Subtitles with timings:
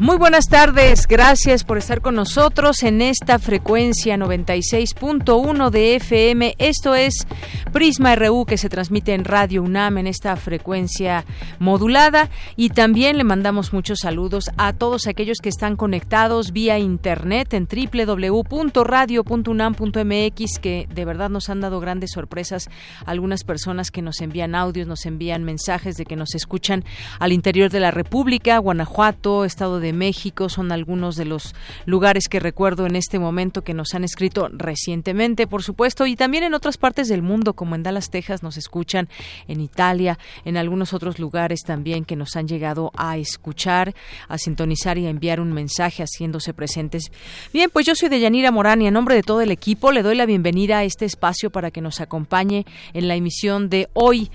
[0.00, 6.54] Muy buenas tardes, gracias por estar con nosotros en esta frecuencia 96.1 de FM.
[6.56, 7.26] Esto es
[7.70, 11.26] Prisma RU que se transmite en Radio UNAM en esta frecuencia
[11.58, 17.52] modulada y también le mandamos muchos saludos a todos aquellos que están conectados vía internet
[17.52, 22.70] en www.radio.unam.mx que de verdad nos han dado grandes sorpresas
[23.04, 26.86] algunas personas que nos envían audios, nos envían mensajes de que nos escuchan
[27.18, 29.99] al interior de la República, Guanajuato, Estado de México
[30.48, 35.46] son algunos de los lugares que recuerdo en este momento que nos han escrito recientemente,
[35.46, 39.08] por supuesto, y también en otras partes del mundo, como en Dallas, Texas, nos escuchan,
[39.46, 43.94] en Italia, en algunos otros lugares también que nos han llegado a escuchar,
[44.28, 47.12] a sintonizar y a enviar un mensaje haciéndose presentes.
[47.52, 50.16] Bien, pues yo soy Deyanira Morán y en nombre de todo el equipo le doy
[50.16, 52.64] la bienvenida a este espacio para que nos acompañe
[52.94, 54.30] en la emisión de hoy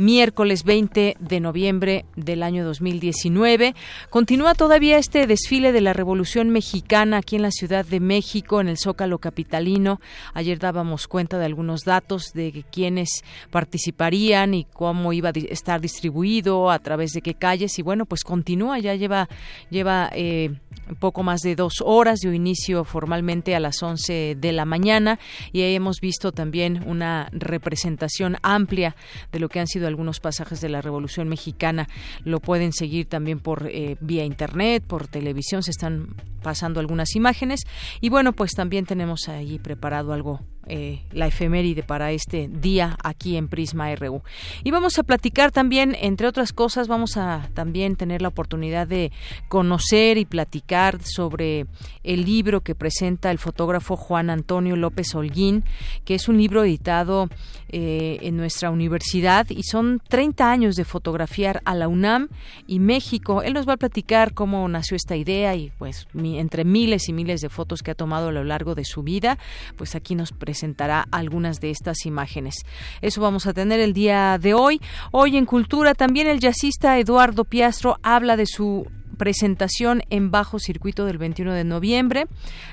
[0.00, 3.74] miércoles 20 de noviembre del año 2019.
[4.08, 8.68] Continúa todavía este desfile de la Revolución Mexicana aquí en la Ciudad de México, en
[8.68, 10.00] el Zócalo Capitalino.
[10.34, 16.70] Ayer dábamos cuenta de algunos datos de quienes participarían y cómo iba a estar distribuido,
[16.70, 17.78] a través de qué calles.
[17.78, 19.28] Y bueno, pues continúa, ya lleva,
[19.68, 20.58] lleva eh,
[20.96, 22.20] poco más de dos horas.
[22.20, 25.18] Dio inicio formalmente a las 11 de la mañana
[25.52, 28.96] y hemos visto también una representación amplia
[29.32, 31.88] de lo que han sido algunos pasajes de la Revolución Mexicana.
[32.24, 37.60] Lo pueden seguir también por eh, vía internet, por televisión, se están pasando algunas imágenes.
[38.00, 40.40] Y bueno, pues también tenemos ahí preparado algo
[40.72, 44.22] eh, la efeméride para este día aquí en Prisma RU.
[44.62, 49.10] Y vamos a platicar también, entre otras cosas, vamos a también tener la oportunidad de
[49.48, 51.66] conocer y platicar sobre
[52.04, 55.64] el libro que presenta el fotógrafo Juan Antonio López Holguín,
[56.04, 57.28] que es un libro editado
[57.70, 62.28] eh, en nuestra universidad y son 30 años de fotografiar a la UNAM
[62.68, 63.42] y México.
[63.42, 67.40] Él nos va a platicar cómo nació esta idea y pues entre miles y miles
[67.40, 69.36] de fotos que ha tomado a lo largo de su vida,
[69.76, 72.54] pues aquí nos presenta presentará algunas de estas imágenes.
[73.00, 74.78] Eso vamos a tener el día de hoy.
[75.10, 78.86] Hoy en Cultura también el jazzista Eduardo Piastro habla de su
[79.20, 82.24] presentación en bajo circuito del 21 de noviembre.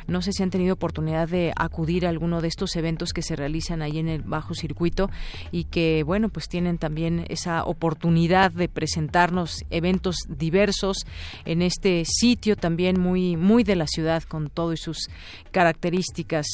[0.07, 3.35] No sé si han tenido oportunidad de acudir a alguno de estos eventos que se
[3.35, 5.09] realizan ahí en el bajo circuito
[5.51, 11.05] y que, bueno, pues tienen también esa oportunidad de presentarnos eventos diversos
[11.43, 15.09] en este sitio también muy, muy de la ciudad con todo y sus
[15.51, 16.47] características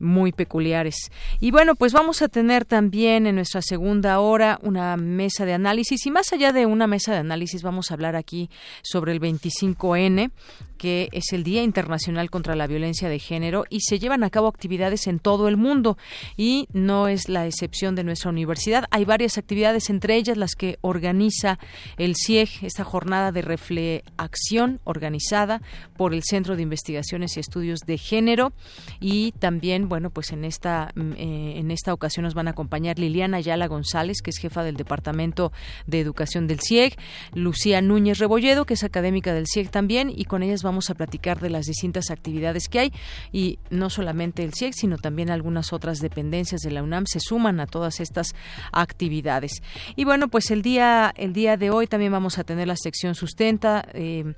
[0.00, 0.96] muy peculiares.
[1.38, 6.04] Y bueno, pues vamos a tener también en nuestra segunda hora una mesa de análisis
[6.04, 8.50] y más allá de una mesa de análisis vamos a hablar aquí
[8.82, 10.30] sobre el 25N,
[10.76, 14.48] que es el Día Internacional contra la Violencia de Género y se llevan a cabo
[14.48, 15.96] actividades en todo el mundo
[16.36, 18.84] y no es la excepción de nuestra universidad.
[18.90, 21.58] Hay varias actividades, entre ellas las que organiza
[21.96, 25.62] el CIEG, esta jornada de reflexión organizada
[25.96, 28.52] por el Centro de Investigaciones y Estudios de Género
[29.00, 32.98] y también, bueno, pues en esta mm, eh, en esta ocasión nos van a acompañar
[32.98, 35.52] Liliana Ayala González, que es jefa del Departamento
[35.86, 36.96] de Educación del CIEG,
[37.34, 41.40] Lucía Núñez Rebolledo, que es académica del CIEG también y con ellas vamos a platicar
[41.40, 42.92] de las distintas actividades que hay
[43.32, 47.60] y no solamente el CIEC, sino también algunas otras dependencias de la UNAM se suman
[47.60, 48.34] a todas estas
[48.72, 49.62] actividades.
[49.96, 53.14] Y bueno, pues el día, el día de hoy también vamos a tener la sección
[53.14, 54.34] sustenta, eh,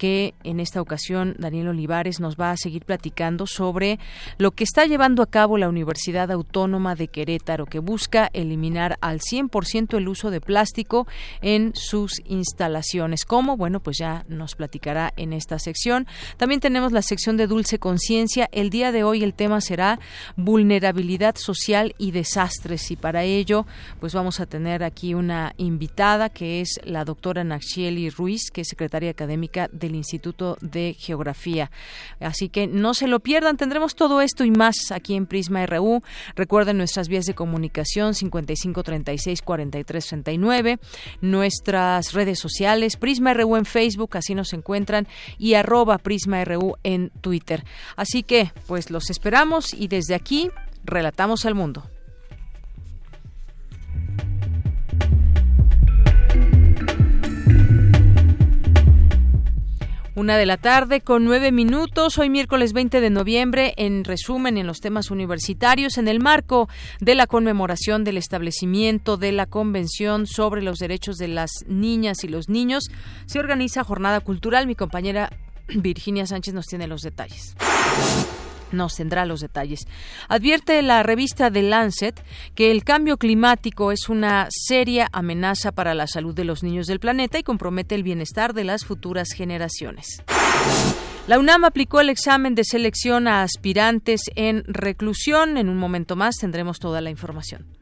[0.00, 3.98] que en esta ocasión Daniel Olivares nos va a seguir platicando sobre
[4.38, 9.20] lo que está llevando a cabo la Universidad Autónoma de Querétaro, que busca eliminar al
[9.20, 11.06] 100% el uso de plástico
[11.42, 13.26] en sus instalaciones.
[13.26, 13.58] ¿Cómo?
[13.58, 18.48] Bueno, pues ya nos platicará en esta sección también tenemos la sección de Dulce Conciencia.
[18.52, 19.98] El día de hoy el tema será
[20.36, 23.66] vulnerabilidad social y desastres y para ello
[23.98, 28.68] pues vamos a tener aquí una invitada que es la doctora Nachieli Ruiz, que es
[28.68, 31.70] secretaria académica de Instituto de Geografía.
[32.20, 36.02] Así que no se lo pierdan, tendremos todo esto y más aquí en Prisma RU.
[36.34, 40.78] Recuerden nuestras vías de comunicación 5536 4339,
[41.20, 45.06] nuestras redes sociales, Prisma RU en Facebook, así nos encuentran,
[45.38, 47.64] y arroba Prisma RU en Twitter.
[47.96, 50.50] Así que, pues los esperamos y desde aquí
[50.84, 51.84] relatamos al mundo.
[60.20, 64.66] Una de la tarde con nueve minutos, hoy miércoles 20 de noviembre, en resumen en
[64.66, 66.68] los temas universitarios, en el marco
[67.00, 72.28] de la conmemoración del establecimiento de la Convención sobre los Derechos de las Niñas y
[72.28, 72.90] los Niños,
[73.24, 74.66] se organiza jornada cultural.
[74.66, 75.30] Mi compañera
[75.68, 77.56] Virginia Sánchez nos tiene los detalles
[78.72, 79.80] nos tendrá los detalles.
[80.28, 82.22] Advierte la revista The Lancet
[82.54, 87.00] que el cambio climático es una seria amenaza para la salud de los niños del
[87.00, 90.22] planeta y compromete el bienestar de las futuras generaciones.
[91.26, 95.58] La UNAM aplicó el examen de selección a aspirantes en reclusión.
[95.58, 97.79] En un momento más tendremos toda la información.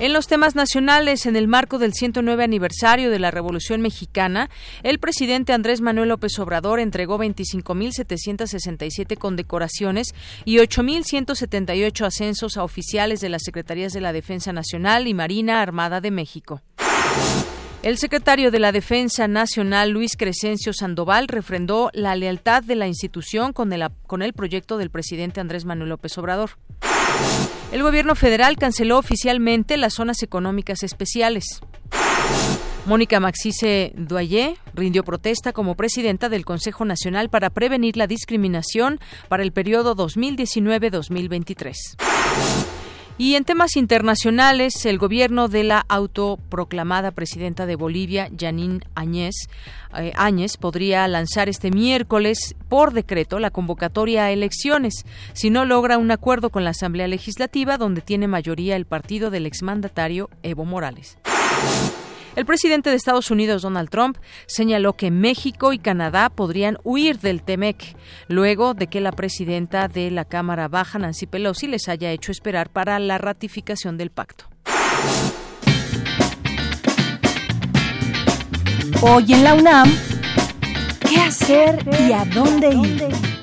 [0.00, 4.48] En los temas nacionales, en el marco del 109 aniversario de la Revolución Mexicana,
[4.82, 10.14] el presidente Andrés Manuel López Obrador entregó 25.767 condecoraciones
[10.46, 16.00] y 8.178 ascensos a oficiales de las Secretarías de la Defensa Nacional y Marina Armada
[16.00, 16.62] de México.
[17.82, 23.54] El secretario de la Defensa Nacional, Luis Crescencio Sandoval, refrendó la lealtad de la institución
[23.54, 26.50] con el, con el proyecto del presidente Andrés Manuel López Obrador.
[27.72, 31.62] El gobierno federal canceló oficialmente las zonas económicas especiales.
[32.84, 39.42] Mónica Maxice Doyer rindió protesta como presidenta del Consejo Nacional para prevenir la discriminación para
[39.42, 42.89] el periodo 2019-2023.
[43.20, 48.80] Y en temas internacionales, el gobierno de la autoproclamada presidenta de Bolivia, Janine
[49.98, 55.98] eh, Áñez, podría lanzar este miércoles por decreto la convocatoria a elecciones si no logra
[55.98, 61.18] un acuerdo con la Asamblea Legislativa donde tiene mayoría el partido del exmandatario Evo Morales.
[62.36, 64.16] El presidente de Estados Unidos, Donald Trump,
[64.46, 67.96] señaló que México y Canadá podrían huir del TEMEC,
[68.28, 72.70] luego de que la presidenta de la Cámara Baja, Nancy Pelosi, les haya hecho esperar
[72.70, 74.44] para la ratificación del pacto.
[79.02, 79.90] Hoy en la UNAM,
[81.08, 83.39] ¿qué hacer y a dónde ir?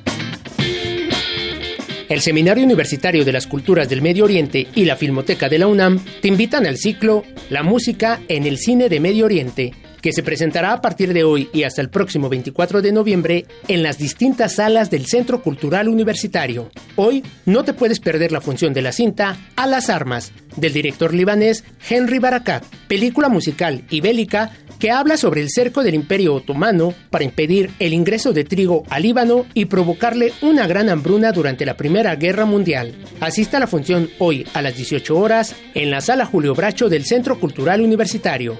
[2.09, 5.99] El Seminario Universitario de las Culturas del Medio Oriente y la Filmoteca de la UNAM
[6.21, 10.71] te invitan al ciclo La música en el cine de Medio Oriente, que se presentará
[10.71, 14.89] a partir de hoy y hasta el próximo 24 de noviembre en las distintas salas
[14.89, 16.71] del Centro Cultural Universitario.
[16.95, 21.13] Hoy no te puedes perder la función de la cinta A las Armas, del director
[21.13, 26.93] libanés Henry Barakat, película musical y bélica que habla sobre el cerco del Imperio Otomano
[27.09, 31.77] para impedir el ingreso de trigo al Líbano y provocarle una gran hambruna durante la
[31.77, 32.93] Primera Guerra Mundial.
[33.19, 37.05] Asista a la función hoy a las 18 horas en la Sala Julio Bracho del
[37.05, 38.59] Centro Cultural Universitario.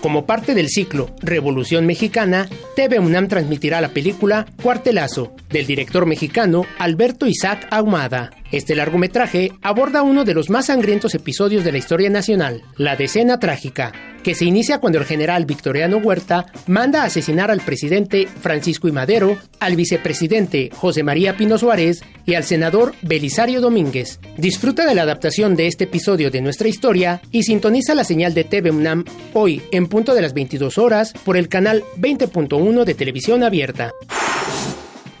[0.00, 6.64] Como parte del ciclo Revolución Mexicana, TV UNAM transmitirá la película Cuartelazo, del director mexicano
[6.78, 8.30] Alberto Isaac Ahumada.
[8.50, 13.38] Este largometraje aborda uno de los más sangrientos episodios de la historia nacional, la decena
[13.38, 18.88] trágica, que se inicia cuando el general Victoriano Huerta manda a asesinar al presidente Francisco
[18.88, 18.92] I.
[18.92, 24.20] Madero, al vicepresidente José María Pino Suárez y al senador Belisario Domínguez.
[24.36, 28.44] Disfruta de la adaptación de este episodio de nuestra historia y sintoniza la señal de
[28.44, 33.42] TV UNAM hoy en punto de las 22 horas por el canal 20.1 de televisión
[33.42, 33.92] abierta.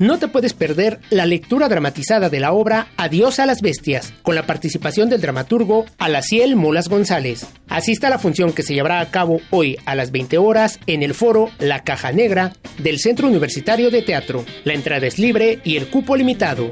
[0.00, 4.34] No te puedes perder la lectura dramatizada de la obra Adiós a las bestias, con
[4.34, 7.46] la participación del dramaturgo Alaciel Molas González.
[7.68, 11.02] Asista a la función que se llevará a cabo hoy a las 20 horas en
[11.02, 14.46] el foro La Caja Negra del Centro Universitario de Teatro.
[14.64, 16.70] La entrada es libre y el cupo limitado.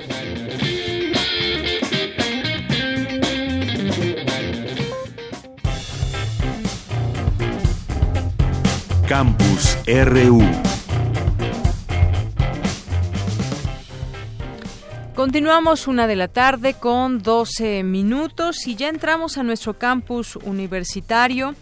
[9.07, 10.68] Campus RU
[15.19, 21.57] Continuamos una de la tarde con 12 minutos y ya entramos a nuestro campus universitario.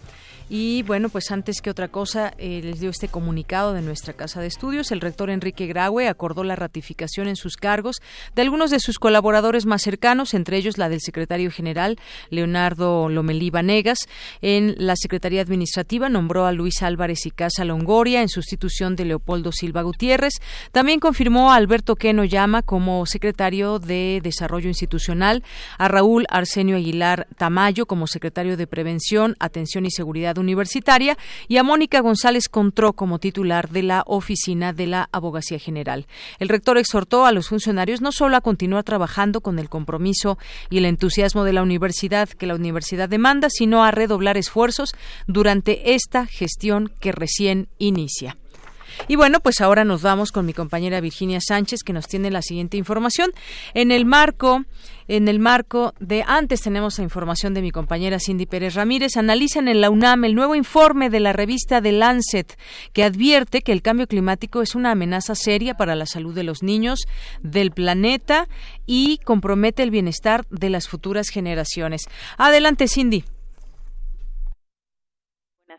[0.49, 4.39] Y bueno, pues antes que otra cosa, eh, les dio este comunicado de nuestra Casa
[4.39, 4.93] de Estudios.
[4.93, 7.97] El rector Enrique Graue acordó la ratificación en sus cargos
[8.33, 11.97] de algunos de sus colaboradores más cercanos, entre ellos la del secretario general
[12.29, 13.99] Leonardo Lomelí Vanegas.
[14.41, 19.51] En la Secretaría Administrativa nombró a Luis Álvarez y Casa Longoria en sustitución de Leopoldo
[19.51, 20.35] Silva Gutiérrez.
[20.71, 25.43] También confirmó a Alberto Queno Llama como secretario de Desarrollo Institucional,
[25.77, 31.17] a Raúl Arsenio Aguilar Tamayo como secretario de Prevención, Atención y Seguridad Universitaria,
[31.47, 36.05] y a Mónica González Contró como titular de la Oficina de la Abogacía General.
[36.39, 40.37] El rector exhortó a los funcionarios no solo a continuar trabajando con el compromiso
[40.69, 44.93] y el entusiasmo de la universidad que la universidad demanda, sino a redoblar esfuerzos
[45.27, 48.37] durante esta gestión que recién inicia.
[49.07, 52.41] Y bueno, pues ahora nos vamos con mi compañera Virginia Sánchez que nos tiene la
[52.41, 53.31] siguiente información.
[53.73, 54.65] En el marco
[55.07, 59.67] en el marco de antes tenemos la información de mi compañera Cindy Pérez Ramírez, analizan
[59.67, 62.57] en la UNAM el nuevo informe de la revista The Lancet
[62.93, 66.63] que advierte que el cambio climático es una amenaza seria para la salud de los
[66.63, 67.07] niños,
[67.41, 68.47] del planeta
[68.85, 72.03] y compromete el bienestar de las futuras generaciones.
[72.37, 73.23] Adelante, Cindy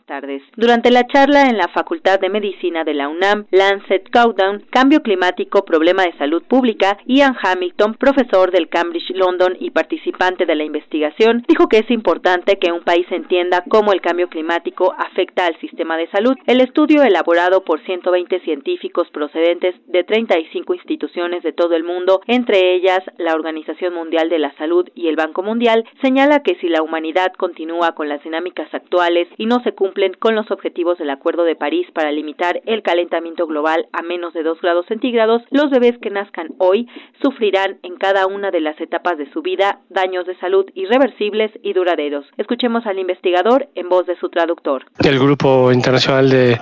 [0.08, 0.42] tardes.
[0.56, 5.64] Durante la charla en la Facultad de Medicina de la UNAM, Lancet Countdown, Cambio Climático,
[5.64, 11.44] Problema de Salud Pública, Ian Hamilton, profesor del Cambridge London y participante de la investigación,
[11.46, 15.96] dijo que es importante que un país entienda cómo el cambio climático afecta al sistema
[15.98, 16.34] de salud.
[16.46, 22.74] El estudio elaborado por 120 científicos procedentes de 35 instituciones de todo el mundo, entre
[22.74, 26.82] ellas la Organización Mundial de la Salud y el Banco Mundial, señala que si la
[26.82, 31.42] humanidad continúa con las dinámicas actuales y no se cumple con los objetivos del Acuerdo
[31.42, 35.98] de París para limitar el calentamiento global a menos de 2 grados centígrados, los bebés
[35.98, 36.86] que nazcan hoy
[37.20, 41.72] sufrirán en cada una de las etapas de su vida daños de salud irreversibles y
[41.72, 42.26] duraderos.
[42.36, 44.84] Escuchemos al investigador en voz de su traductor.
[45.04, 46.60] El Grupo Internacional de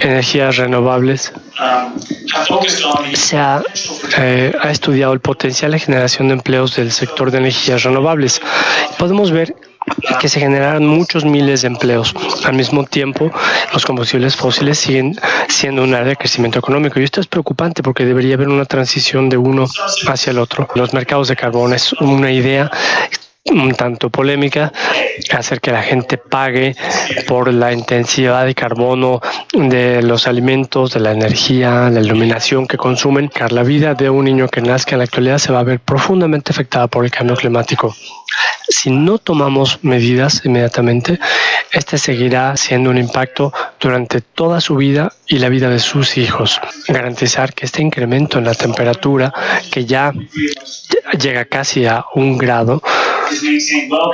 [0.00, 1.32] Energías Renovables
[3.14, 3.62] se ha,
[4.18, 8.42] eh, ha estudiado el potencial de generación de empleos del sector de energías renovables.
[8.98, 9.54] Podemos ver
[10.20, 12.14] que se generan muchos miles de empleos.
[12.44, 13.30] Al mismo tiempo,
[13.72, 18.04] los combustibles fósiles siguen siendo un área de crecimiento económico y esto es preocupante porque
[18.04, 19.66] debería haber una transición de uno
[20.08, 20.68] hacia el otro.
[20.74, 22.70] Los mercados de carbón es una idea
[23.46, 24.72] un tanto polémica,
[25.30, 26.74] hacer que la gente pague
[27.26, 29.20] por la intensidad de carbono
[29.52, 33.30] de los alimentos, de la energía, la iluminación que consumen.
[33.50, 36.52] La vida de un niño que nazca en la actualidad se va a ver profundamente
[36.52, 37.94] afectada por el cambio climático.
[38.68, 41.18] Si no tomamos medidas inmediatamente,
[41.72, 46.60] este seguirá siendo un impacto durante toda su vida y la vida de sus hijos.
[46.88, 49.32] Garantizar que este incremento en la temperatura,
[49.70, 50.12] que ya
[51.18, 52.82] llega casi a un grado,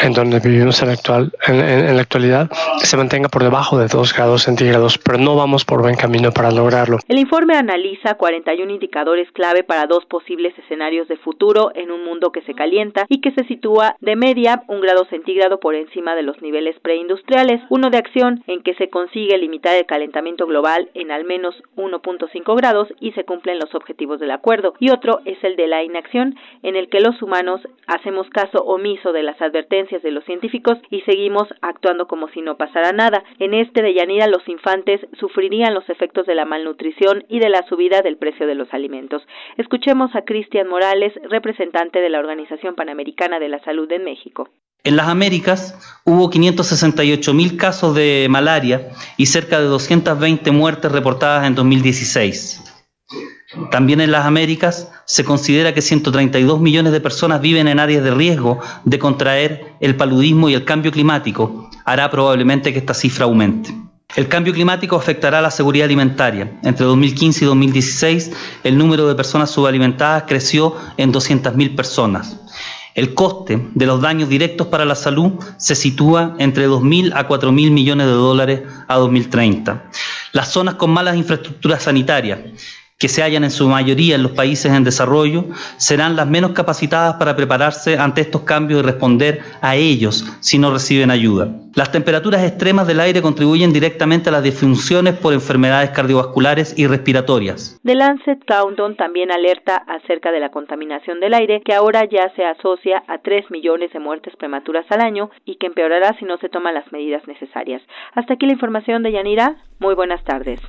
[0.01, 4.15] en donde vivimos en la, actual, en, la actualidad se mantenga por debajo de 2
[4.15, 6.99] grados centígrados, pero no vamos por buen camino para lograrlo.
[7.09, 12.33] El informe analiza 41 indicadores clave para dos posibles escenarios de futuro en un mundo
[12.33, 16.23] que se calienta y que se sitúa de media un grado centígrado por encima de
[16.23, 21.11] los niveles preindustriales, uno de acción en que se consigue limitar el calentamiento global en
[21.11, 25.57] al menos 1.5 grados y se cumplen los objetivos del acuerdo, y otro es el
[25.57, 30.11] de la inacción en el que los humanos hacemos caso omiso de las advertencias de
[30.11, 33.23] los científicos y seguimos actuando como si no pasara nada.
[33.39, 37.63] En este de Yanira los infantes sufrirían los efectos de la malnutrición y de la
[37.69, 39.27] subida del precio de los alimentos.
[39.57, 43.89] Escuchemos a Cristian Morales, representante de la Organización Panamericana de la Salud
[44.83, 51.47] en las Américas hubo 568 mil casos de malaria y cerca de 220 muertes reportadas
[51.47, 52.63] en 2016.
[53.71, 58.15] También en las Américas se considera que 132 millones de personas viven en áreas de
[58.15, 63.75] riesgo de contraer el paludismo y el cambio climático hará probablemente que esta cifra aumente.
[64.17, 66.59] El cambio climático afectará la seguridad alimentaria.
[66.65, 68.33] Entre 2015 y 2016,
[68.65, 72.41] el número de personas subalimentadas creció en 200.000 personas.
[72.95, 77.71] El coste de los daños directos para la salud se sitúa entre 2.000 a 4.000
[77.71, 79.91] millones de dólares a 2030.
[80.33, 82.41] Las zonas con malas infraestructuras sanitarias,
[83.01, 85.47] que se hallan en su mayoría en los países en desarrollo
[85.79, 90.71] serán las menos capacitadas para prepararse ante estos cambios y responder a ellos si no
[90.71, 91.49] reciben ayuda.
[91.75, 97.81] Las temperaturas extremas del aire contribuyen directamente a las disfunciones por enfermedades cardiovasculares y respiratorias.
[97.85, 102.45] The Lancet Countdown también alerta acerca de la contaminación del aire que ahora ya se
[102.45, 106.51] asocia a 3 millones de muertes prematuras al año y que empeorará si no se
[106.51, 107.81] toman las medidas necesarias.
[108.15, 109.57] Hasta aquí la información de Yanira.
[109.79, 110.61] Muy buenas tardes.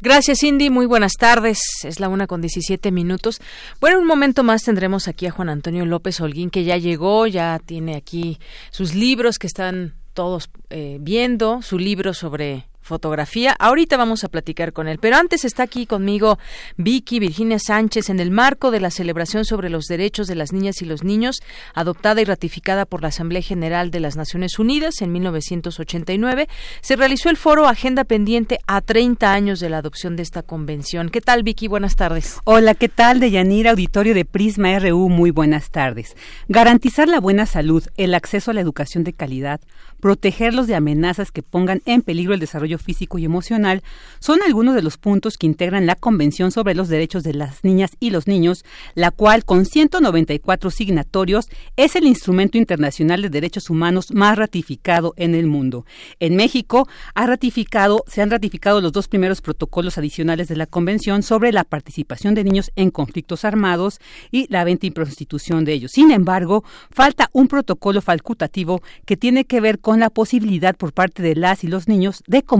[0.00, 0.70] Gracias, Cindy.
[0.70, 1.60] Muy buenas tardes.
[1.84, 3.40] Es la una con 17 minutos.
[3.80, 7.60] Bueno, un momento más tendremos aquí a Juan Antonio López Holguín, que ya llegó, ya
[7.64, 8.38] tiene aquí
[8.70, 13.54] sus libros que están todos eh, viendo, su libro sobre fotografía.
[13.60, 16.40] Ahorita vamos a platicar con él, pero antes está aquí conmigo
[16.76, 20.82] Vicky Virginia Sánchez en el marco de la celebración sobre los derechos de las niñas
[20.82, 21.40] y los niños,
[21.72, 26.48] adoptada y ratificada por la Asamblea General de las Naciones Unidas en 1989.
[26.80, 31.10] Se realizó el foro Agenda Pendiente a 30 años de la adopción de esta convención.
[31.10, 31.68] ¿Qué tal, Vicky?
[31.68, 32.38] Buenas tardes.
[32.42, 33.70] Hola, ¿qué tal, Deyanira?
[33.70, 36.16] Auditorio de Prisma RU, muy buenas tardes.
[36.48, 39.60] Garantizar la buena salud, el acceso a la educación de calidad,
[40.00, 43.82] protegerlos de amenazas que pongan en peligro el desarrollo físico y emocional,
[44.18, 47.92] son algunos de los puntos que integran la Convención sobre los Derechos de las Niñas
[48.00, 54.12] y los Niños, la cual, con 194 signatorios, es el instrumento internacional de derechos humanos
[54.12, 55.84] más ratificado en el mundo.
[56.18, 61.22] En México ha ratificado, se han ratificado los dos primeros protocolos adicionales de la Convención
[61.22, 65.92] sobre la participación de niños en conflictos armados y la venta y prostitución de ellos.
[65.92, 71.22] Sin embargo, falta un protocolo facultativo que tiene que ver con la posibilidad por parte
[71.22, 72.59] de las y los niños de comunicar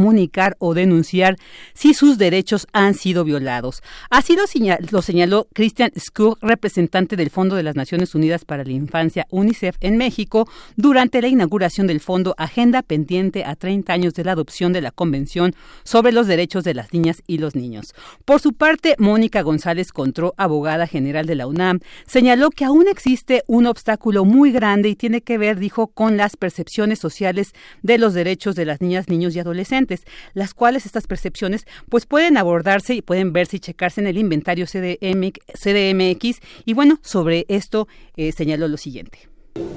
[0.59, 1.37] o denunciar
[1.75, 3.83] si sus derechos han sido violados.
[4.11, 4.43] Así lo,
[4.91, 9.77] lo señaló Christian Skug, representante del Fondo de las Naciones Unidas para la Infancia UNICEF
[9.81, 14.73] en México, durante la inauguración del Fondo Agenda pendiente a 30 años de la adopción
[14.73, 15.55] de la Convención
[15.85, 17.95] sobre los Derechos de las Niñas y los Niños.
[18.25, 23.43] Por su parte, Mónica González Contró, abogada general de la UNAM, señaló que aún existe
[23.47, 27.53] un obstáculo muy grande y tiene que ver, dijo, con las percepciones sociales
[27.83, 29.90] de los derechos de las niñas, niños y adolescentes,
[30.35, 34.67] las cuales estas percepciones pues pueden abordarse y pueden verse y checarse en el inventario
[34.67, 39.31] CDMX y bueno, sobre esto eh, señaló lo siguiente.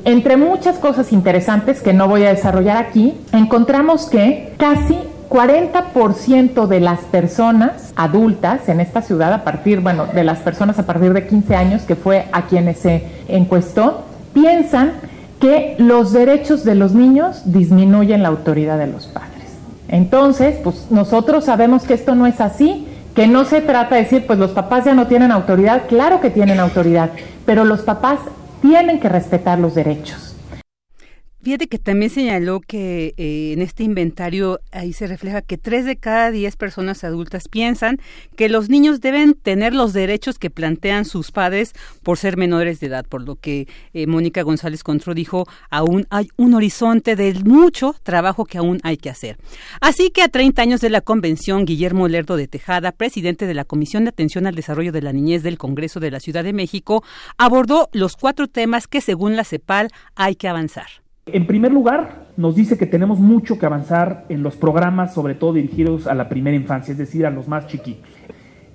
[0.06, 4.98] Entre muchas cosas interesantes que no voy a desarrollar aquí, encontramos que casi
[5.30, 10.86] 40% de las personas adultas en esta ciudad, a partir, bueno, de las personas a
[10.86, 14.94] partir de 15 años, que fue a quienes se encuestó, piensan
[15.40, 19.33] que los derechos de los niños disminuyen la autoridad de los padres.
[19.88, 24.26] Entonces, pues nosotros sabemos que esto no es así, que no se trata de decir,
[24.26, 27.12] pues los papás ya no tienen autoridad, claro que tienen autoridad,
[27.46, 28.20] pero los papás
[28.62, 30.33] tienen que respetar los derechos.
[31.44, 35.98] Fíjate que también señaló que eh, en este inventario ahí se refleja que tres de
[35.98, 37.98] cada diez personas adultas piensan
[38.38, 42.88] que los niños deben tener los derechos que plantean sus padres por ser menores de
[42.88, 47.94] edad, por lo que eh, Mónica González Contro dijo, aún hay un horizonte de mucho
[48.04, 49.38] trabajo que aún hay que hacer.
[49.82, 53.66] Así que a 30 años de la convención, Guillermo Lerdo de Tejada, presidente de la
[53.66, 57.04] Comisión de Atención al Desarrollo de la Niñez del Congreso de la Ciudad de México,
[57.38, 61.03] abordó los cuatro temas que según la CEPAL hay que avanzar.
[61.26, 65.54] En primer lugar, nos dice que tenemos mucho que avanzar en los programas, sobre todo
[65.54, 68.12] dirigidos a la primera infancia, es decir, a los más chiquitos.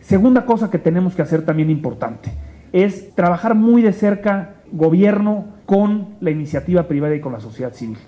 [0.00, 2.30] Segunda cosa que tenemos que hacer también importante
[2.72, 7.98] es trabajar muy de cerca gobierno con la iniciativa privada y con la sociedad civil.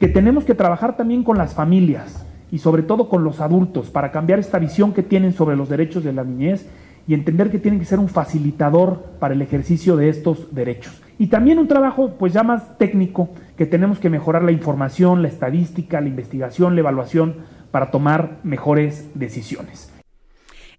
[0.00, 4.10] Que tenemos que trabajar también con las familias y sobre todo con los adultos para
[4.10, 6.66] cambiar esta visión que tienen sobre los derechos de la niñez
[7.06, 11.02] y entender que tienen que ser un facilitador para el ejercicio de estos derechos.
[11.18, 13.30] Y también un trabajo pues ya más técnico
[13.62, 17.36] que tenemos que mejorar la información, la estadística, la investigación, la evaluación
[17.70, 19.91] para tomar mejores decisiones.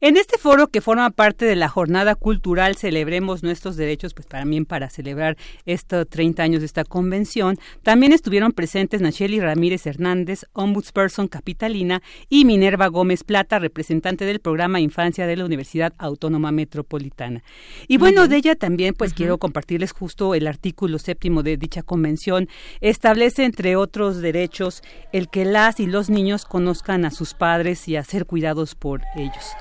[0.06, 4.66] En este foro que forma parte de la jornada cultural Celebremos Nuestros Derechos, pues también
[4.66, 11.30] para celebrar estos 30 años de esta convención, también estuvieron presentes Nacheli Ramírez Hernández, Ombudsperson
[11.30, 17.42] Capitalina, y Minerva Gómez Plata, representante del programa Infancia de la Universidad Autónoma Metropolitana.
[17.88, 22.50] Y bueno, de ella también pues quiero compartirles justo el artículo séptimo de dicha convención.
[22.82, 27.96] Establece, entre otros derechos, el que las y los niños conozcan a sus padres y
[27.96, 29.56] a ser cuidados por ellos.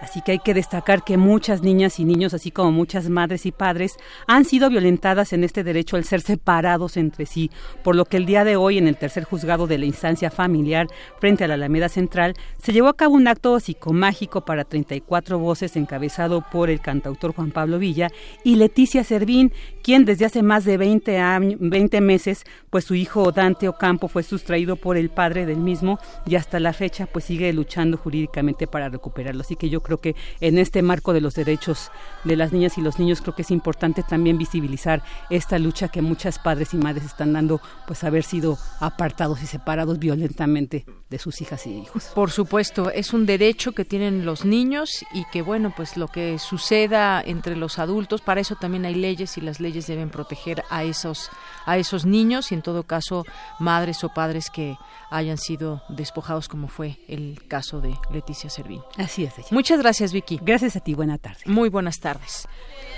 [0.00, 3.52] Así que hay que destacar que muchas niñas y niños, así como muchas madres y
[3.52, 7.50] padres, han sido violentadas en este derecho al ser separados entre sí,
[7.82, 10.86] por lo que el día de hoy en el tercer juzgado de la instancia familiar
[11.18, 15.76] frente a la Alameda Central se llevó a cabo un acto psicomágico para 34 voces
[15.76, 18.10] encabezado por el cantautor Juan Pablo Villa
[18.44, 23.32] y Leticia Servín, quien desde hace más de 20, años, 20 meses, pues su hijo
[23.32, 27.52] Dante Ocampo fue sustraído por el padre del mismo y hasta la fecha pues sigue
[27.52, 29.40] luchando jurídicamente para recuperarlo.
[29.40, 31.90] Así que yo creo que en este marco de los derechos
[32.24, 36.02] de las niñas y los niños creo que es importante también visibilizar esta lucha que
[36.02, 41.40] muchas padres y madres están dando, pues haber sido apartados y separados violentamente de sus
[41.40, 42.10] hijas y hijos.
[42.14, 46.38] Por supuesto, es un derecho que tienen los niños y que bueno, pues lo que
[46.38, 50.84] suceda entre los adultos, para eso también hay leyes y las leyes deben proteger a
[50.84, 51.30] esos
[51.64, 53.24] a esos niños y en todo caso
[53.58, 54.76] madres o padres que
[55.10, 58.82] hayan sido despojados como fue el caso de Leticia Servín.
[58.96, 59.52] Así es.
[59.52, 60.38] Muchas gracias Vicky.
[60.42, 61.40] Gracias a ti, buena tarde.
[61.46, 62.48] Muy buenas tardes.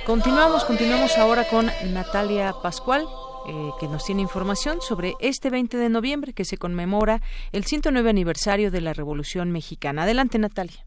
[0.07, 3.07] Continuamos, continuamos ahora con Natalia Pascual
[3.47, 8.11] eh, que nos tiene información sobre este 20 de noviembre que se conmemora el 109
[8.11, 10.03] aniversario de la Revolución Mexicana.
[10.03, 10.85] Adelante, Natalia.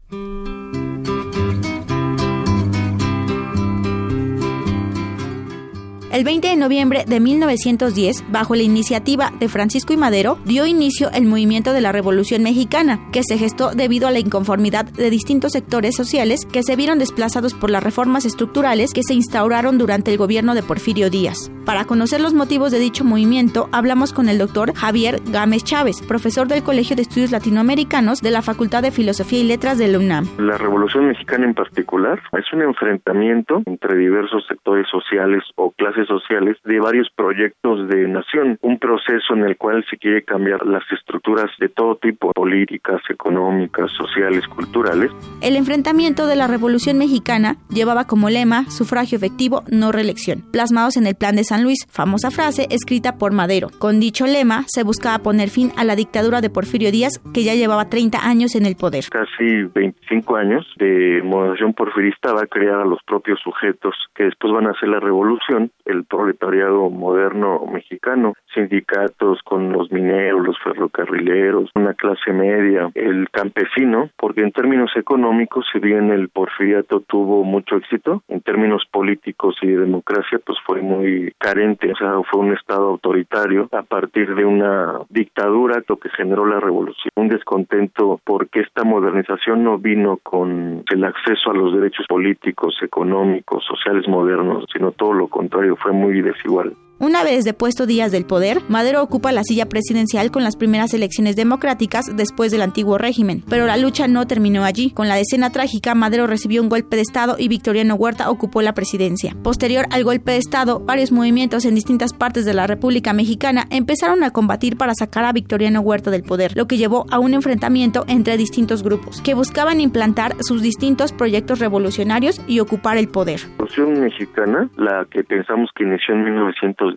[6.14, 11.10] El 20 de noviembre de 1910, bajo la iniciativa de Francisco y Madero, dio inicio
[11.10, 15.50] el movimiento de la Revolución Mexicana, que se gestó debido a la inconformidad de distintos
[15.50, 20.18] sectores sociales que se vieron desplazados por las reformas estructurales que se instauraron durante el
[20.18, 21.50] gobierno de Porfirio Díaz.
[21.64, 26.46] Para conocer los motivos de dicho movimiento, hablamos con el doctor Javier Gámez Chávez, profesor
[26.46, 30.28] del Colegio de Estudios Latinoamericanos de la Facultad de Filosofía y Letras de la UNAM.
[30.38, 36.58] La Revolución Mexicana en particular es un enfrentamiento entre diversos sectores sociales o clases sociales
[36.64, 41.50] de varios proyectos de nación, un proceso en el cual se quiere cambiar las estructuras
[41.58, 45.10] de todo tipo, políticas, económicas, sociales, culturales.
[45.40, 51.06] El enfrentamiento de la Revolución Mexicana llevaba como lema sufragio efectivo, no reelección, plasmados en
[51.06, 53.68] el Plan de San Luis, famosa frase escrita por Madero.
[53.78, 57.54] Con dicho lema se buscaba poner fin a la dictadura de Porfirio Díaz, que ya
[57.54, 59.04] llevaba 30 años en el poder.
[59.10, 64.52] Casi 25 años de moderación porfirista va a crear a los propios sujetos que después
[64.52, 71.70] van a hacer la revolución el proletariado moderno mexicano, sindicatos con los mineros, los ferrocarrileros,
[71.74, 77.76] una clase media, el campesino, porque en términos económicos, si bien el porfiriato tuvo mucho
[77.76, 82.54] éxito, en términos políticos y de democracia, pues fue muy carente, o sea, fue un
[82.54, 88.60] estado autoritario a partir de una dictadura lo que generó la revolución, un descontento porque
[88.60, 94.92] esta modernización no vino con el acceso a los derechos políticos, económicos, sociales modernos, sino
[94.92, 96.72] todo lo contrario, fue muy desigual.
[97.00, 101.34] Una vez depuesto Díaz del poder, Madero ocupa la silla presidencial con las primeras elecciones
[101.34, 104.92] democráticas después del antiguo régimen, pero la lucha no terminó allí.
[104.92, 108.74] Con la decena trágica, Madero recibió un golpe de Estado y Victoriano Huerta ocupó la
[108.74, 109.36] presidencia.
[109.42, 114.22] Posterior al golpe de Estado, varios movimientos en distintas partes de la República Mexicana empezaron
[114.22, 118.04] a combatir para sacar a Victoriano Huerta del poder, lo que llevó a un enfrentamiento
[118.06, 123.40] entre distintos grupos, que buscaban implantar sus distintos proyectos revolucionarios y ocupar el poder.
[123.58, 125.94] La Mexicana, la que pensamos que en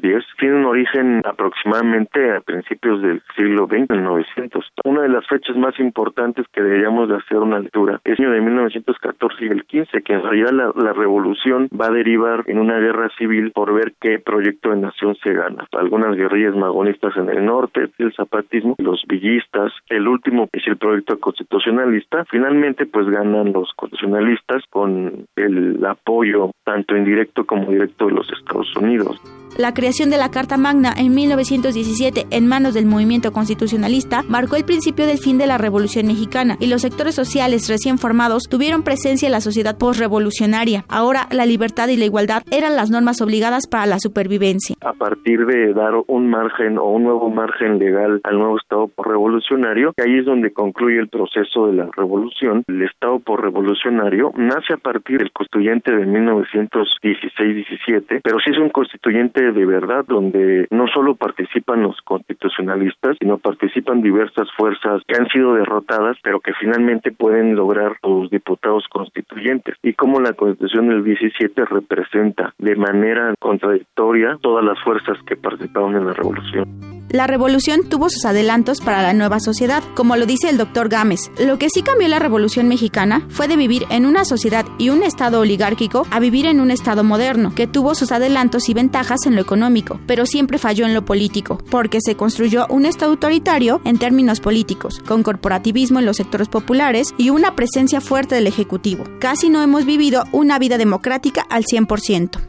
[0.01, 4.65] 1910, tiene un origen aproximadamente a principios del siglo XX, el 900.
[4.85, 8.33] Una de las fechas más importantes que deberíamos de hacer una lectura es el año
[8.33, 12.59] de 1914 y el 15, que en realidad la, la revolución va a derivar en
[12.59, 15.67] una guerra civil por ver qué proyecto de nación se gana.
[15.71, 21.19] Algunas guerrillas magonistas en el norte, el zapatismo, los villistas, el último es el proyecto
[21.19, 22.25] constitucionalista.
[22.29, 28.75] Finalmente, pues ganan los constitucionalistas con el apoyo tanto indirecto como directo de los Estados
[28.75, 29.21] Unidos.
[29.57, 34.65] La creación de la Carta Magna en 1917 en manos del movimiento constitucionalista marcó el
[34.65, 39.25] principio del fin de la Revolución Mexicana y los sectores sociales recién formados tuvieron presencia
[39.25, 40.85] en la sociedad postrevolucionaria.
[40.89, 44.75] Ahora la libertad y la igualdad eran las normas obligadas para la supervivencia.
[44.81, 49.91] A partir de dar un margen o un nuevo margen legal al nuevo Estado revolucionario,
[49.97, 52.63] ahí es donde concluye el proceso de la revolución.
[52.67, 59.46] El Estado revolucionario nace a partir del constituyente de 1916-17, pero sí es un constituyente
[59.51, 65.53] de verdad donde no solo participan los constitucionalistas, sino participan diversas fuerzas que han sido
[65.53, 69.75] derrotadas, pero que finalmente pueden lograr sus diputados constituyentes.
[69.83, 75.95] Y como la Constitución del 17 representa de manera contradictoria todas las fuerzas que participaron
[75.95, 76.97] en la revolución.
[77.09, 81.31] La revolución tuvo sus adelantos para la nueva sociedad, como lo dice el doctor Gámez.
[81.39, 85.03] Lo que sí cambió la revolución mexicana fue de vivir en una sociedad y un
[85.03, 89.36] estado oligárquico a vivir en un estado moderno, que tuvo sus adelantos y ventajas en
[89.37, 93.97] lo económico, pero siempre falló en lo político, porque se construyó un estado autoritario en
[93.97, 99.05] términos políticos, con corporativismo en los sectores populares y una presencia fuerte del Ejecutivo.
[99.21, 102.41] Casi no hemos vivido una vida democrática al 100%.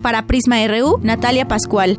[0.00, 1.98] Para Prisma RU, Natalia Pascual.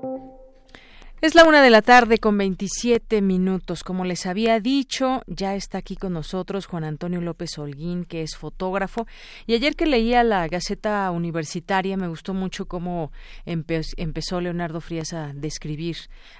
[1.21, 3.83] Es la una de la tarde con 27 minutos.
[3.83, 8.35] Como les había dicho, ya está aquí con nosotros Juan Antonio López Holguín, que es
[8.35, 9.05] fotógrafo.
[9.45, 13.11] Y ayer que leía la Gaceta Universitaria, me gustó mucho cómo
[13.45, 15.97] empezó Leonardo Frías a describir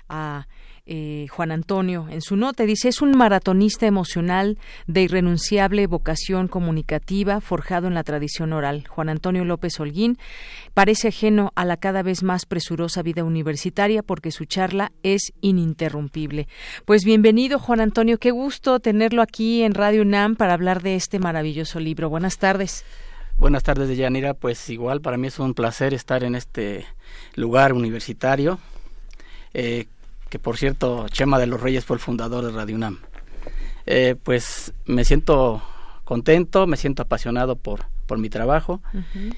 [0.09, 0.47] a
[0.85, 2.65] eh, Juan Antonio en su nota.
[2.65, 8.87] Dice, es un maratonista emocional de irrenunciable vocación comunicativa forjado en la tradición oral.
[8.87, 10.17] Juan Antonio López Holguín
[10.73, 16.47] parece ajeno a la cada vez más presurosa vida universitaria porque su charla es ininterrumpible.
[16.85, 18.17] Pues bienvenido, Juan Antonio.
[18.17, 22.09] Qué gusto tenerlo aquí en Radio UNAM para hablar de este maravilloso libro.
[22.09, 22.85] Buenas tardes.
[23.37, 24.35] Buenas tardes, Yanira.
[24.35, 26.85] Pues igual para mí es un placer estar en este
[27.35, 28.59] lugar universitario,
[29.53, 29.87] eh,
[30.31, 32.99] que por cierto, Chema de los Reyes fue el fundador de Radio UNAM.
[33.85, 35.61] Eh, pues me siento
[36.05, 38.81] contento, me siento apasionado por, por mi trabajo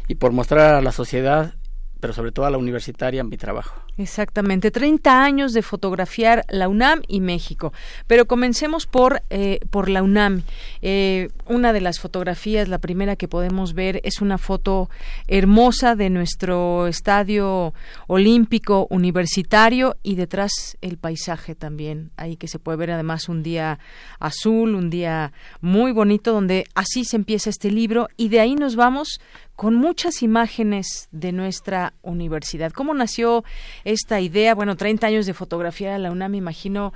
[0.07, 1.55] y por mostrar a la sociedad
[2.03, 3.81] pero sobre todo a la universitaria mi trabajo.
[3.95, 7.73] Exactamente, 30 años de fotografiar la UNAM y México.
[8.07, 10.41] Pero comencemos por, eh, por la UNAM.
[10.81, 14.89] Eh, una de las fotografías, la primera que podemos ver, es una foto
[15.27, 17.75] hermosa de nuestro estadio
[18.07, 22.09] olímpico universitario y detrás el paisaje también.
[22.17, 23.77] Ahí que se puede ver además un día
[24.19, 28.75] azul, un día muy bonito, donde así se empieza este libro y de ahí nos
[28.75, 29.19] vamos
[29.55, 32.71] con muchas imágenes de nuestra universidad.
[32.71, 33.43] ¿Cómo nació
[33.83, 34.55] esta idea?
[34.55, 36.93] Bueno, 30 años de fotografía a la UNAM, me imagino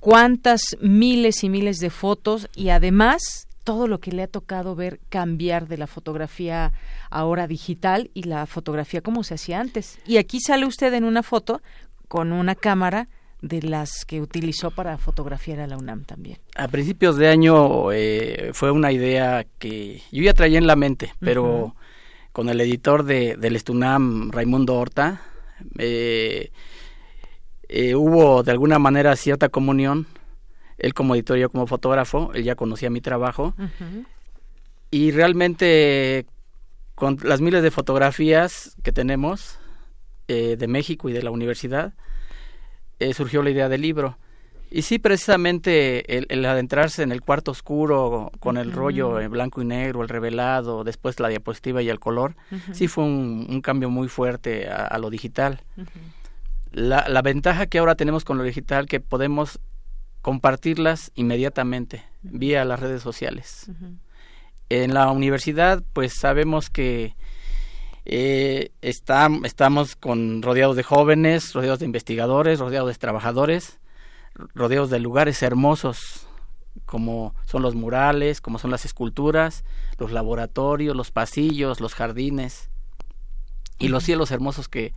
[0.00, 5.00] cuántas miles y miles de fotos y además todo lo que le ha tocado ver
[5.08, 6.72] cambiar de la fotografía
[7.10, 9.98] ahora digital y la fotografía como se hacía antes.
[10.06, 11.62] Y aquí sale usted en una foto
[12.08, 13.08] con una cámara
[13.40, 16.38] de las que utilizó para fotografiar a la UNAM también.
[16.56, 21.12] A principios de año eh, fue una idea que yo ya traía en la mente,
[21.18, 21.74] pero
[22.32, 25.22] con el editor de, del Estunam, Raimundo Horta,
[25.78, 26.50] eh,
[27.68, 30.06] eh, hubo de alguna manera cierta comunión,
[30.78, 33.54] él como editor, yo como fotógrafo, él ya conocía mi trabajo,
[34.90, 36.26] y realmente
[36.94, 39.58] con las miles de fotografías que tenemos
[40.28, 41.94] eh, de México y de la universidad,
[43.14, 44.16] surgió la idea del libro.
[44.74, 49.66] Y sí, precisamente el, adentrarse en el cuarto oscuro con el rollo en blanco y
[49.66, 52.36] negro, el revelado, después la diapositiva y el color,
[52.72, 55.60] sí fue un, cambio muy fuerte a, lo digital.
[56.72, 59.60] la, la, ventaja que ahora tenemos con lo digital que podemos
[60.22, 63.70] compartirlas inmediatamente vía las redes sociales.
[64.70, 67.14] En la universidad, pues sabemos que
[68.06, 73.78] eh, estamos con rodeados de jóvenes, rodeados de investigadores, rodeados de trabajadores
[74.54, 76.26] rodeados de lugares hermosos
[76.86, 79.64] como son los murales, como son las esculturas,
[79.98, 82.70] los laboratorios, los pasillos, los jardines
[83.78, 84.94] y los cielos hermosos que,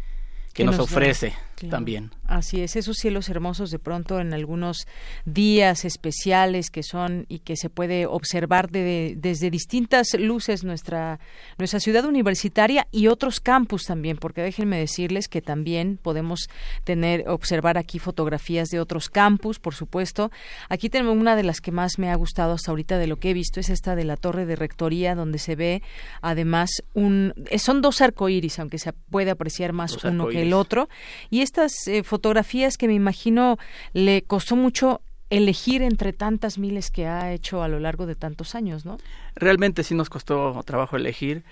[0.53, 1.33] que, nos, ofrece
[1.69, 2.11] también.
[2.25, 4.87] Así es, esos cielos hermosos de pronto en algunos
[5.25, 11.19] días especiales que son y que se puede observar desde distintas luces nuestra
[11.57, 16.49] nuestra ciudad universitaria y otros campus también, porque déjenme decirles que también podemos
[16.83, 20.31] tener observar aquí fotografías de otros campus, por supuesto.
[20.69, 23.29] Aquí tenemos una de las que más me ha gustado hasta ahorita de lo que
[23.29, 25.83] he visto es esta de la torre de rectoría donde se ve
[26.21, 30.89] además un son dos arcoíris, aunque se puede apreciar más uno que el otro
[31.29, 33.57] y estas eh, fotografías que me imagino
[33.93, 38.55] le costó mucho elegir entre tantas miles que ha hecho a lo largo de tantos
[38.55, 38.97] años, ¿no?
[39.35, 41.43] Realmente sí nos costó trabajo elegir.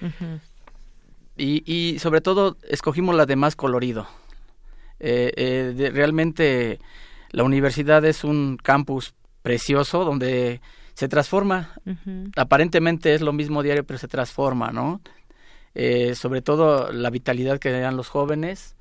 [1.38, 4.08] y, y, sobre todo escogimos la de más colorido.
[5.00, 6.80] Eh, eh, realmente
[7.32, 10.62] la universidad es un campus precioso donde
[10.94, 11.72] se transforma.
[12.36, 15.02] Aparentemente es lo mismo diario, pero se transforma, ¿no?
[15.76, 18.76] Eh, sobre todo la vitalidad que dan los jóvenes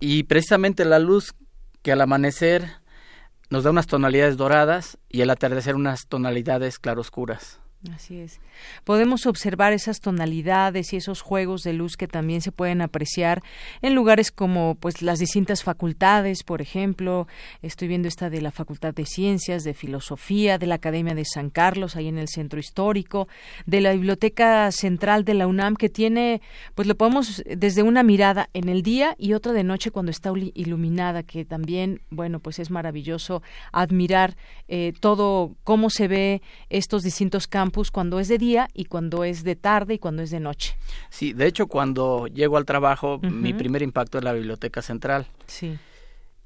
[0.00, 1.34] y precisamente la luz
[1.82, 2.70] que al amanecer
[3.50, 7.60] nos da unas tonalidades doradas y al atardecer unas tonalidades claroscuras.
[7.92, 8.40] Así es.
[8.84, 13.42] Podemos observar esas tonalidades y esos juegos de luz que también se pueden apreciar
[13.82, 17.26] en lugares como pues las distintas facultades, por ejemplo,
[17.60, 21.50] estoy viendo esta de la Facultad de Ciencias, de Filosofía, de la Academia de San
[21.50, 23.28] Carlos, ahí en el Centro Histórico,
[23.66, 26.40] de la Biblioteca Central de la UNAM que tiene,
[26.74, 30.32] pues lo podemos desde una mirada en el día y otra de noche cuando está
[30.54, 33.42] iluminada, que también, bueno, pues es maravilloso
[33.72, 34.36] admirar
[34.68, 39.44] eh, todo cómo se ve estos distintos campos cuando es de día y cuando es
[39.44, 40.76] de tarde y cuando es de noche.
[41.10, 45.26] Sí, de hecho cuando llego al trabajo mi primer impacto es la biblioteca central.
[45.46, 45.78] Sí.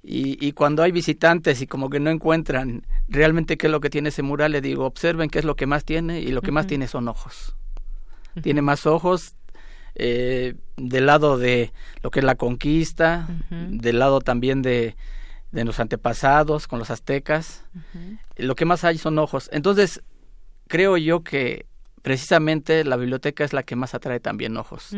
[0.03, 3.91] Y, y, cuando hay visitantes y como que no encuentran realmente qué es lo que
[3.91, 6.53] tiene ese mural, le digo, observen qué es lo que más tiene y lo que
[6.53, 7.57] más tiene son ojos.
[8.41, 9.35] Tiene más ojos
[9.97, 14.97] eh, del lado de lo que es la conquista, del lado también de,
[15.51, 17.65] de los antepasados con los aztecas.
[18.37, 19.51] Lo que más hay son ojos.
[19.53, 20.03] Entonces,
[20.69, 21.67] creo yo que
[22.03, 24.97] precisamente la biblioteca es la que más atrae también ojos.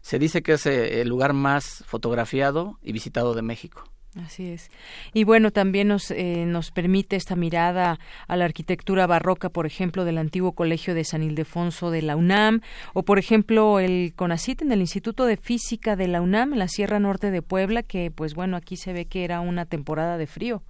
[0.00, 3.84] Se dice que es eh, el lugar más fotografiado y visitado de México.
[4.24, 4.70] Así es.
[5.12, 10.04] Y bueno, también nos, eh, nos permite esta mirada a la arquitectura barroca, por ejemplo,
[10.04, 12.62] del antiguo Colegio de San Ildefonso de la UNAM,
[12.94, 16.68] o por ejemplo el CONACIT en el Instituto de Física de la UNAM, en la
[16.68, 20.26] Sierra Norte de Puebla, que pues bueno, aquí se ve que era una temporada de
[20.26, 20.62] frío.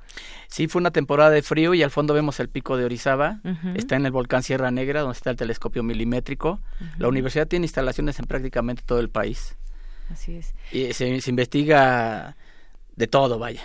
[0.48, 3.40] Sí, fue una temporada de frío y al fondo vemos el pico de Orizaba,
[3.74, 6.60] está en el volcán Sierra Negra, donde está el telescopio milimétrico.
[6.98, 9.56] La universidad tiene instalaciones en prácticamente todo el país.
[10.10, 10.54] Así es.
[10.72, 12.36] Y se destinga
[12.96, 13.62] de todo, vaya.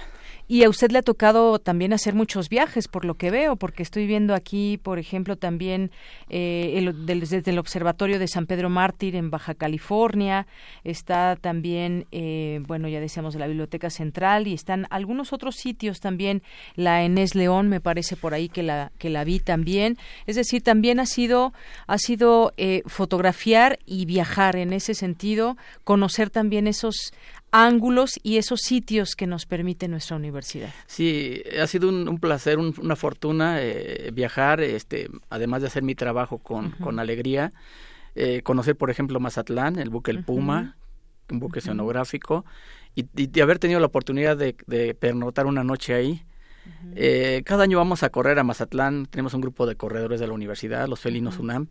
[0.51, 3.83] Y a usted le ha tocado también hacer muchos viajes, por lo que veo, porque
[3.83, 5.91] estoy viendo aquí, por ejemplo, también
[6.29, 10.47] eh, desde el Observatorio de San Pedro Mártir en Baja California,
[10.83, 16.43] está también, eh, bueno, ya decíamos, la Biblioteca Central y están algunos otros sitios también,
[16.75, 19.97] la Enes León, me parece por ahí que la, que la vi también.
[20.25, 21.53] Es decir, también ha sido,
[21.87, 27.13] ha sido eh, fotografiar y viajar en ese sentido, conocer también esos
[27.51, 30.69] ángulos y esos sitios que nos permite nuestra universidad.
[30.87, 36.37] Sí, ha sido un, placer, una fortuna eh, viajar, este, además de hacer mi trabajo
[36.39, 37.51] con, con alegría,
[38.15, 40.77] eh, conocer, por ejemplo, Mazatlán, el buque El Puma,
[41.29, 42.45] un buque oceanográfico,
[42.95, 46.23] y, y, haber tenido la oportunidad de, de pernotar una noche ahí.
[46.95, 50.33] Eh, cada año vamos a correr a Mazatlán, tenemos un grupo de corredores de la
[50.33, 51.67] universidad, los felinos UNAM,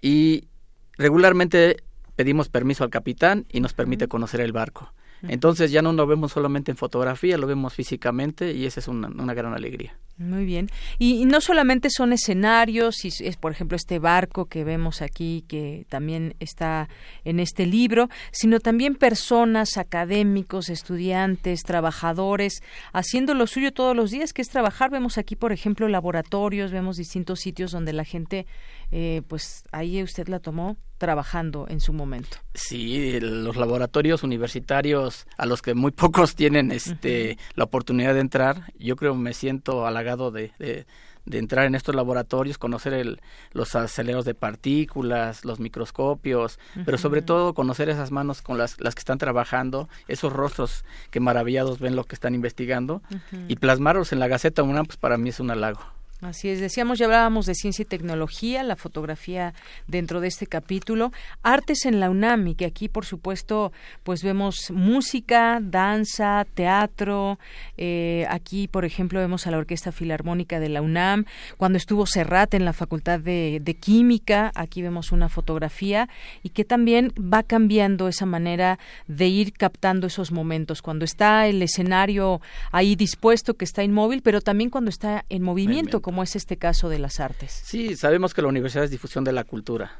[0.00, 0.48] y
[0.96, 1.76] regularmente
[2.18, 4.92] pedimos permiso al capitán y nos permite conocer el barco.
[5.22, 9.34] Entonces ya no lo vemos solamente en fotografía, lo vemos físicamente y esa es una,
[9.34, 9.96] gran alegría.
[10.16, 10.68] Muy bien.
[10.98, 15.86] Y, no solamente son escenarios, y es por ejemplo este barco que vemos aquí, que
[15.88, 16.88] también está
[17.24, 24.32] en este libro, sino también personas, académicos, estudiantes, trabajadores, haciendo lo suyo todos los días,
[24.32, 24.90] que es trabajar.
[24.90, 28.46] Vemos aquí, por ejemplo, laboratorios, vemos distintos sitios donde la gente,
[28.90, 32.38] eh, pues ahí usted la tomó trabajando en su momento.
[32.54, 38.72] Sí, los laboratorios universitarios a los que muy pocos tienen este la oportunidad de entrar,
[38.78, 40.86] yo creo me siento halagado de, de,
[41.30, 43.20] entrar en estos laboratorios, conocer el,
[43.52, 48.94] los aceleros de partículas, los microscopios, pero sobre todo conocer esas manos con las, las
[48.94, 53.02] que están trabajando, esos rostros que maravillados ven lo que están investigando
[53.46, 55.97] y plasmarlos en la Gaceta UNAM, pues para mí es un halago.
[56.20, 59.54] Así es, decíamos, ya hablábamos de ciencia y tecnología, la fotografía
[59.86, 61.12] dentro de este capítulo,
[61.44, 63.70] artes en la UNAM y que aquí, por supuesto,
[64.02, 67.38] pues vemos música, danza, teatro,
[67.76, 71.24] eh, aquí, por ejemplo, vemos a la Orquesta Filarmónica de la UNAM,
[71.56, 76.08] cuando estuvo Serrat en la Facultad de, de Química, aquí vemos una fotografía
[76.42, 81.62] y que también va cambiando esa manera de ir captando esos momentos, cuando está el
[81.62, 82.40] escenario
[82.72, 86.88] ahí dispuesto, que está inmóvil, pero también cuando está en movimiento como es este caso
[86.88, 87.60] de las artes.
[87.66, 89.94] Sí, sabemos que la universidad es difusión de la cultura.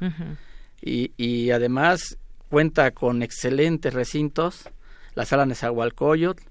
[0.81, 2.17] Y, y, además
[2.49, 4.67] cuenta con excelentes recintos,
[5.13, 6.41] la sala Nezahualcóyotl,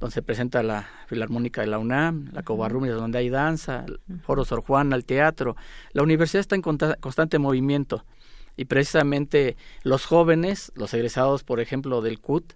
[0.00, 4.44] donde se presenta la Filarmónica de la UNAM, la Covarrubias, donde hay danza, el Foro
[4.44, 5.54] Sor Juana, el teatro.
[5.92, 8.04] La universidad está en constante movimiento.
[8.56, 12.54] Y precisamente los jóvenes, los egresados, por ejemplo, del CUT,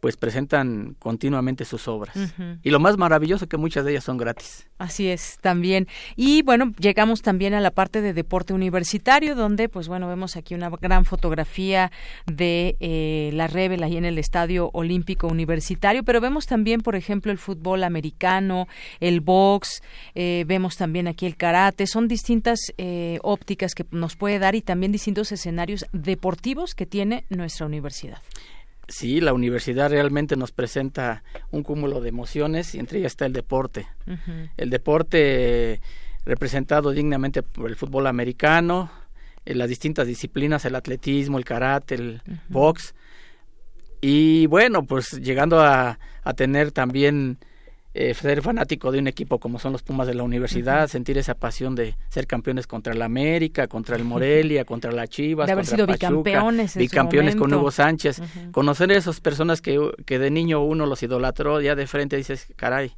[0.00, 2.16] pues presentan continuamente sus obras.
[2.62, 4.66] Y lo más maravilloso que muchas de ellas son gratis.
[4.78, 5.88] Así es, también.
[6.16, 10.54] Y bueno, llegamos también a la parte de deporte universitario, donde pues bueno, vemos aquí
[10.54, 11.90] una gran fotografía
[12.26, 17.32] de eh, la Rebel ahí en el Estadio Olímpico Universitario, pero vemos también, por ejemplo,
[17.32, 18.68] el fútbol americano,
[19.00, 19.82] el box,
[20.14, 24.62] eh, vemos también aquí el karate, son distintas eh, ópticas que nos puede dar y
[24.62, 28.20] también distintos escenarios deportivos que tiene nuestra universidad.
[28.88, 33.32] Sí, la universidad realmente nos presenta un cúmulo de emociones y entre ellas está el
[33.32, 33.88] deporte.
[34.56, 35.80] El deporte
[36.24, 38.90] representado dignamente por el fútbol americano,
[39.44, 42.94] en las distintas disciplinas, el atletismo, el karate, el box.
[44.00, 47.38] Y bueno, pues llegando a, a tener también
[47.98, 51.34] eh, ser fanático de un equipo como son los Pumas de la universidad, sentir esa
[51.34, 55.64] pasión de ser campeones contra el América, contra el Morelia, contra la Chivas, de haber
[55.64, 58.20] contra sido bicampeones, bicampeones con Hugo Sánchez,
[58.52, 62.48] conocer a esas personas que, que de niño uno los idolatró, ya de frente dices,
[62.56, 62.92] caray,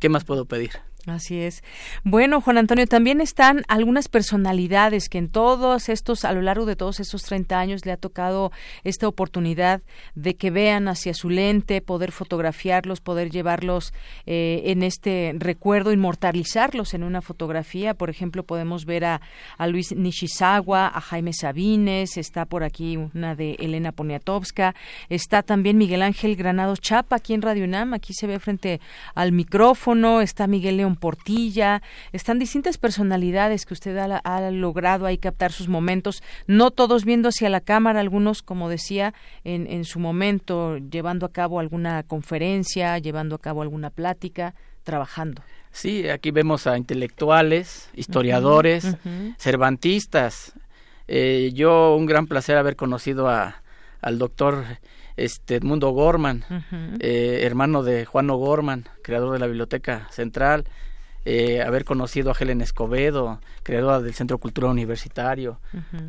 [0.00, 0.72] ¿qué más puedo pedir?
[1.06, 1.62] Así es.
[2.02, 6.74] Bueno, Juan Antonio, también están algunas personalidades que en todos estos, a lo largo de
[6.74, 8.50] todos estos 30 años, le ha tocado
[8.82, 9.82] esta oportunidad
[10.16, 13.94] de que vean hacia su lente, poder fotografiarlos, poder llevarlos
[14.26, 17.94] eh, en este recuerdo, inmortalizarlos en una fotografía.
[17.94, 19.20] Por ejemplo, podemos ver a,
[19.68, 24.74] Luis Nishizawa, a Jaime Sabines, está por aquí una de Elena Poniatowska,
[25.08, 28.80] está también Miguel Ángel Granado Chapa aquí en Radio UNAM, aquí se ve frente
[29.14, 31.82] al micrófono, está Miguel León Portilla,
[32.12, 37.48] están distintas personalidades que usted ha, logrado ahí captar sus momentos, no todos viendo hacia
[37.48, 43.36] la cámara, algunos, como decía, en, en su momento llevando a cabo alguna conferencia, llevando
[43.36, 45.42] a cabo alguna plática, trabajando.
[45.76, 48.96] Sí, aquí vemos a intelectuales, historiadores,
[49.36, 50.54] cervantistas.
[51.06, 53.62] Eh, yo un gran placer haber conocido a,
[54.00, 54.64] al doctor
[55.16, 56.44] este Edmundo Gorman,
[57.00, 60.64] eh, hermano de Juan O'Gorman, creador de la Biblioteca Central,
[61.24, 65.58] eh, haber conocido a Helen Escobedo, creadora del Centro Cultural Universitario,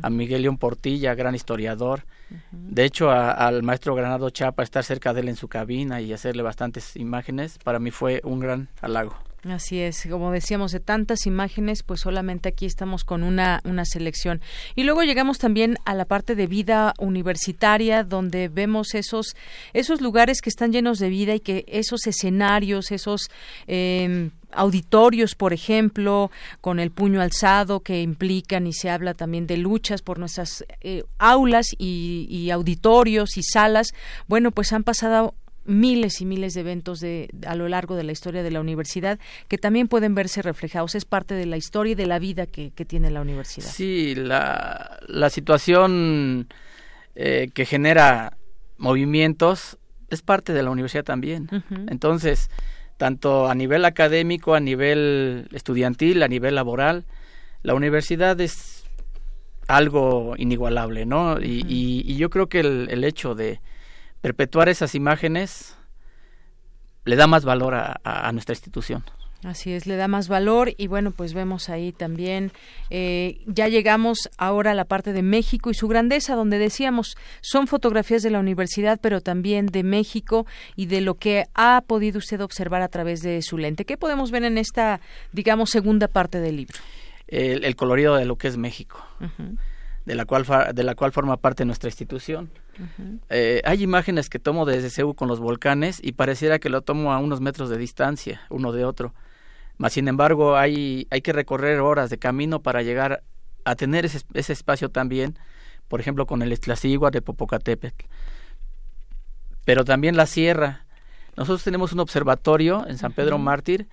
[0.02, 2.04] a Miguel León Portilla, gran historiador.
[2.52, 6.42] De hecho, al maestro Granado Chapa, estar cerca de él en su cabina y hacerle
[6.42, 9.27] bastantes imágenes, para mí fue un gran halago.
[9.44, 14.40] Así es, como decíamos, de tantas imágenes, pues solamente aquí estamos con una, una selección.
[14.74, 19.36] Y luego llegamos también a la parte de vida universitaria, donde vemos esos,
[19.74, 23.30] esos lugares que están llenos de vida y que esos escenarios, esos
[23.68, 29.56] eh, auditorios, por ejemplo, con el puño alzado, que implican y se habla también de
[29.56, 33.92] luchas por nuestras eh, aulas y, y auditorios y salas.
[34.26, 35.34] Bueno, pues han pasado
[35.68, 39.18] miles y miles de eventos de, a lo largo de la historia de la universidad
[39.48, 40.94] que también pueden verse reflejados.
[40.94, 43.68] Es parte de la historia y de la vida que, tiene la universidad.
[43.68, 46.48] Sí, la, la situación
[47.14, 48.38] eh, que genera
[48.78, 51.48] movimientos es parte de la universidad también.
[51.88, 52.50] Entonces,
[52.96, 57.04] tanto a nivel académico, a nivel estudiantil, a nivel laboral,
[57.62, 58.84] la universidad es
[59.66, 61.38] algo inigualable, ¿no?
[61.42, 63.60] y, y, yo creo que el, el hecho de,
[64.20, 65.76] perpetuar esas imágenes
[67.04, 69.02] le da más valor a, nuestra institución.
[69.44, 72.50] Así es, le da más valor y bueno, pues vemos ahí también,
[72.90, 77.68] eh, ya llegamos ahora a la parte de México y su grandeza, donde decíamos, son
[77.68, 80.44] fotografías de la universidad, pero también de México
[80.74, 83.84] y de lo que ha podido usted observar a través de su lente.
[83.84, 85.00] ¿Qué podemos ver en esta,
[85.32, 86.78] digamos, segunda parte del libro?
[87.28, 89.06] El, colorido de lo que es México,
[90.08, 92.50] de, la cual, de la cual forma parte nuestra institución
[93.28, 97.12] eh, hay imágenes que tomo desde Ceú con los volcanes y pareciera que lo tomo
[97.12, 99.14] a unos metros de distancia, uno de otro.
[99.76, 103.22] Mas, sin embargo, hay, hay que recorrer horas de camino para llegar
[103.64, 105.38] a tener ese, ese espacio también,
[105.88, 108.06] por ejemplo, con el Estlacigua de Popocatépetl.
[109.64, 110.86] Pero también la sierra.
[111.36, 113.88] Nosotros tenemos un observatorio en San Pedro Mártir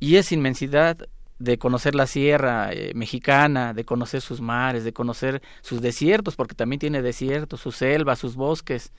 [0.00, 0.98] y esa inmensidad
[1.44, 6.54] de conocer la sierra eh, mexicana, de conocer sus mares, de conocer sus desiertos, porque
[6.54, 8.92] también tiene desiertos, sus selvas, sus bosques.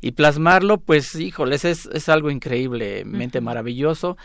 [0.00, 4.16] Y plasmarlo, pues, híjoles, es, es algo increíblemente maravilloso.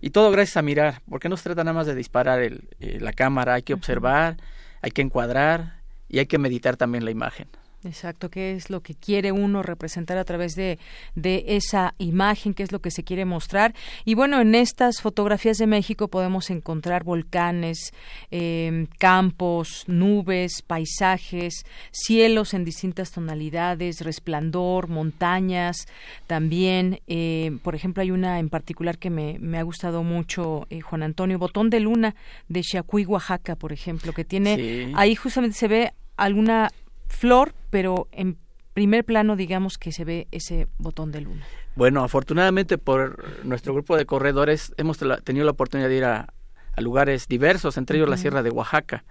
[0.00, 2.98] Y todo gracias a mirar, porque no se trata nada más de disparar el, eh,
[3.00, 4.38] la cámara, hay que observar,
[4.80, 7.48] hay que encuadrar y hay que meditar también la imagen.
[7.86, 10.78] Exacto, qué es lo que quiere uno representar a través de,
[11.14, 13.74] de esa imagen, qué es lo que se quiere mostrar.
[14.04, 17.92] Y bueno, en estas fotografías de México podemos encontrar volcanes,
[18.30, 25.86] em, campos, nubes, paisajes, cielos en distintas tonalidades, resplandor, montañas,
[26.26, 30.80] también, em, por ejemplo, hay una en particular que me, me ha gustado mucho, eh,
[30.80, 32.16] Juan Antonio, Botón de Luna
[32.48, 36.70] de Chiacuí, Oaxaca, por ejemplo, que tiene, ahí justamente se ve alguna
[37.08, 38.38] flor, pero en
[38.76, 41.46] primer plano digamos que se ve ese botón de luna.
[41.76, 46.32] Bueno, afortunadamente por nuestro grupo de corredores hemos tenido la oportunidad de ir a,
[46.78, 49.04] lugares diversos, entre ellos la Sierra de Oaxaca.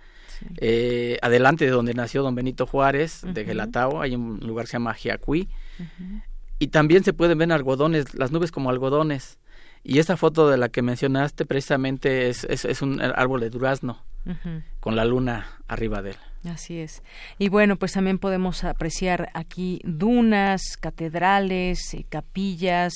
[0.58, 4.74] Eh, adelante de donde nació don Benito Juárez, de Gelatao, hay un lugar que se
[4.74, 5.50] llama Jiacuí.
[6.60, 9.40] Y también se pueden ver algodones, las nubes como algodones.
[9.84, 14.04] Y esa foto de la que mencionaste precisamente es, es, un árbol de durazno,
[14.80, 16.18] con la luna arriba de él.
[16.50, 17.02] Así es.
[17.40, 22.94] Y bueno, pues también podemos apreciar aquí dunas, catedrales, eh, capillas,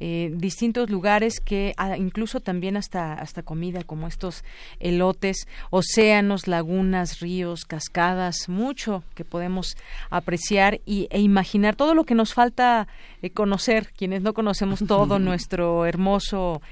[0.00, 4.44] eh, distintos lugares que ah, incluso también hasta, hasta comida como estos
[4.80, 9.76] elotes, océanos, lagunas, ríos, cascadas, mucho que podemos
[10.08, 12.88] apreciar y, e imaginar todo lo que nos falta
[13.20, 16.62] eh, conocer, quienes no conocemos todo nuestro hermoso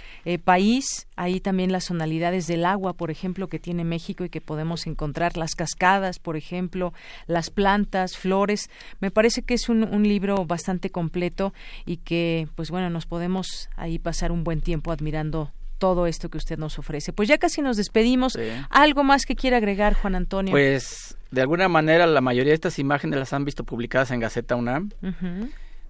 [0.44, 1.06] país.
[1.16, 5.36] Ahí también las tonalidades del agua, por ejemplo, que tiene México y que podemos encontrar,
[5.36, 6.92] las cascadas, por ejemplo,
[7.26, 8.70] las plantas, flores.
[9.00, 11.54] Me parece que es un, libro bastante completo
[11.86, 16.38] y que, pues bueno, nos podemos ahí pasar un buen tiempo admirando todo esto que
[16.38, 17.12] usted nos ofrece.
[17.12, 18.38] Pues ya casi nos despedimos.
[18.70, 20.50] ¿Algo más que quiera agregar, Juan Antonio?
[20.52, 24.56] Pues de alguna manera la mayoría de estas imágenes las han visto publicadas en Gaceta
[24.56, 24.90] UNAM,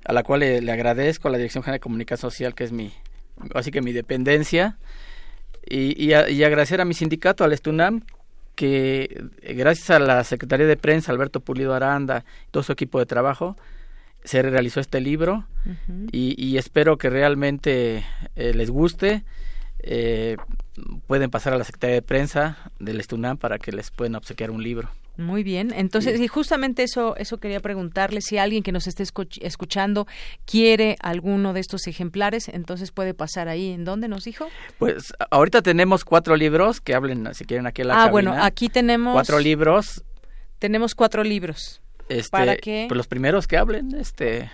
[0.05, 2.93] a la cual le, agradezco a la Dirección General de Comunicación Social, que es mi,
[3.55, 4.79] así que mi dependencia,
[5.67, 8.03] y, y, y agradecer a mi sindicato, al Estunam,
[8.55, 12.99] que eh, gracias a la Secretaría de Prensa, Alberto Pulido Aranda, y todo su equipo
[12.99, 13.57] de trabajo,
[14.25, 15.45] se realizó este libro
[16.11, 18.05] y, espero que realmente
[18.37, 19.23] eh, les guste.
[19.87, 20.37] Eh,
[21.07, 24.63] pueden pasar a la Secretaría de Prensa del Estunam para que les puedan obsequiar un
[24.63, 24.91] libro.
[25.17, 29.05] Muy bien, entonces, y justamente eso, eso quería preguntarle, si alguien que nos esté
[29.43, 30.09] escuchando
[30.45, 33.71] quiere alguno de estos ejemplares, entonces puede pasar ahí.
[33.71, 34.49] ¿En dónde nos dijo?
[34.79, 38.69] Pues ahorita tenemos cuatro libros que hablen, si quieren, aquí en la Ah, bueno, aquí
[38.69, 39.13] tenemos...
[39.13, 40.03] Cuatro libros.
[40.59, 41.81] Tenemos cuatro libros.
[42.09, 42.87] Este, ¿Para qué?
[42.89, 44.51] Pues los primeros que hablen, este...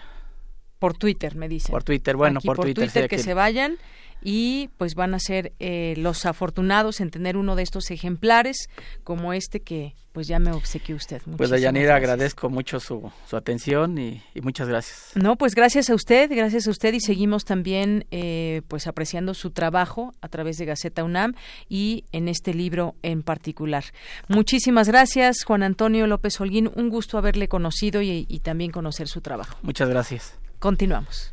[0.79, 1.71] Por Twitter, me dicen.
[1.71, 3.09] Por Twitter, bueno, por, por, Twitter.
[3.09, 3.79] que se vayan
[4.23, 8.69] y pues van a ser eh, los afortunados en tener uno de estos ejemplares
[9.05, 11.23] como este que pues ya me obsequió usted.
[11.37, 15.13] Pues Dayanira, agradezco mucho su, su atención y, muchas gracias.
[15.15, 19.51] No, pues gracias a usted, gracias a usted y seguimos también eh, pues apreciando su
[19.51, 21.35] trabajo a través de Gaceta UNAM
[21.69, 23.85] y en este libro en particular.
[24.29, 29.21] Muchísimas gracias, Juan Antonio López Holguín, un gusto haberle conocido y, y también conocer su
[29.21, 29.57] trabajo.
[29.63, 30.35] Muchas gracias.
[30.59, 31.33] Continuamos.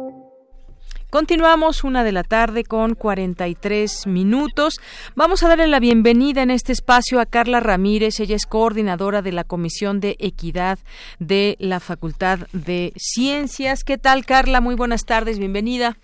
[1.11, 4.75] Continuamos una de la tarde con 43 minutos.
[5.13, 8.21] Vamos a darle la bienvenida en este espacio a Carla Ramírez.
[8.21, 10.79] Ella es coordinadora de la Comisión de Equidad
[11.19, 13.83] de la Facultad de Ciencias.
[13.83, 14.61] ¿Qué tal, Carla?
[14.61, 15.37] Muy buenas tardes.
[15.37, 15.97] Bienvenida.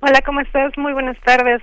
[0.00, 0.76] Hola, ¿cómo estás?
[0.78, 1.62] Muy buenas tardes.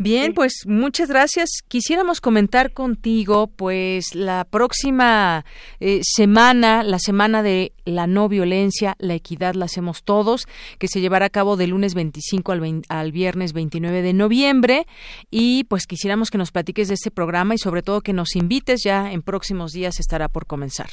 [0.00, 1.48] Bien, pues muchas gracias.
[1.66, 5.44] Quisiéramos comentar contigo, pues la próxima
[5.80, 10.46] eh, semana, la semana de la no violencia, la equidad la hacemos todos,
[10.78, 14.84] que se llevará a cabo del lunes 25 al, al viernes 29 de noviembre.
[15.32, 18.84] Y pues quisiéramos que nos platiques de este programa y sobre todo que nos invites
[18.84, 20.90] ya en próximos días estará por comenzar.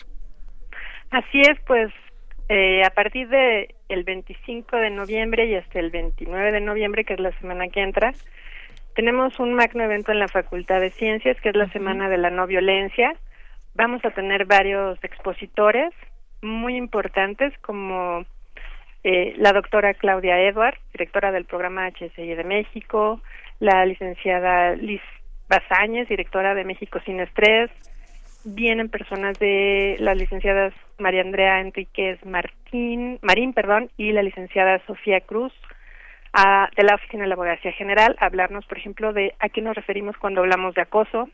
[1.12, 1.94] Así es, pues
[2.50, 7.14] eh, a partir de el 25 de noviembre y hasta el 29 de noviembre, que
[7.14, 8.12] es la semana que entra,
[8.96, 12.30] tenemos un magno evento en la Facultad de Ciencias, que es la Semana de la
[12.30, 13.14] No Violencia.
[13.76, 15.94] Vamos a tener varios expositores
[16.42, 18.26] muy importantes, como
[19.04, 23.22] eh, la doctora Claudia Edward, directora del programa HSI de México,
[23.60, 25.02] la licenciada Liz
[25.50, 27.70] Bazáñez, directora de México Sin Estrés.
[28.46, 35.20] Vienen personas de las licenciadas María Andrea Enríquez Martín, Marín, perdón, y la licenciada Sofía
[35.20, 35.52] Cruz,
[36.76, 40.18] de la Oficina de la Abogacía General hablarnos, por ejemplo, de a qué nos referimos
[40.18, 41.30] cuando hablamos de acoso.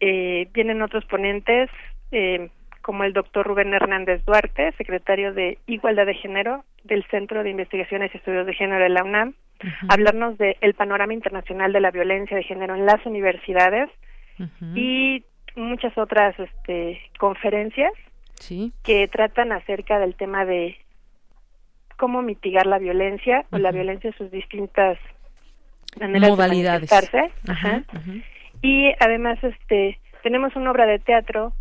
[0.00, 1.68] Eh, vienen otros ponentes,
[2.10, 2.48] eh,
[2.80, 8.10] como el doctor Rubén Hernández Duarte, secretario de Igualdad de Género del Centro de Investigaciones
[8.12, 9.34] y Estudios de Género de la UNAM,
[9.88, 13.88] hablarnos del el panorama internacional de la violencia de género en las universidades
[14.74, 15.24] y
[15.54, 17.92] muchas otras este, conferencias
[18.82, 20.76] que tratan acerca del tema de
[22.02, 24.98] cómo mitigar la violencia o la violencia en sus distintas
[26.00, 26.90] maneras modalidades.
[26.90, 26.96] De
[28.60, 31.52] Y además este tenemos una obra de teatro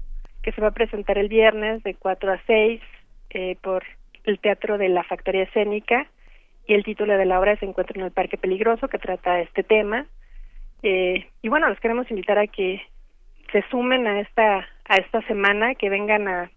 [0.42, 2.82] que se va a presentar el viernes de 4 a 6
[3.30, 3.84] eh, por
[4.24, 6.08] el Teatro de la Factoría Escénica
[6.66, 9.62] y el título de la obra se encuentra en el Parque Peligroso que trata este
[9.62, 10.08] tema.
[10.82, 12.82] Eh, y bueno, los queremos invitar a que
[13.52, 16.50] se sumen a esta a esta semana, que vengan a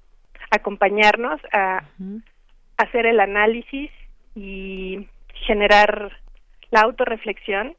[0.51, 1.85] acompañarnos a
[2.77, 3.91] hacer el análisis
[4.35, 5.07] y
[5.47, 6.13] generar
[6.71, 7.77] la autorreflexión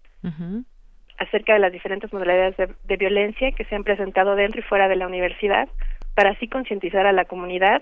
[1.18, 4.96] acerca de las diferentes modalidades de, violencia que se han presentado dentro y fuera de
[4.96, 5.70] la universidad
[6.16, 7.82] para así concientizar a la comunidad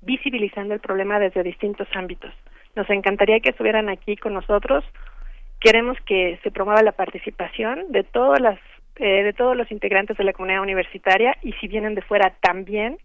[0.00, 2.32] visibilizando el problema desde distintos ámbitos.
[2.76, 4.84] Nos encantaría que estuvieran aquí con nosotros.
[5.60, 8.58] Queremos que se promueva la participación de todas las
[8.96, 12.98] eh, de todos los integrantes de la comunidad universitaria y si vienen de fuera también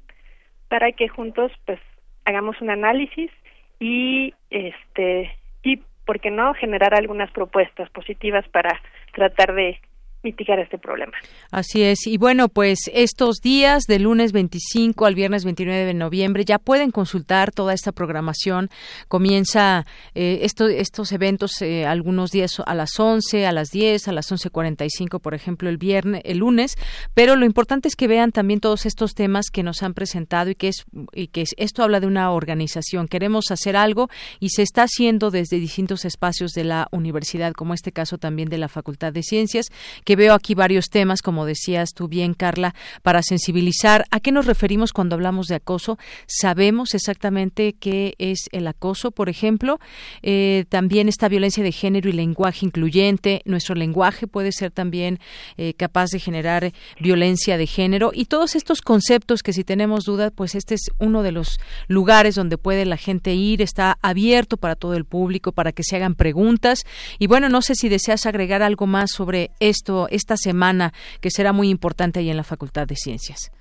[0.67, 1.79] para que juntos pues
[2.25, 3.31] hagamos un análisis
[3.79, 5.31] y este
[5.63, 8.81] y por qué no generar algunas propuestas positivas para
[9.13, 9.79] tratar de
[10.23, 11.13] mitigar este problema.
[11.51, 12.07] Así es.
[12.07, 16.91] Y bueno, pues estos días, del lunes 25 al viernes 29 de noviembre, ya pueden
[16.91, 18.69] consultar toda esta programación.
[19.07, 24.31] Comienza eh, estos eventos eh, algunos días a las 11, a las 10, a las
[24.31, 26.75] 11.45, por ejemplo, el viernes, el lunes.
[27.13, 30.55] Pero lo importante es que vean también todos estos temas que nos han presentado y
[30.55, 33.07] que, es, y que esto habla de una organización.
[33.07, 34.09] Queremos hacer algo
[34.39, 38.57] y se está haciendo desde distintos espacios de la universidad, como este caso también de
[38.57, 39.67] la Facultad de Ciencias
[40.07, 44.05] que veo aquí varios temas, como decías tú bien, Carla, para sensibilizar.
[44.09, 45.99] ¿A qué nos referimos cuando hablamos de acoso?
[46.27, 49.81] Sabemos exactamente qué es el acoso, por ejemplo.
[50.21, 53.41] Eh, también esta violencia de género y lenguaje incluyente.
[53.43, 55.19] Nuestro lenguaje puede ser también
[55.57, 60.31] eh, capaz de generar violencia de género y todos estos conceptos que si tenemos dudas,
[60.33, 64.77] pues este es uno de los lugares donde puede la gente ir, está abierto para
[64.77, 66.85] todo el público, para que se hagan preguntas.
[67.19, 70.91] Y bueno, no sé si deseas agregar algo más sobre esto esta semana,
[71.21, 73.51] que será muy importante ahí en la Facultad de Ciencias.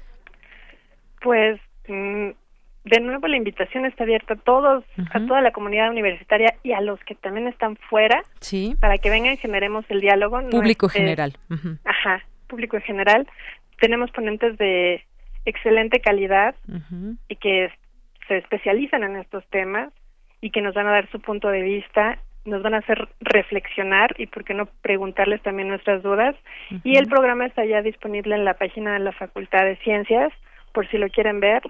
[1.23, 1.59] Pues
[1.89, 2.31] mm,
[2.87, 6.81] de nuevo la invitación está abierta a todos, a toda la comunidad universitaria y a
[6.81, 8.77] los que también están fuera, sí.
[8.81, 10.41] para que vengan y generemos el diálogo.
[10.51, 11.37] Público general.
[11.85, 13.29] Ajá, público en general.
[13.81, 15.03] Tenemos ponentes de
[15.45, 16.55] excelente calidad
[17.29, 17.71] y que
[18.29, 19.93] se especializan en estos temas
[20.41, 24.15] y que nos van a dar su punto de vista, nos van a hacer reflexionar
[24.19, 26.35] y por qué no preguntarles también nuestras dudas.
[26.85, 30.33] Y el programa está ya disponible en la página de la Facultad de Ciencias,
[30.73, 31.63] por si lo quieren ver.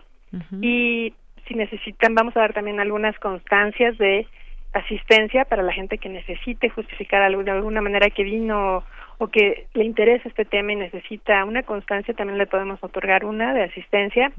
[0.60, 1.14] Y
[1.46, 4.26] si necesitan, vamos a dar también algunas constancias de
[4.72, 8.84] asistencia para la gente que necesite justificar algo, de alguna manera que vino
[9.18, 13.54] o que le interesa este tema y necesita una constancia, también le podemos otorgar una
[13.54, 14.30] de asistencia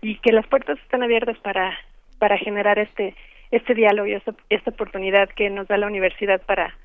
[0.00, 1.76] y que las puertas están abiertas para
[2.20, 3.16] para generar este
[3.50, 6.76] este diálogo y esta, esta oportunidad que nos da la universidad para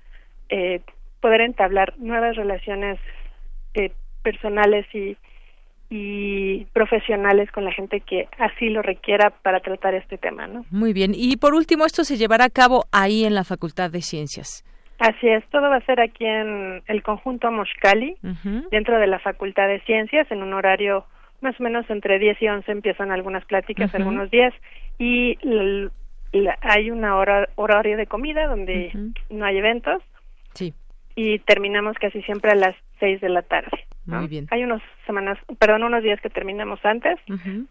[0.50, 0.82] eh,
[1.22, 3.00] poder entablar nuevas relaciones
[3.74, 3.92] eh,
[4.24, 5.18] personales y,
[5.90, 10.66] y profesionales con la gente que así lo requiera para tratar este tema, ¿no?
[10.72, 11.12] Muy bien.
[11.16, 14.64] Y por último, esto se llevará a cabo ahí en la Facultad de Ciencias.
[14.98, 18.16] Así es, todo va a ser aquí en el conjunto Moshkali,
[18.72, 21.06] dentro de la Facultad de Ciencias, en un horario
[21.42, 24.54] más o menos entre 10 y 11 empiezan algunas pláticas algunos días
[24.98, 25.38] y
[26.62, 28.92] hay una hora horario de comida donde
[29.30, 30.02] no hay eventos.
[30.54, 30.74] Sí.
[31.16, 33.86] Y terminamos casi siempre a las 6 de la tarde.
[34.06, 34.48] Muy bien.
[34.52, 37.18] Hay unos semanas, perdón, unos días que terminamos antes,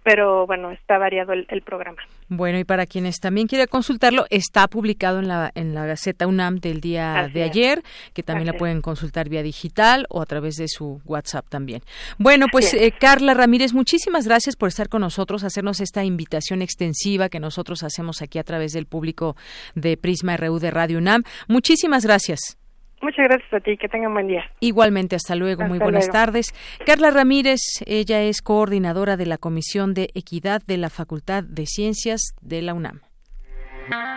[0.03, 1.99] pero bueno, está variado el, programa.
[2.29, 6.59] Bueno, y para quienes también quieren consultarlo, está publicado en la, en la Gaceta UNAM
[6.59, 7.83] del día de ayer,
[8.15, 11.83] que también la pueden consultar vía digital o a través de su WhatsApp también.
[12.19, 17.29] Bueno, pues eh, Carla Ramírez, muchísimas gracias por estar con nosotros, hacernos esta invitación extensiva
[17.29, 19.37] que nosotros hacemos aquí a través del público
[19.77, 21.23] de Prisma RU de Radio UNAM.
[21.47, 22.59] Muchísimas gracias.
[23.03, 24.45] Muchas gracias a ti, que tengan buen día.
[24.61, 26.55] Igualmente, hasta luego, muy buenas tardes.
[26.87, 32.35] Carla Ramírez, ella es coordinadora de la Comisión de Equidad de la Facultad de Ciencias
[32.41, 33.01] de la UNAM.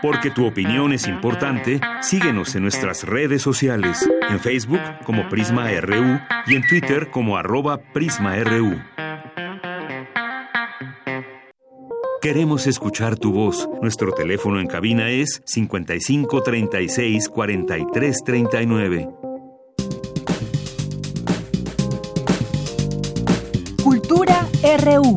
[0.01, 6.19] Porque tu opinión es importante, síguenos en nuestras redes sociales, en Facebook como Prisma RU
[6.45, 8.78] y en Twitter como arroba PrismaRU.
[12.22, 13.70] Queremos escuchar tu voz.
[13.80, 19.09] Nuestro teléfono en cabina es 55 36 43 39.
[23.84, 24.47] Cultura
[24.84, 25.13] RU.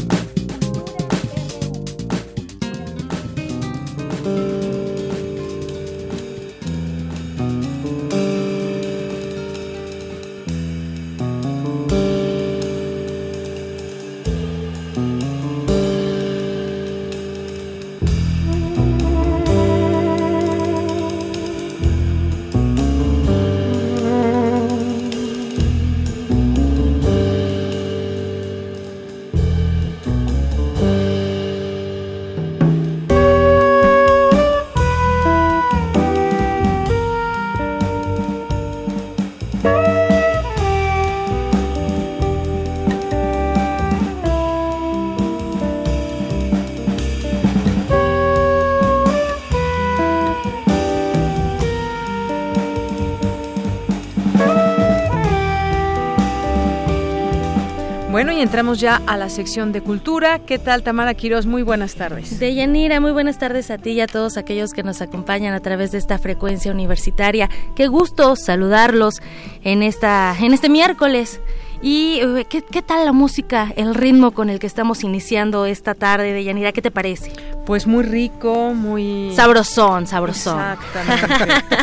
[58.51, 60.41] Entramos ya a la sección de cultura.
[60.41, 61.47] ¿Qué tal, Tamara Quiroz?
[61.47, 62.41] Muy buenas tardes.
[62.41, 65.93] Deyanira, muy buenas tardes a ti y a todos aquellos que nos acompañan a través
[65.93, 67.49] de esta frecuencia universitaria.
[67.77, 69.23] Qué gusto saludarlos
[69.63, 71.41] en, esta, en este miércoles.
[71.83, 75.95] ¿Y eh, ¿qué, qué, tal la música, el ritmo con el que estamos iniciando esta
[75.95, 76.73] tarde, de Yanira?
[76.73, 77.33] ¿Qué te parece?
[77.65, 79.33] Pues muy rico, muy...
[79.35, 80.61] Sabrosón, sabrosón.
[80.61, 81.77] Exactamente.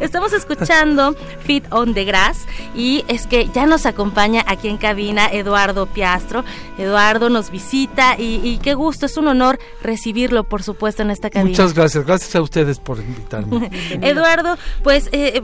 [0.00, 5.28] estamos escuchando Fit on the Grass y es que ya nos acompaña aquí en cabina
[5.28, 6.44] Eduardo Piastro.
[6.76, 11.30] Eduardo nos visita y, y qué gusto, es un honor recibirlo, por supuesto, en esta
[11.30, 11.50] cabina.
[11.50, 13.70] Muchas gracias, gracias a ustedes por invitarme.
[14.02, 15.08] Eduardo, pues...
[15.12, 15.42] Eh,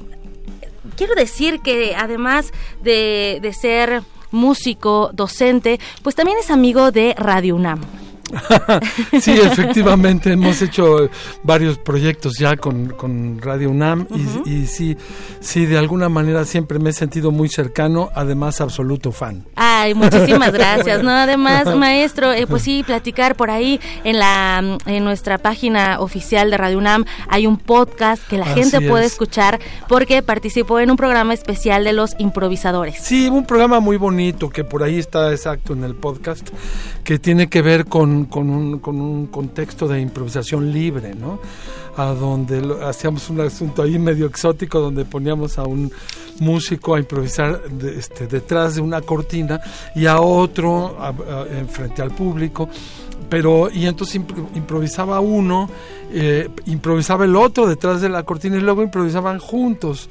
[0.97, 7.57] quiero decir que además de, de ser músico, docente, pues también es amigo de Radio
[7.57, 7.81] UNAM.
[9.21, 11.09] sí, efectivamente, hemos hecho
[11.43, 14.07] varios proyectos ya con, con Radio UNAM
[14.45, 14.97] y, y, sí,
[15.41, 19.47] sí, de alguna manera siempre me he sentido muy cercano, además absoluto fan.
[19.57, 21.03] Ay, muchísimas gracias.
[21.09, 26.51] No, además, maestro, eh, pues sí, platicar por ahí en la en nuestra página oficial
[26.51, 30.97] de Radio UNAM hay un podcast que la gente puede escuchar porque participó en un
[30.97, 32.99] programa especial de los improvisadores.
[33.01, 36.49] Sí, un programa muy bonito que por ahí está exacto en el podcast
[37.05, 41.41] que tiene que ver con, con, un, con un contexto de improvisación libre, ¿no?
[41.97, 45.91] A donde hacíamos un asunto ahí medio exótico donde poníamos a un
[46.41, 47.63] músico a improvisar
[47.97, 49.61] este, detrás de una cortina
[49.95, 50.97] y a otro
[51.51, 52.69] en frente al público
[53.29, 54.17] pero y entonces
[54.55, 55.69] improvisaba uno
[56.11, 60.09] eh, improvisaba el otro detrás de la cortina y luego improvisaban juntos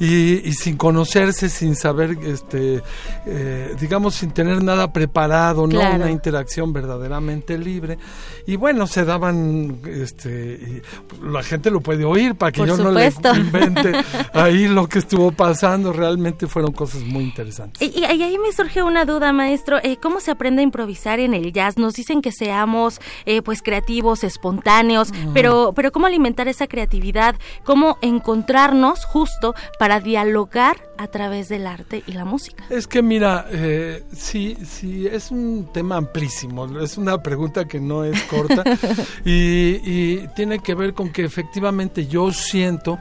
[0.00, 2.82] y, sin conocerse, sin saber, este,
[3.26, 7.98] eh, digamos, sin tener nada preparado, no una interacción verdaderamente libre.
[8.46, 10.82] Y bueno, se daban, este,
[11.22, 13.92] la gente lo puede oír para que yo no le invente
[14.32, 15.92] ahí lo que estuvo pasando.
[15.92, 17.82] Realmente fueron cosas muy interesantes.
[17.82, 19.78] Y, ahí me surge una duda, maestro.
[19.82, 21.76] Eh, ¿Cómo se aprende a improvisar en el jazz?
[21.76, 23.00] Nos dicen que seamos,
[23.44, 27.34] pues, creativos, espontáneos pero, pero cómo alimentar esa creatividad,
[27.64, 32.64] cómo encontrarnos justo para dialogar a través del arte y la música.
[32.70, 38.04] Es que mira, eh, sí, sí, es un tema amplísimo, es una pregunta que no
[38.04, 38.62] es corta
[39.24, 42.98] y, y tiene que ver con que efectivamente yo siento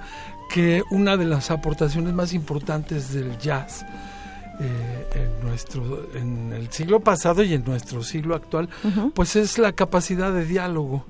[0.50, 3.86] que una de las aportaciones más importantes del jazz
[4.60, 8.70] eh, en nuestro en el siglo pasado y en nuestro siglo actual
[9.16, 11.06] pues es la capacidad de diálogo.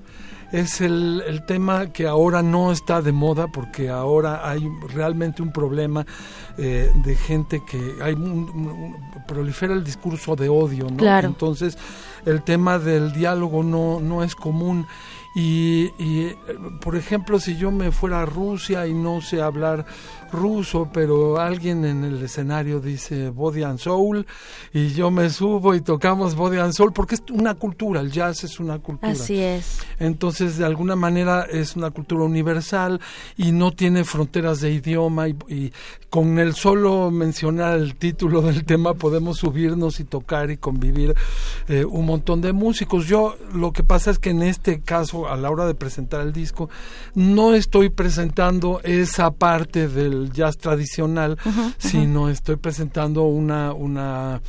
[0.52, 5.52] Es el, el, tema que ahora no está de moda porque ahora hay realmente un
[5.52, 6.06] problema
[6.56, 8.14] eh, de gente que hay
[9.26, 11.18] prolifera el discurso de odio, ¿no?
[11.18, 11.76] Entonces
[12.24, 14.86] el tema del diálogo no, no es común.
[15.34, 16.36] Y, y,
[16.80, 19.84] por ejemplo, si yo me fuera a Rusia y no sé hablar
[20.34, 24.26] ruso, pero alguien en el escenario dice Body and Soul
[24.72, 28.44] y yo me subo y tocamos Body and Soul porque es una cultura, el jazz
[28.44, 29.12] es una cultura.
[29.12, 29.80] Así es.
[29.98, 33.00] Entonces, de alguna manera es una cultura universal
[33.36, 35.72] y no tiene fronteras de idioma y,
[36.10, 41.12] con el solo mencionar el título del tema podemos subirnos y tocar y convivir
[41.66, 43.06] eh, un montón de músicos.
[43.06, 46.32] Yo lo que pasa es que en este caso a la hora de presentar el
[46.32, 46.70] disco,
[47.14, 51.38] no estoy presentando esa parte del jazz tradicional,
[51.78, 54.40] sino estoy presentando una, una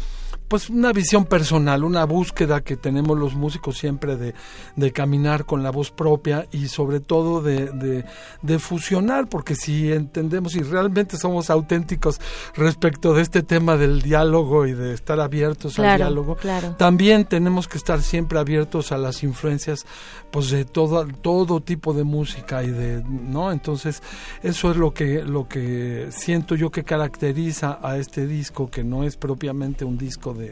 [0.47, 4.33] pues una visión personal, una búsqueda que tenemos los músicos siempre de,
[4.75, 8.03] de caminar con la voz propia y sobre todo de,
[8.41, 12.19] de, fusionar, porque si entendemos y realmente somos auténticos
[12.55, 16.37] respecto de este tema del diálogo y de estar abiertos al diálogo,
[16.77, 19.85] también tenemos que estar siempre abiertos a las influencias
[20.31, 23.51] pues de todo, todo tipo de música y de, ¿no?
[23.51, 24.01] Entonces,
[24.43, 29.03] eso es lo que, lo que siento yo que caracteriza a este disco, que no
[29.03, 30.44] es propiamente un disco de,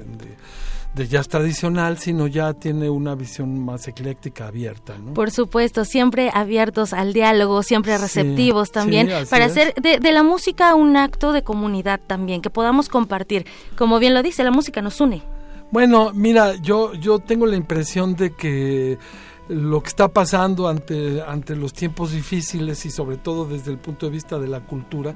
[0.96, 4.96] de, jazz tradicional, sino ya tiene una visión más ecléctica, abierta.
[4.98, 5.14] ¿no?
[5.14, 10.76] Por supuesto, siempre abiertos al diálogo, siempre receptivos también, para hacer de, de, la música
[10.76, 13.46] un acto de comunidad también, que podamos compartir.
[13.76, 15.24] Como bien lo dice, la música nos une.
[15.72, 19.00] Bueno, mira, yo, yo tengo la impresión de que
[19.48, 24.06] lo que está pasando ante, ante los tiempos difíciles y sobre todo desde el punto
[24.06, 25.16] de vista de la cultura,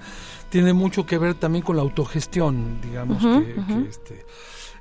[0.49, 3.55] tiene mucho que ver también con la autogestión, digamos, que,
[3.87, 4.25] este,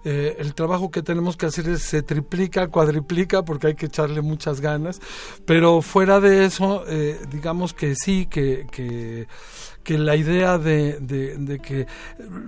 [0.05, 4.22] eh, el trabajo que tenemos que hacer es, se triplica, cuadriplica, porque hay que echarle
[4.22, 5.01] muchas ganas,
[5.44, 9.26] pero fuera de eso, eh, digamos que sí, que, que
[9.87, 11.87] que la idea de, de, que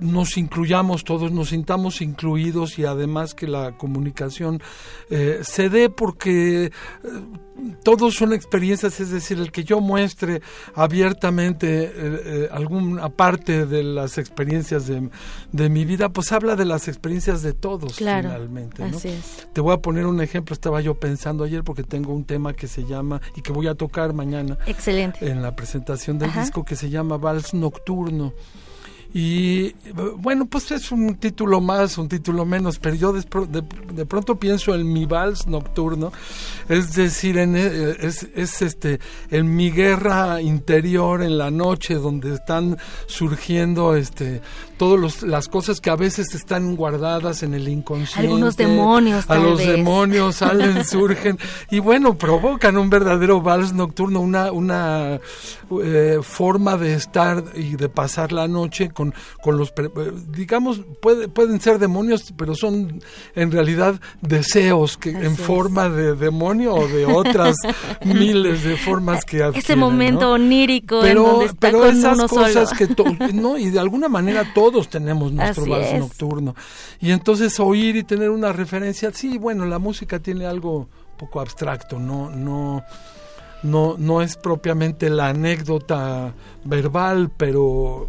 [0.01, 4.61] nos incluyamos todos, nos sintamos incluidos y además que la comunicación
[5.09, 6.70] eh, se dé porque eh,
[7.84, 10.43] todos son experiencias, es decir, el que yo muestre
[10.74, 15.09] abiertamente eh, alguna parte de las experiencias de,
[15.53, 18.82] de, mi vida, pues habla de las experiencias de todos finalmente.
[19.53, 22.66] Te voy a poner un ejemplo, estaba yo pensando ayer porque tengo un tema que
[22.66, 25.30] se llama y que voy a tocar mañana Excelente.
[25.30, 28.33] en la presentación del disco que se llama vals nocturno.
[29.14, 29.72] Y
[30.18, 33.24] bueno, pues es un título más, un título menos, pero yo de,
[33.95, 36.12] de, pronto pienso en mi vals nocturno,
[36.68, 39.01] es decir, en, e, es, es, este,
[39.31, 42.76] en mi guerra interior en la noche, donde están
[43.07, 44.43] surgiendo este,
[44.79, 48.29] todas las cosas que a veces están guardadas en el inconsciente.
[48.29, 49.29] Algunos demonios.
[49.29, 51.39] a los demonios salen, surgen
[51.70, 55.20] y bueno, provocan un verdadero vals nocturno, una, una
[55.83, 59.12] eh, forma de estar y de pasar la noche con,
[59.43, 59.72] con los,
[60.29, 63.03] digamos, puede, pueden ser demonios, pero son
[63.35, 67.57] en realidad deseos que en forma de demonio o de otras
[68.05, 72.18] miles de formas que adquieren, Ese momento onírico pero, en donde está pero con esas
[72.18, 73.16] uno cosas solo.
[73.18, 76.01] que, no, y de alguna manera todos tenemos nuestro Así vals es.
[76.01, 76.55] nocturno.
[77.01, 81.41] Y entonces oír y tener una referencia, sí, bueno, la música tiene algo un poco
[81.41, 82.83] abstracto, no, no,
[83.62, 88.09] no, no es propiamente la anécdota verbal, pero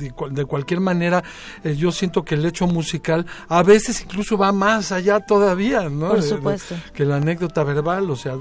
[0.00, 1.22] de, cual- de cualquier manera
[1.62, 6.08] eh, yo siento que el hecho musical a veces incluso va más allá todavía, ¿no?
[6.08, 6.74] Por de- supuesto.
[6.92, 8.34] que la anécdota verbal, o sea,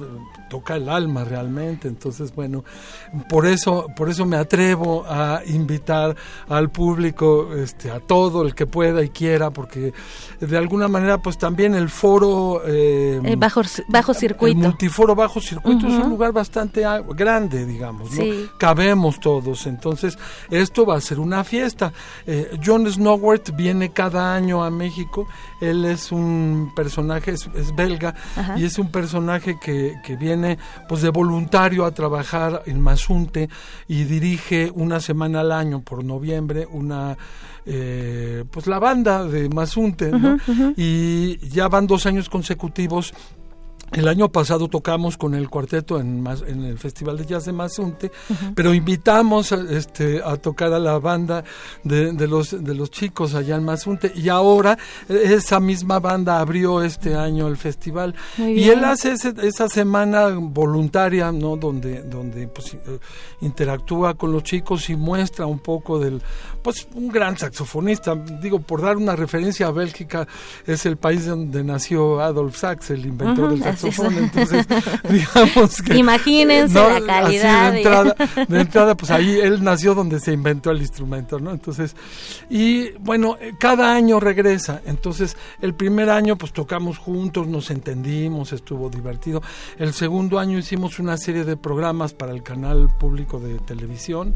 [0.50, 1.88] toca el alma realmente.
[1.88, 2.64] Entonces, bueno,
[3.30, 6.16] por eso, por eso me atrevo a invitar
[6.48, 9.94] al público, este, a todo el que pueda y quiera, porque
[10.40, 14.58] de alguna manera, pues también el foro eh, Eh, bajo, bajo el circuito.
[14.58, 16.84] multiforo bajo circuito es un lugar bastante
[17.16, 18.22] grande, digamos, ¿no?
[18.24, 18.48] Sí.
[18.58, 20.18] Cabemos todos, entonces
[20.50, 21.92] esto va a ser una fiesta.
[22.26, 25.28] Eh, John Snowworth viene cada año a México,
[25.60, 28.58] él es un personaje, es, es belga, Ajá.
[28.58, 33.50] y es un personaje que, que viene pues de voluntario a trabajar en Mazunte
[33.88, 37.18] y dirige una semana al año por noviembre una
[37.66, 40.12] eh, pues la banda de Mazunte
[40.76, 43.14] y ya van dos años consecutivos
[43.92, 48.12] el año pasado tocamos con el cuarteto en, en el Festival de Jazz de Mazunte,
[48.56, 51.44] pero invitamos a, este, a tocar a la banda
[51.84, 54.78] de, de los, de los chicos allá en Mazunte y ahora
[55.08, 60.28] eh, esa misma banda abrió este año el festival y él hace ese- esa semana
[60.40, 61.56] voluntaria, ¿no?
[61.58, 63.00] Donde, donde pues, eh,
[63.42, 66.22] interactúa con los chicos y muestra un poco del,
[66.62, 70.28] pues un gran saxofonista, digo, por dar una referencia a Bélgica,
[70.68, 73.79] es el país donde nació Adolf Sachs, el inventor del es.
[73.80, 74.66] Saxofón, entonces
[75.10, 75.98] digamos que...
[75.98, 78.16] Imagínense la así calidad de y- entrada,
[78.48, 81.52] de entrada, pues ahí él nació donde se inventó el instrumento, ¿no?
[81.52, 81.96] Entonces,
[82.50, 88.54] y bueno, eh, cada año regresa, entonces el primer año pues tocamos juntos, nos entendimos,
[88.54, 89.42] estuvo divertido.
[89.78, 94.34] El segundo año hicimos una serie de programas para el canal público de televisión,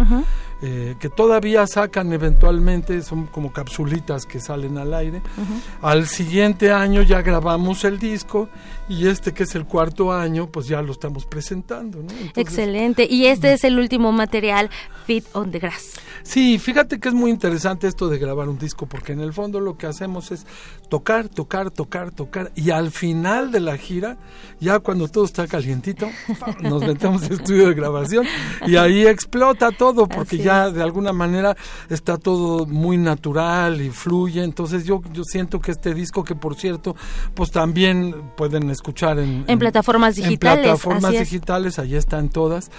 [0.62, 5.22] eh, que todavía sacan eventualmente, son como capsulitas que salen al aire.
[5.82, 8.50] Al siguiente año ya grabamos el disco
[8.94, 12.12] y este que es el cuarto año, pues ya lo estamos presentando, ¿no?
[12.12, 13.08] Entonces, Excelente.
[13.10, 14.70] Y este es el último material,
[15.06, 15.94] Fit on the Grass.
[16.22, 19.60] Sí, fíjate que es muy interesante esto de grabar un disco, porque en el fondo
[19.60, 20.46] lo que hacemos es
[20.90, 24.18] tocar, tocar, tocar, tocar, y al final de la gira,
[24.60, 26.08] ya cuando todo está calientito,
[26.62, 28.26] nos metemos al estudio de grabación
[28.66, 31.58] y ahí explota todo, porque Así ya de alguna manera
[31.90, 34.44] está todo muy natural y fluye.
[34.44, 36.96] Entonces yo, yo siento que este disco, que por cierto,
[37.34, 38.83] pues también pueden escuchar
[39.20, 41.30] en, En plataformas digitales, En plataformas así es.
[41.32, 42.70] digitales, ahí están todas.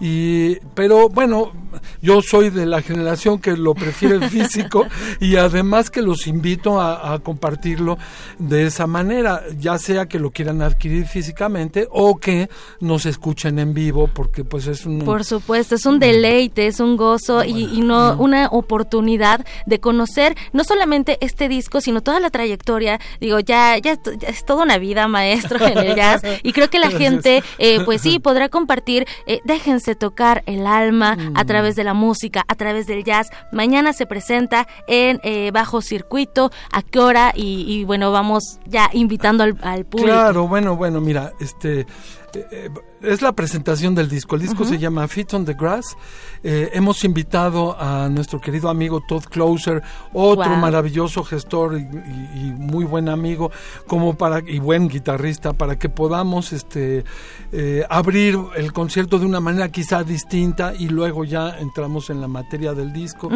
[0.00, 1.52] Y, pero bueno,
[2.00, 4.86] yo soy de la generación que lo prefiere físico
[5.20, 7.98] y además que los invito a, a compartirlo
[8.38, 12.48] de esa manera, ya sea que lo quieran adquirir físicamente o que
[12.80, 15.00] nos escuchen en vivo, porque pues es un...
[15.00, 20.36] Por supuesto, es un deleite, es un gozo y, y no una oportunidad de conocer
[20.52, 22.98] no solamente este disco, sino toda la trayectoria.
[23.20, 25.06] Digo, ya, ya, es- ya es toda una vida,
[25.42, 26.22] maestro, en el jazz.
[26.42, 27.10] Y creo que la Gracias.
[27.10, 31.94] gente, eh, pues sí, podrá compartir, eh, déjense tocar el alma a través de la
[31.94, 33.28] música, a través del jazz.
[33.52, 37.32] Mañana se presenta en eh, Bajo Circuito, ¿a qué hora?
[37.34, 40.12] Y, y bueno, vamos ya invitando al, al público.
[40.12, 41.86] Claro, bueno, bueno, mira, este
[42.34, 42.70] eh,
[43.02, 44.36] es la presentación del disco.
[44.36, 45.96] El disco se llama Feet on the Grass.
[46.44, 49.82] Eh, hemos invitado a nuestro querido amigo Todd Closer,
[50.12, 50.58] otro Wow.
[50.58, 53.50] maravilloso gestor y, y- y muy buen amigo,
[53.86, 57.04] como para y buen guitarrista, para que podamos este
[57.52, 62.28] eh, abrir el concierto de una manera quizá distinta y luego ya entramos en la
[62.28, 63.30] materia del disco,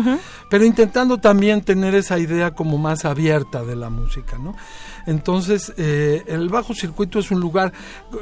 [0.51, 4.55] pero intentando también tener esa idea como más abierta de la música, ¿no?
[5.07, 7.73] Entonces, eh, el bajo circuito es un lugar...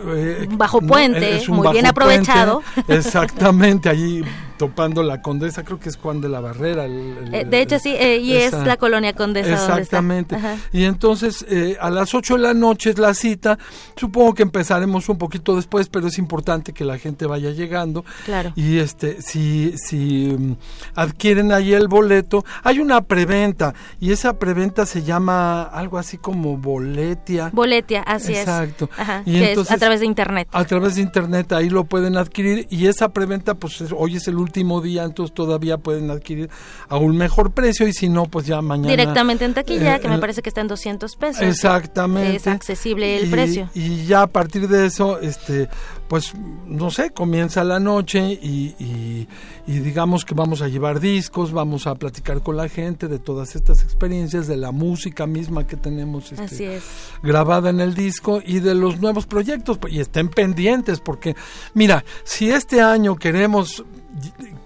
[0.06, 0.86] eh, Bajo ¿no?
[0.88, 1.88] puente, Es un muy bien puente,
[2.30, 2.62] aprovechado.
[2.88, 4.22] exactamente, allí
[4.56, 6.84] topando la Condesa, creo que es Juan de la Barrera.
[6.84, 9.78] el- el- Eh, de hecho, sí, eh, y es la colonia Condesa donde está.
[9.78, 10.36] Exactamente.
[10.36, 10.56] Ajá.
[10.72, 13.58] Y entonces eh, a las 8 de la noche es la cita.
[13.96, 18.04] Supongo que empezaremos un poquito después, pero es importante que la gente vaya llegando.
[18.24, 18.52] Claro.
[18.56, 20.52] Y este, si, si mm,
[20.94, 26.56] adquieren ahí el boleto, hay una preventa y esa preventa se llama algo así como
[26.56, 27.50] boletia.
[27.52, 28.88] Boletia, así Exacto.
[28.92, 28.98] es.
[29.00, 30.48] Ajá, Y es entonces- a través de internet.
[30.52, 34.28] A través de internet ahí lo pueden adquirir y esa preventa, pues es- hoy es
[34.28, 36.48] el último día, entonces todavía pueden adquirir
[36.88, 38.88] a un mejor precio y si no, pues ya mañana.
[38.90, 41.42] Directamente en taquilla, eh, que me parece que está en 200 pesos.
[41.42, 42.36] Exactamente.
[42.36, 43.68] Es accesible el Y- precio.
[43.74, 45.68] Y ya a partir de eso, este,
[46.08, 46.32] pues,
[46.66, 49.28] no sé, comienza la noche y, y-
[49.66, 53.56] y digamos que vamos a llevar discos, vamos a platicar con la gente de todas
[53.56, 56.82] estas experiencias, de la música misma que tenemos este, Así es.
[57.22, 59.78] grabada en el disco y de los nuevos proyectos.
[59.88, 61.34] Y estén pendientes porque,
[61.72, 63.82] mira, si este año queremos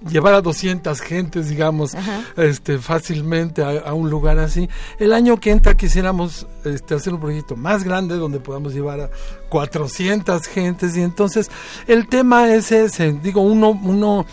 [0.09, 1.97] llevar a 200 gentes, digamos,
[2.37, 4.69] este, fácilmente a, a un lugar así,
[4.99, 9.11] el año que entra quisiéramos este, hacer un proyecto más grande donde podamos llevar a
[9.49, 10.97] 400 gentes.
[10.97, 11.51] Y entonces
[11.87, 14.27] el tema es ese, digo, uno, uno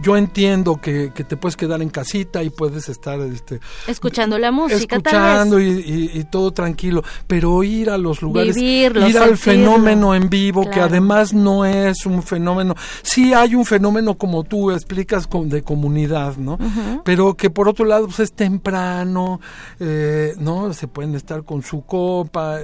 [0.00, 4.50] yo entiendo que, que te puedes quedar en casita y puedes estar este, Escuchando la
[4.52, 5.86] música, escuchando tal y, vez.
[5.86, 10.68] y- y todo tranquilo, pero ir a los lugares, Vivirlo, ir al fenómeno en vivo,
[10.70, 15.62] que además no es un fenómeno, sí hay un fenómeno como tú explicas con- de
[15.62, 16.58] comunidad, ¿no?
[17.04, 19.40] Pero que por otro lado pues, es temprano,
[19.80, 20.72] eh, ¿no?
[20.72, 22.58] Se pueden estar con su copa,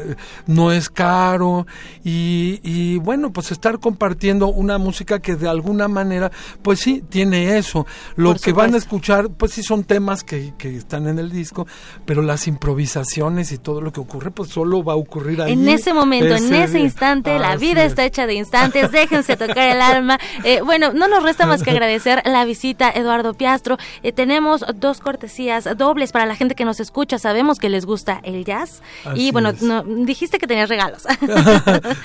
[0.47, 1.67] no es caro
[2.05, 6.31] y, y bueno, pues estar compartiendo una música que de alguna manera,
[6.63, 7.87] pues sí, tiene eso.
[8.17, 11.67] Lo que van a escuchar, pues sí son temas que, que están en el disco,
[12.05, 15.53] pero las improvisaciones y todo lo que ocurre, pues solo va a ocurrir ahí.
[15.53, 16.85] En ese momento, en ese día.
[16.85, 17.91] instante, la vida es.
[17.91, 20.19] está hecha de instantes, déjense tocar el alma.
[20.45, 23.79] Eh, bueno, no nos resta más que agradecer la visita, Eduardo Piastro.
[24.03, 28.21] Eh, tenemos dos cortesías dobles para la gente que nos escucha, sabemos que les gusta
[28.23, 28.83] el jazz.
[29.15, 31.03] y bueno, no, dijiste que tenías regalos.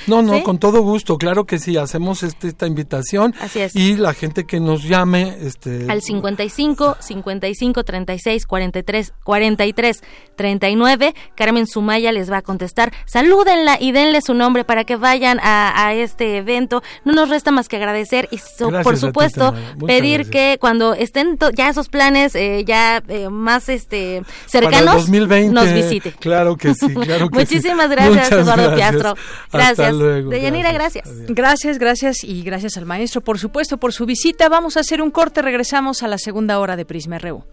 [0.08, 0.44] No, no, ¿Sí?
[0.44, 3.76] con todo gusto, claro que sí, hacemos este, esta invitación Así es.
[3.76, 10.02] y la gente que nos llame, este, al 55 55 36 43 43
[10.36, 11.14] 39.
[11.36, 12.92] Carmen Sumaya les va a contestar.
[13.06, 16.82] Salúdenla y denle su nombre para que vayan a, a este evento.
[17.06, 19.54] No nos resta más que agradecer y so- por ti, supuesto
[19.86, 20.30] pedir gracias.
[20.32, 25.72] que cuando estén ya esos planes eh, ya eh, más este para cercanos 2020, nos
[25.74, 26.12] visite.
[26.14, 27.56] Claro que sí, claro que sí.
[27.56, 28.92] Muchísimas gracias, Muchas Eduardo gracias.
[28.92, 29.10] Piastro.
[29.52, 29.94] Hasta Gracias.
[29.94, 31.08] luego, Deyanira, gracias.
[31.28, 34.50] Gracias, gracias y gracias al maestro, por supuesto, por su visita.
[34.50, 37.44] Vamos a hacer un corte, regresamos a la segunda hora de Prisma RU.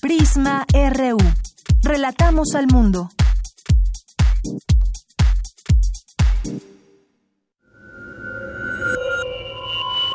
[0.00, 1.18] Prisma RU.
[1.82, 3.10] Relatamos al mundo.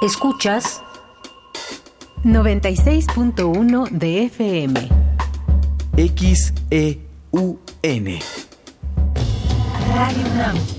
[0.02, 0.84] Escuchas
[2.24, 4.90] 96.1 de FM.
[5.96, 7.00] XEUN.
[9.96, 10.77] Radio UNAM.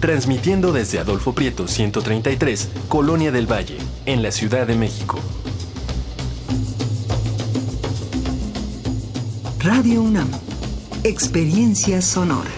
[0.00, 3.76] Transmitiendo desde Adolfo Prieto 133, Colonia del Valle,
[4.06, 5.18] en la Ciudad de México.
[9.58, 10.30] Radio UNAM.
[11.04, 12.48] Experiencia sonora.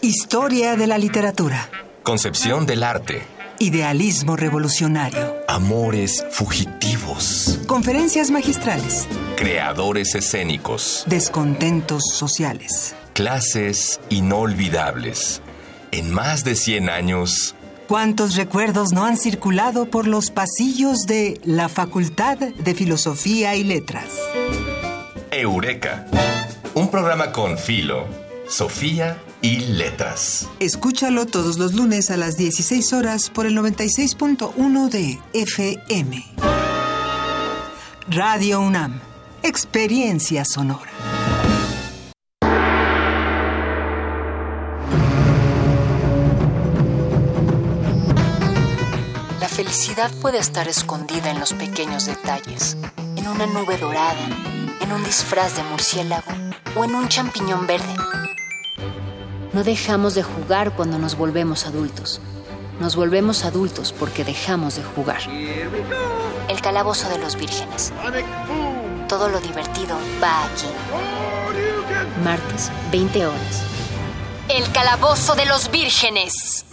[0.00, 1.68] Historia de la literatura.
[2.02, 3.22] Concepción del arte.
[3.62, 5.36] Idealismo revolucionario.
[5.46, 7.60] Amores fugitivos.
[7.68, 9.06] Conferencias magistrales.
[9.36, 11.04] Creadores escénicos.
[11.06, 12.96] Descontentos sociales.
[13.12, 15.42] Clases inolvidables.
[15.92, 17.54] En más de 100 años,
[17.86, 24.06] ¿Cuántos recuerdos no han circulado por los pasillos de la Facultad de Filosofía y Letras?
[25.30, 26.06] Eureka.
[26.74, 28.08] Un programa con Filo,
[28.52, 30.46] Sofía y Letras.
[30.60, 36.22] Escúchalo todos los lunes a las 16 horas por el 96.1 de FM.
[38.08, 39.00] Radio UNAM.
[39.42, 40.90] Experiencia sonora.
[49.40, 52.76] La felicidad puede estar escondida en los pequeños detalles,
[53.16, 54.28] en una nube dorada,
[54.82, 56.30] en un disfraz de murciélago
[56.76, 58.21] o en un champiñón verde.
[59.52, 62.22] No dejamos de jugar cuando nos volvemos adultos.
[62.80, 65.20] Nos volvemos adultos porque dejamos de jugar.
[66.48, 67.92] El calabozo de los vírgenes.
[69.08, 70.66] Todo lo divertido va aquí.
[72.24, 73.62] Martes, 20 horas.
[74.48, 76.64] El calabozo de los vírgenes.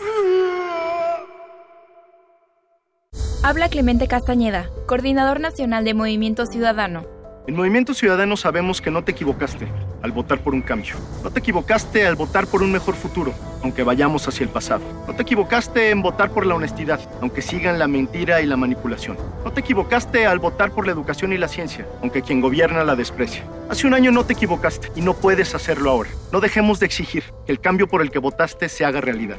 [3.44, 7.06] Habla Clemente Castañeda, coordinador nacional de Movimiento Ciudadano.
[7.46, 9.68] En Movimiento Ciudadano sabemos que no te equivocaste
[10.02, 10.96] al votar por un cambio.
[11.24, 13.34] No te equivocaste al votar por un mejor futuro,
[13.64, 14.82] aunque vayamos hacia el pasado.
[15.08, 19.18] No te equivocaste en votar por la honestidad, aunque sigan la mentira y la manipulación.
[19.44, 22.96] No te equivocaste al votar por la educación y la ciencia, aunque quien gobierna la
[22.96, 23.44] desprecia.
[23.70, 26.10] Hace un año no te equivocaste y no puedes hacerlo ahora.
[26.32, 29.38] No dejemos de exigir que el cambio por el que votaste se haga realidad.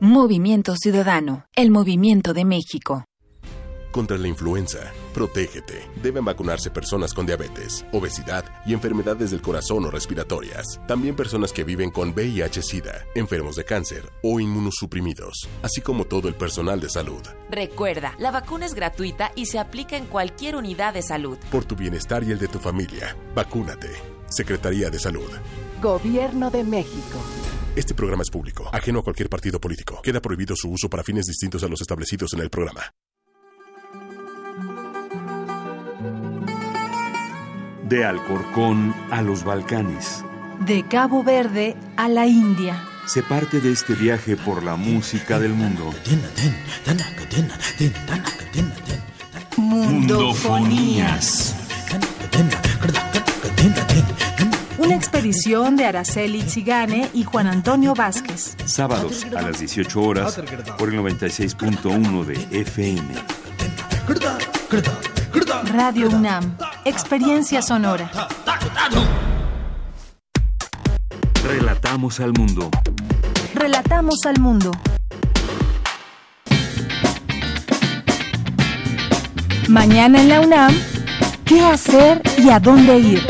[0.00, 3.04] Movimiento Ciudadano, el movimiento de México.
[3.92, 4.92] contra la influenza.
[5.14, 5.88] Protégete.
[6.02, 10.80] Deben vacunarse personas con diabetes, obesidad y enfermedades del corazón o respiratorias.
[10.88, 16.34] También personas que viven con VIH-Sida, enfermos de cáncer o inmunosuprimidos, así como todo el
[16.34, 17.22] personal de salud.
[17.48, 21.38] Recuerda, la vacuna es gratuita y se aplica en cualquier unidad de salud.
[21.52, 23.90] Por tu bienestar y el de tu familia, vacúnate.
[24.28, 25.30] Secretaría de Salud.
[25.80, 27.20] Gobierno de México.
[27.76, 30.00] Este programa es público, ajeno a cualquier partido político.
[30.02, 32.82] Queda prohibido su uso para fines distintos a los establecidos en el programa.
[37.88, 40.24] De Alcorcón a los Balcanes.
[40.60, 42.82] De Cabo Verde a la India.
[43.06, 45.92] Se parte de este viaje por la música del mundo.
[49.58, 51.54] Mundofonías.
[54.78, 58.56] Una expedición de Araceli Zigane y Juan Antonio Vázquez.
[58.64, 60.40] Sábados a las 18 horas
[60.78, 63.14] por el 96.1 de FM.
[65.72, 66.56] Radio UNAM.
[66.84, 68.10] Experiencia sonora.
[71.42, 72.70] Relatamos al mundo.
[73.54, 74.70] Relatamos al mundo.
[79.68, 80.74] Mañana en la UNAM,
[81.44, 83.26] ¿qué hacer y a dónde ir?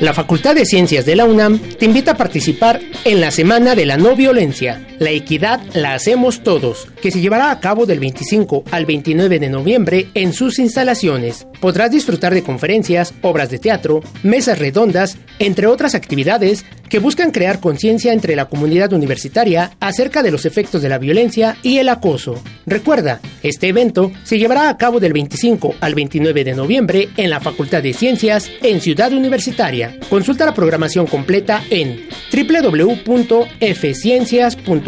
[0.00, 3.86] La Facultad de Ciencias de la UNAM te invita a participar en la Semana de
[3.86, 4.84] la No Violencia.
[5.02, 9.50] La equidad la hacemos todos, que se llevará a cabo del 25 al 29 de
[9.50, 11.44] noviembre en sus instalaciones.
[11.60, 17.58] Podrás disfrutar de conferencias, obras de teatro, mesas redondas, entre otras actividades que buscan crear
[17.58, 22.40] conciencia entre la comunidad universitaria acerca de los efectos de la violencia y el acoso.
[22.66, 27.40] Recuerda, este evento se llevará a cabo del 25 al 29 de noviembre en la
[27.40, 29.98] Facultad de Ciencias en Ciudad Universitaria.
[30.10, 32.06] Consulta la programación completa en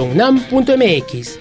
[0.05, 1.39] www.fciencias.unam.mx.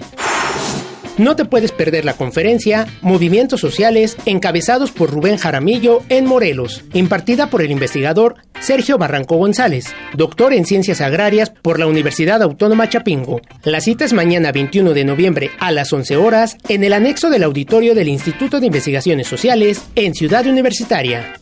[1.16, 7.50] No te puedes perder la conferencia Movimientos Sociales encabezados por Rubén Jaramillo en Morelos, impartida
[7.50, 13.40] por el investigador Sergio Barranco González, doctor en Ciencias Agrarias por la Universidad Autónoma Chapingo.
[13.62, 17.44] La cita es mañana 21 de noviembre a las 11 horas en el anexo del
[17.44, 21.34] auditorio del Instituto de Investigaciones Sociales en Ciudad Universitaria.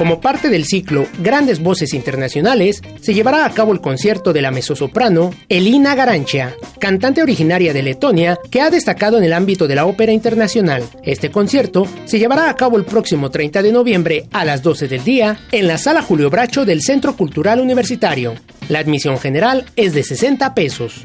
[0.00, 4.50] Como parte del ciclo Grandes Voces Internacionales, se llevará a cabo el concierto de la
[4.50, 9.84] mezzosoprano Elina Garancha, cantante originaria de Letonia que ha destacado en el ámbito de la
[9.84, 10.84] ópera internacional.
[11.04, 15.04] Este concierto se llevará a cabo el próximo 30 de noviembre a las 12 del
[15.04, 18.36] día en la Sala Julio Bracho del Centro Cultural Universitario.
[18.70, 21.04] La admisión general es de 60 pesos.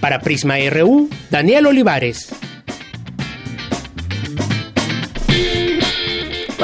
[0.00, 2.30] Para Prisma RU, Daniel Olivares.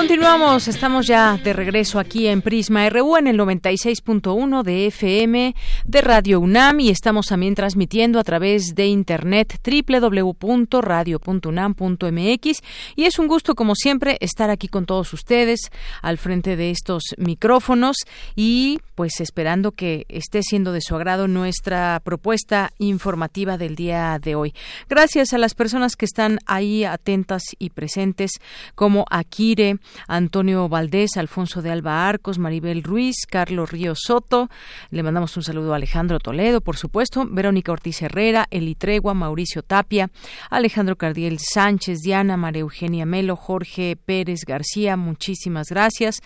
[0.08, 5.54] Continuamos, estamos ya de regreso aquí en Prisma RU en el 96.1 de FM
[5.84, 12.62] de Radio UNAM y estamos también transmitiendo a través de internet www.radio.unam.mx
[12.96, 15.60] y es un gusto como siempre estar aquí con todos ustedes
[16.00, 17.98] al frente de estos micrófonos
[18.34, 24.36] y pues esperando que esté siendo de su agrado nuestra propuesta informativa del día de
[24.36, 24.54] hoy.
[24.88, 28.30] Gracias a las personas que están ahí atentas y presentes
[28.74, 34.48] como Akire, Antonio Valdés, Alfonso de Alba Arcos, Maribel Ruiz, Carlos Río Soto.
[34.90, 39.62] Le mandamos un saludo a Alejandro Toledo, por supuesto, Verónica Ortiz Herrera, Eli Tregua, Mauricio
[39.62, 40.10] Tapia,
[40.50, 46.20] Alejandro Cardiel Sánchez, Diana, María Eugenia Melo, Jorge Pérez García, muchísimas gracias.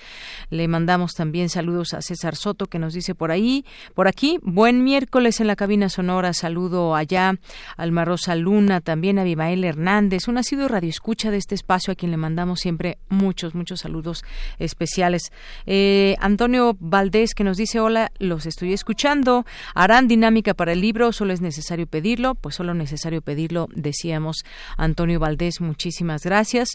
[0.51, 3.65] Le mandamos también saludos a César Soto que nos dice por ahí,
[3.95, 7.35] por aquí, buen miércoles en la cabina sonora, saludo allá,
[7.77, 11.97] Alma Rosa Luna, también a Abimael Hernández, un nacido radio escucha de este espacio a
[11.97, 14.25] quien le mandamos siempre muchos, muchos saludos
[14.59, 15.33] especiales.
[15.67, 19.45] Eh, Antonio Valdés que nos dice hola, los estoy escuchando.
[19.75, 21.13] ¿Harán dinámica para el libro?
[21.13, 22.35] ¿Solo es necesario pedirlo?
[22.35, 24.45] Pues solo necesario pedirlo, decíamos
[24.77, 26.69] Antonio Valdés, muchísimas gracias.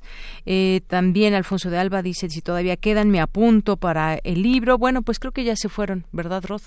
[0.45, 4.77] Eh, también Alfonso de Alba dice si todavía quedan, me apunto para el libro.
[4.77, 6.63] Bueno, pues creo que ya se fueron, ¿verdad, Roth?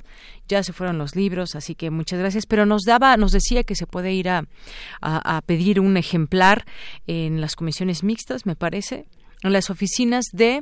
[0.49, 2.47] Ya se fueron los libros, así que muchas gracias.
[2.47, 4.45] Pero nos daba, nos decía que se puede ir a,
[5.01, 6.65] a, a pedir un ejemplar
[7.07, 9.07] en las comisiones mixtas, me parece
[9.43, 10.61] en las oficinas de,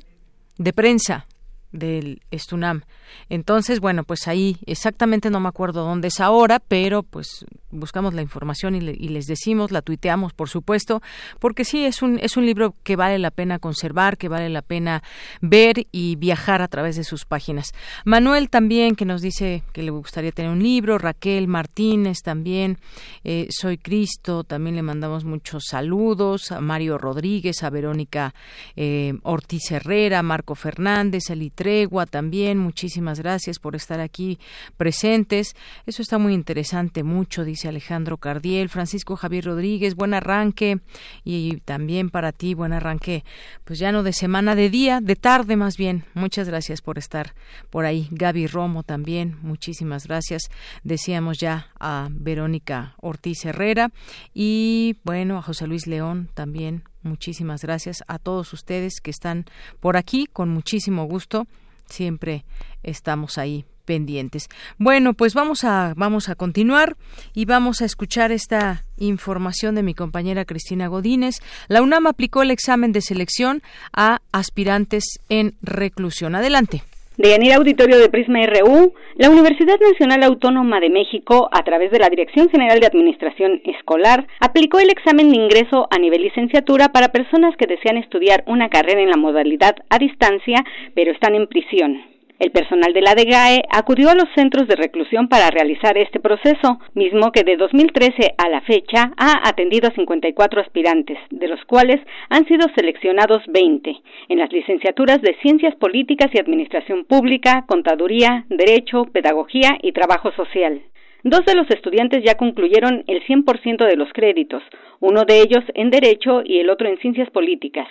[0.56, 1.26] de prensa
[1.72, 2.82] del Estunam.
[3.28, 8.22] Entonces, bueno, pues ahí exactamente no me acuerdo dónde es ahora, pero pues buscamos la
[8.22, 11.02] información y, les decimos, la tuiteamos, por supuesto,
[11.38, 14.62] porque sí es un es un libro que vale la pena conservar, que vale la
[14.62, 15.02] pena
[15.40, 17.72] ver y viajar a través de sus páginas.
[18.04, 22.78] Manuel también que nos dice que le gustaría tener un libro, Raquel Martínez también,
[23.24, 28.34] eh, Soy Cristo, también le mandamos muchos saludos a Mario Rodríguez, a Verónica
[28.76, 34.38] eh, Ortiz Herrera, Marco Fernández, Eli Tregua también, muchísimas gracias por estar aquí
[34.76, 35.56] presentes.
[35.86, 40.78] Eso está muy interesante, mucho, dice Alejandro Cardiel, Francisco Javier Rodríguez, buen arranque
[41.24, 43.24] y también para ti, buen arranque,
[43.64, 46.04] pues ya no de semana, de día, de tarde más bien.
[46.14, 47.34] Muchas gracias por estar
[47.70, 48.06] por ahí.
[48.12, 50.42] Gaby Romo también, muchísimas gracias.
[50.84, 53.90] Decíamos ya a Verónica Ortiz Herrera
[54.32, 59.44] y bueno, a José Luis León también Muchísimas gracias a todos ustedes que están
[59.80, 61.46] por aquí, con muchísimo gusto.
[61.86, 62.44] Siempre
[62.82, 64.48] estamos ahí pendientes.
[64.76, 66.98] Bueno, pues vamos a vamos a continuar
[67.32, 71.36] y vamos a escuchar esta información de mi compañera Cristina Godínez.
[71.68, 73.62] La UNAM aplicó el examen de selección
[73.94, 76.34] a aspirantes en reclusión.
[76.34, 76.82] Adelante.
[77.18, 81.98] De Yanira Auditorio de Prisma RU, la Universidad Nacional Autónoma de México, a través de
[81.98, 87.08] la Dirección General de Administración Escolar, aplicó el examen de ingreso a nivel licenciatura para
[87.08, 90.64] personas que desean estudiar una carrera en la modalidad a distancia,
[90.94, 92.00] pero están en prisión.
[92.38, 96.78] El personal de la DGAE acudió a los centros de reclusión para realizar este proceso,
[96.94, 102.00] mismo que de 2013 a la fecha ha atendido a 54 aspirantes, de los cuales
[102.28, 103.92] han sido seleccionados 20,
[104.28, 110.80] en las licenciaturas de Ciencias Políticas y Administración Pública, Contaduría, Derecho, Pedagogía y Trabajo Social.
[111.24, 114.62] Dos de los estudiantes ya concluyeron el 100% de los créditos,
[115.00, 117.88] uno de ellos en Derecho y el otro en Ciencias Políticas.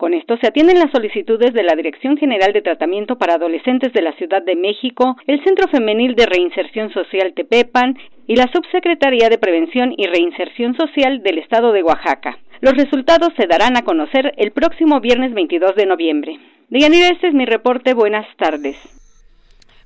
[0.00, 4.00] Con esto se atienden las solicitudes de la Dirección General de Tratamiento para Adolescentes de
[4.00, 9.36] la Ciudad de México, el Centro Femenil de Reinserción Social Tepepan y la Subsecretaría de
[9.36, 12.38] Prevención y Reinserción Social del Estado de Oaxaca.
[12.62, 16.38] Los resultados se darán a conocer el próximo viernes 22 de noviembre.
[16.70, 17.92] Deyanira, este es mi reporte.
[17.92, 18.78] Buenas tardes.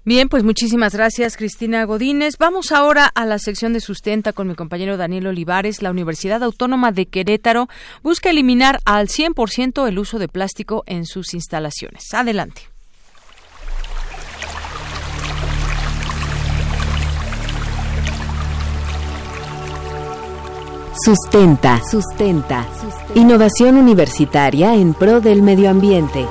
[0.07, 2.37] Bien, pues muchísimas gracias, Cristina Godínez.
[2.39, 5.81] Vamos ahora a la sección de sustenta con mi compañero Daniel Olivares.
[5.81, 7.69] La Universidad Autónoma de Querétaro
[8.03, 12.13] busca eliminar al 100% el uso de plástico en sus instalaciones.
[12.13, 12.69] Adelante.
[21.03, 22.67] Sustenta, sustenta.
[23.15, 26.27] Innovación universitaria en pro del medio ambiente.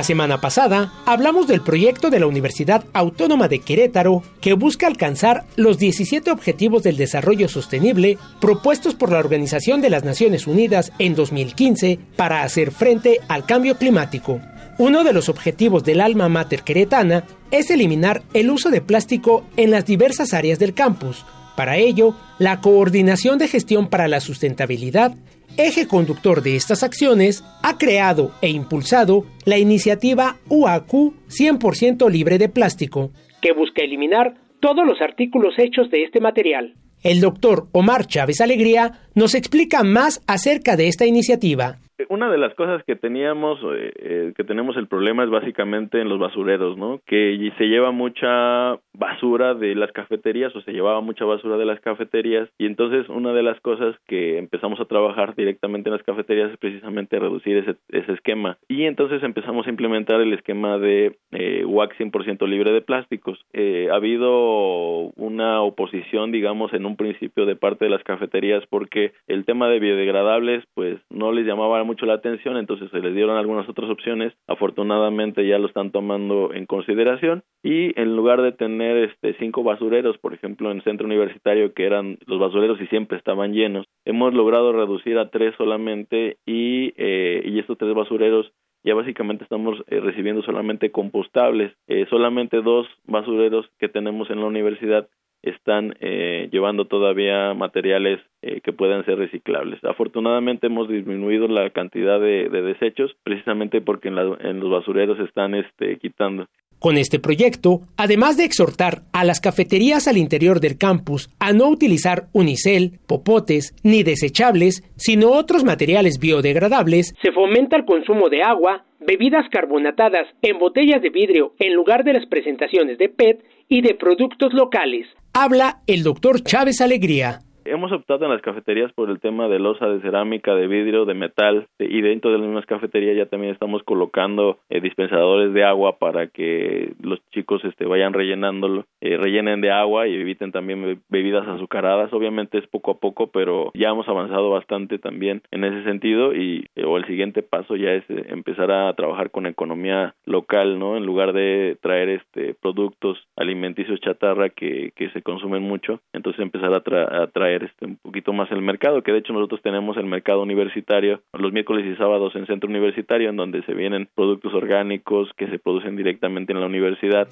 [0.00, 5.44] La semana pasada hablamos del proyecto de la Universidad Autónoma de Querétaro que busca alcanzar
[5.56, 11.14] los 17 Objetivos del Desarrollo Sostenible propuestos por la Organización de las Naciones Unidas en
[11.14, 14.40] 2015 para hacer frente al cambio climático.
[14.78, 19.70] Uno de los objetivos del alma mater queretana es eliminar el uso de plástico en
[19.70, 21.26] las diversas áreas del campus.
[21.56, 25.12] Para ello, la Coordinación de Gestión para la Sustentabilidad
[25.56, 30.92] eje conductor de estas acciones, ha creado e impulsado la iniciativa UAQ
[31.28, 33.10] 100% libre de plástico,
[33.40, 36.74] que busca eliminar todos los artículos hechos de este material.
[37.02, 41.76] El doctor Omar Chávez Alegría nos explica más acerca de esta iniciativa.
[42.08, 46.08] Una de las cosas que teníamos, eh, eh, que tenemos el problema es básicamente en
[46.08, 47.00] los basureros, ¿no?
[47.06, 51.80] Que se lleva mucha basura de las cafeterías o se llevaba mucha basura de las
[51.80, 56.50] cafeterías y entonces una de las cosas que empezamos a trabajar directamente en las cafeterías
[56.50, 61.64] es precisamente reducir ese, ese esquema y entonces empezamos a implementar el esquema de eh,
[61.64, 63.38] WAC 100% libre de plásticos.
[63.52, 68.99] Eh, ha habido una oposición, digamos, en un principio de parte de las cafeterías porque
[69.26, 73.36] el tema de biodegradables pues no les llamaba mucho la atención, entonces se les dieron
[73.36, 74.32] algunas otras opciones.
[74.46, 80.18] Afortunadamente ya lo están tomando en consideración y en lugar de tener este cinco basureros,
[80.18, 84.34] por ejemplo, en el centro universitario que eran los basureros y siempre estaban llenos, hemos
[84.34, 88.52] logrado reducir a tres solamente y, eh, y estos tres basureros
[88.82, 91.72] ya básicamente estamos eh, recibiendo solamente compostables.
[91.86, 95.08] Eh, solamente dos basureros que tenemos en la universidad
[95.42, 99.82] están eh, llevando todavía materiales eh, que puedan ser reciclables.
[99.84, 105.18] Afortunadamente hemos disminuido la cantidad de, de desechos precisamente porque en, la, en, los basureros
[105.20, 106.46] están este, quitando.
[106.78, 111.68] Con este proyecto, además de exhortar a las cafeterías al interior del campus a no
[111.68, 118.84] utilizar unicel, popotes ni desechables, sino otros materiales biodegradables, se fomenta el consumo de agua,
[119.00, 123.94] bebidas carbonatadas en botellas de vidrio en lugar de las presentaciones de PET y de
[123.94, 125.06] productos locales.
[125.32, 129.86] Habla el doctor Chávez Alegría hemos optado en las cafeterías por el tema de losa,
[129.88, 133.82] de cerámica, de vidrio, de metal y dentro de las mismas cafeterías ya también estamos
[133.84, 139.70] colocando eh, dispensadores de agua para que los chicos este, vayan rellenándolo, eh, rellenen de
[139.70, 142.12] agua y eviten también bebidas azucaradas.
[142.12, 146.66] Obviamente es poco a poco, pero ya hemos avanzado bastante también en ese sentido y
[146.76, 150.96] eh, o el siguiente paso ya es empezar a trabajar con economía local, ¿no?
[150.96, 156.72] En lugar de traer este productos alimenticios chatarra que, que se consumen mucho, entonces empezar
[156.72, 160.06] a, a traer este un poquito más el mercado, que de hecho nosotros tenemos el
[160.06, 165.30] mercado universitario los miércoles y sábados en centro universitario en donde se vienen productos orgánicos
[165.36, 167.28] que se producen directamente en la universidad.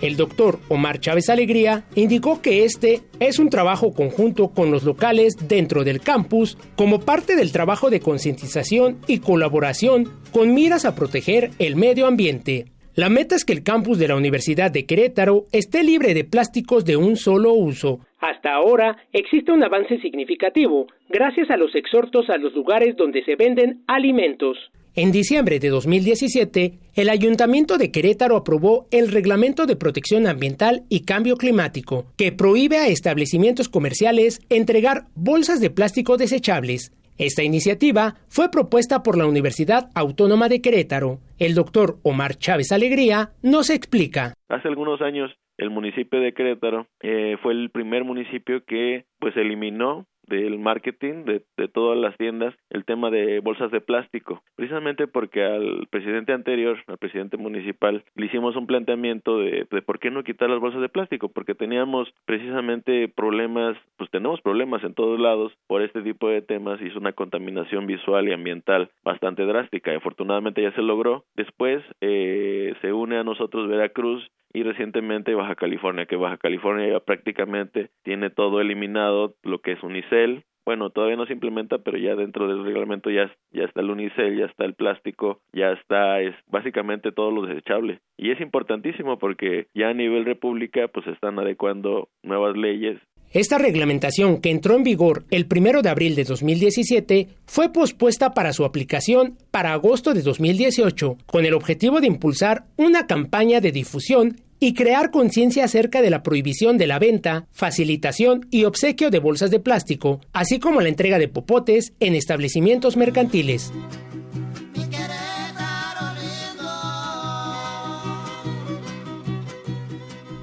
[0.00, 5.36] El doctor Omar Chávez Alegría indicó que este es un trabajo conjunto con los locales
[5.48, 11.50] dentro del campus como parte del trabajo de concientización y colaboración con miras a proteger
[11.58, 12.77] el medio ambiente.
[12.98, 16.84] La meta es que el campus de la Universidad de Querétaro esté libre de plásticos
[16.84, 18.00] de un solo uso.
[18.18, 23.36] Hasta ahora existe un avance significativo gracias a los exhortos a los lugares donde se
[23.36, 24.58] venden alimentos.
[24.96, 31.04] En diciembre de 2017, el Ayuntamiento de Querétaro aprobó el Reglamento de Protección Ambiental y
[31.04, 36.90] Cambio Climático, que prohíbe a establecimientos comerciales entregar bolsas de plástico desechables.
[37.18, 41.18] Esta iniciativa fue propuesta por la Universidad Autónoma de Querétaro.
[41.40, 44.34] El doctor Omar Chávez Alegría nos explica.
[44.48, 50.06] Hace algunos años el municipio de Querétaro eh, fue el primer municipio que pues eliminó
[50.28, 55.44] del marketing de, de, todas las tiendas el tema de bolsas de plástico, precisamente porque
[55.44, 60.50] al presidente anterior, al presidente municipal, le hicimos un planteamiento de, por qué no quitar
[60.50, 65.82] las bolsas de plástico, porque teníamos precisamente problemas, pues tenemos problemas en todos lados por
[65.82, 69.94] este tipo de temas y es una contaminación visual y ambiental bastante drástica.
[69.96, 71.24] Afortunadamente ya se logró.
[71.36, 77.00] Después eh, se une a nosotros Veracruz y recientemente Baja California, que Baja California ya
[77.00, 80.44] prácticamente tiene todo eliminado lo que es Unicel.
[80.64, 84.36] Bueno, todavía no se implementa, pero ya dentro del reglamento ya, ya está el unicel,
[84.36, 88.00] ya está el plástico, ya está es básicamente todo lo desechable.
[88.18, 93.00] Y es importantísimo porque ya a nivel república pues están adecuando nuevas leyes
[93.30, 98.52] esta reglamentación, que entró en vigor el 1 de abril de 2017, fue pospuesta para
[98.52, 104.40] su aplicación para agosto de 2018, con el objetivo de impulsar una campaña de difusión
[104.60, 109.50] y crear conciencia acerca de la prohibición de la venta, facilitación y obsequio de bolsas
[109.50, 113.72] de plástico, así como la entrega de popotes en establecimientos mercantiles.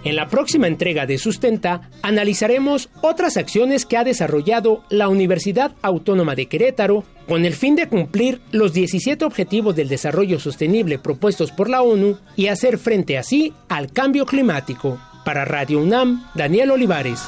[0.06, 6.36] En la próxima entrega de Sustenta analizaremos otras acciones que ha desarrollado la Universidad Autónoma
[6.36, 11.72] de Querétaro con el fin de cumplir los 17 Objetivos del Desarrollo Sostenible propuestos por
[11.72, 15.00] la ONU y hacer frente así al cambio climático.
[15.26, 17.24] Para Radio UNAM, Daniel Olivares.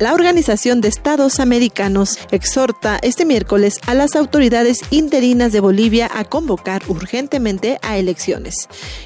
[0.00, 6.24] La Organización de Estados Americanos exhorta este miércoles a las autoridades interinas de Bolivia a
[6.24, 8.54] convocar urgentemente a elecciones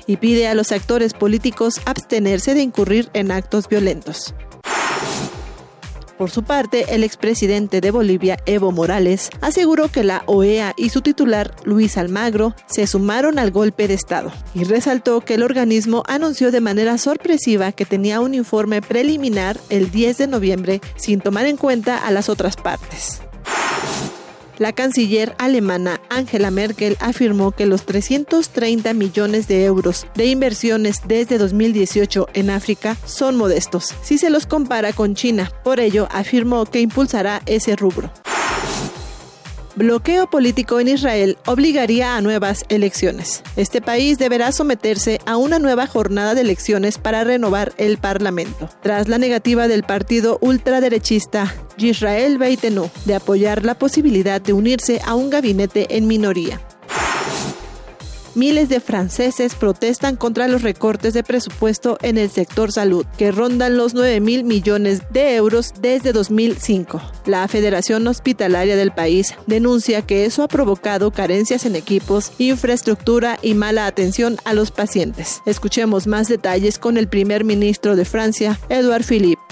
[0.07, 4.37] y pide a los actores políticos abstenerse de incurrir en actos violentos.
[6.19, 11.01] Por su parte, el expresidente de Bolivia, Evo Morales, aseguró que la OEA y su
[11.01, 16.53] titular, Luis Almagro, se sumaron al golpe de Estado y resaltó que el organismo anunció
[16.53, 21.57] de manera sorpresiva que tenía un informe preliminar el 10 de noviembre sin tomar en
[21.57, 23.21] cuenta a las otras partes.
[24.59, 31.39] La canciller alemana Angela Merkel afirmó que los 330 millones de euros de inversiones desde
[31.39, 35.51] 2018 en África son modestos si se los compara con China.
[35.65, 38.11] Por ello, afirmó que impulsará ese rubro
[39.77, 43.43] bloqueo político en Israel obligaría a nuevas elecciones.
[43.57, 49.09] Este país deberá someterse a una nueva jornada de elecciones para renovar el Parlamento, tras
[49.09, 55.31] la negativa del partido ultraderechista Yisrael Beitenu de apoyar la posibilidad de unirse a un
[55.31, 56.61] gabinete en minoría.
[58.37, 63.77] Miles de franceses protestan contra los recortes de presupuesto en el sector salud, que rondan
[63.77, 67.01] los 9 mil millones de euros desde 2005.
[67.27, 73.55] La Federación Hospitalaria del país denuncia que eso ha provocado carencias en equipos, infraestructura y
[73.55, 75.43] mala atención a los pacientes.
[75.47, 79.43] Escuchemos más detalles con el primer ministro de Francia, Edouard Philippe.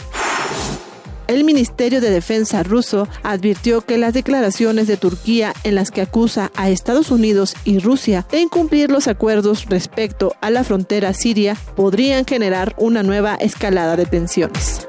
[1.32, 6.52] El Ministerio de Defensa ruso advirtió que las declaraciones de Turquía en las que acusa
[6.56, 12.26] a Estados Unidos y Rusia de incumplir los acuerdos respecto a la frontera siria podrían
[12.26, 14.86] generar una nueva escalada de tensiones.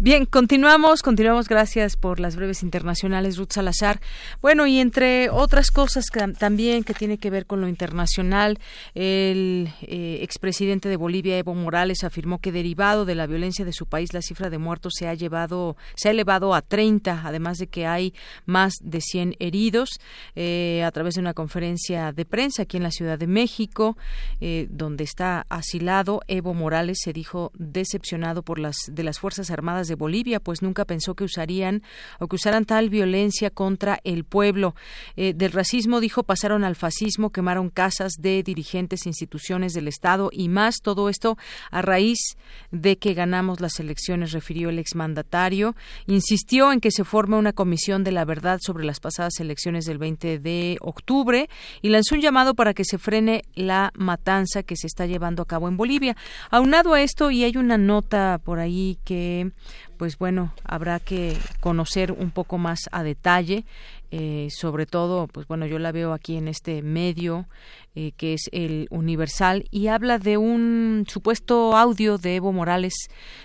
[0.00, 1.48] Bien, continuamos, continuamos.
[1.48, 4.00] Gracias por las breves internacionales, Ruth Salazar.
[4.40, 6.04] Bueno, y entre otras cosas
[6.38, 8.60] también que tiene que ver con lo internacional,
[8.94, 13.86] el eh, expresidente de Bolivia, Evo Morales, afirmó que derivado de la violencia de su
[13.86, 17.66] país, la cifra de muertos se ha llevado, se ha elevado a 30, además de
[17.66, 18.14] que hay
[18.46, 19.98] más de 100 heridos.
[20.36, 23.96] Eh, a través de una conferencia de prensa aquí en la Ciudad de México,
[24.40, 29.87] eh, donde está asilado, Evo Morales se dijo decepcionado por las de las fuerzas armadas
[29.88, 31.82] de Bolivia, pues nunca pensó que usarían
[32.18, 34.74] o que usaran tal violencia contra el pueblo.
[35.16, 40.48] Eh, del racismo, dijo, pasaron al fascismo, quemaron casas de dirigentes, instituciones del Estado y
[40.48, 40.76] más.
[40.82, 41.36] Todo esto
[41.70, 42.36] a raíz
[42.70, 45.74] de que ganamos las elecciones, refirió el exmandatario.
[46.06, 49.98] Insistió en que se forme una comisión de la verdad sobre las pasadas elecciones del
[49.98, 51.48] 20 de octubre
[51.82, 55.46] y lanzó un llamado para que se frene la matanza que se está llevando a
[55.46, 56.16] cabo en Bolivia.
[56.50, 59.52] Aunado a esto, y hay una nota por ahí que
[59.96, 63.64] pues bueno, habrá que conocer un poco más a detalle.
[64.10, 67.46] Eh, sobre todo, pues bueno, yo la veo aquí en este medio
[67.94, 72.94] eh, que es el Universal y habla de un supuesto audio de Evo Morales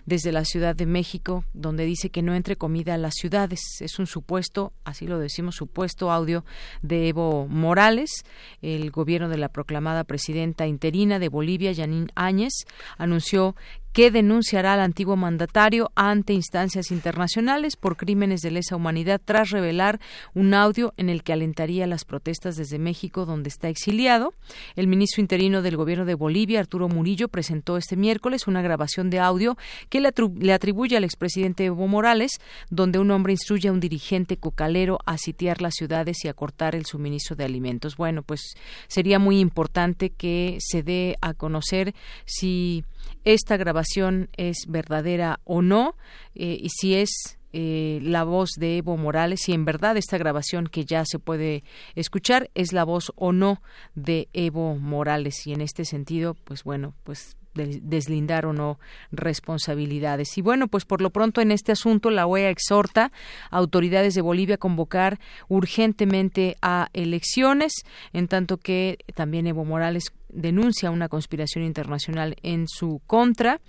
[0.06, 3.60] desde la Ciudad de México, donde dice que no entre comida a las ciudades.
[3.80, 6.45] Es un supuesto, así lo decimos, supuesto audio
[6.84, 8.23] de Evo Morales.
[8.61, 12.53] El gobierno de la proclamada presidenta interina de Bolivia, Janine Áñez,
[12.98, 13.56] anunció
[13.94, 19.99] que denunciará al antiguo mandatario ante instancias internacionales por crímenes de lesa humanidad tras revelar
[20.34, 24.34] un audio en el que alentaría las protestas desde México, donde está exiliado.
[24.75, 29.19] El ministro interino del gobierno de Bolivia, Arturo Murillo, presentó este miércoles una grabación de
[29.19, 29.57] audio
[29.89, 32.39] que le, atribuye al expresidente Evo Morales,
[32.69, 36.75] donde un hombre instruye a un dirigente cocalero a sitiar las ciudades y a cortar
[36.75, 37.97] el suministro de alimentos.
[37.97, 38.55] Bueno, pues
[38.88, 41.93] sería muy importante que se dé a conocer
[42.25, 42.84] si
[43.25, 45.95] esta grabación es verdadera o no
[46.35, 50.67] eh, y si es eh, la voz de Evo Morales, si en verdad esta grabación
[50.67, 51.63] que ya se puede
[51.95, 53.61] escuchar es la voz o no
[53.95, 58.80] de Evo Morales y en este sentido, pues bueno, pues deslindar o no
[59.11, 60.38] responsabilidades.
[60.38, 63.11] Y bueno, pues por lo pronto en este asunto la OEA exhorta
[63.51, 70.11] a autoridades de Bolivia a convocar urgentemente a elecciones, en tanto que también Evo Morales
[70.34, 73.61] denuncia una conspiración internacional en su contra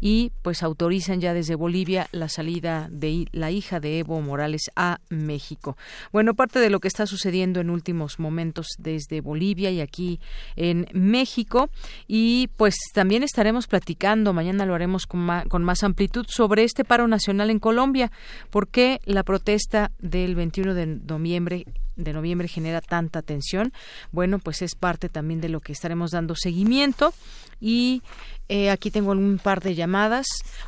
[0.00, 5.00] y pues autorizan ya desde Bolivia la salida de la hija de Evo Morales a
[5.08, 5.76] México.
[6.12, 10.20] Bueno, parte de lo que está sucediendo en últimos momentos desde Bolivia y aquí
[10.56, 11.70] en México
[12.06, 16.84] y pues también estaremos platicando, mañana lo haremos con más, con más amplitud sobre este
[16.84, 18.10] paro nacional en Colombia,
[18.50, 21.66] porque la protesta del 21 de noviembre
[21.96, 23.72] de noviembre genera tanta tensión.
[24.10, 27.12] Bueno, pues es parte también de lo que estaremos dando seguimiento.
[27.60, 28.02] Y
[28.48, 30.26] eh, aquí tengo un par de llamadas,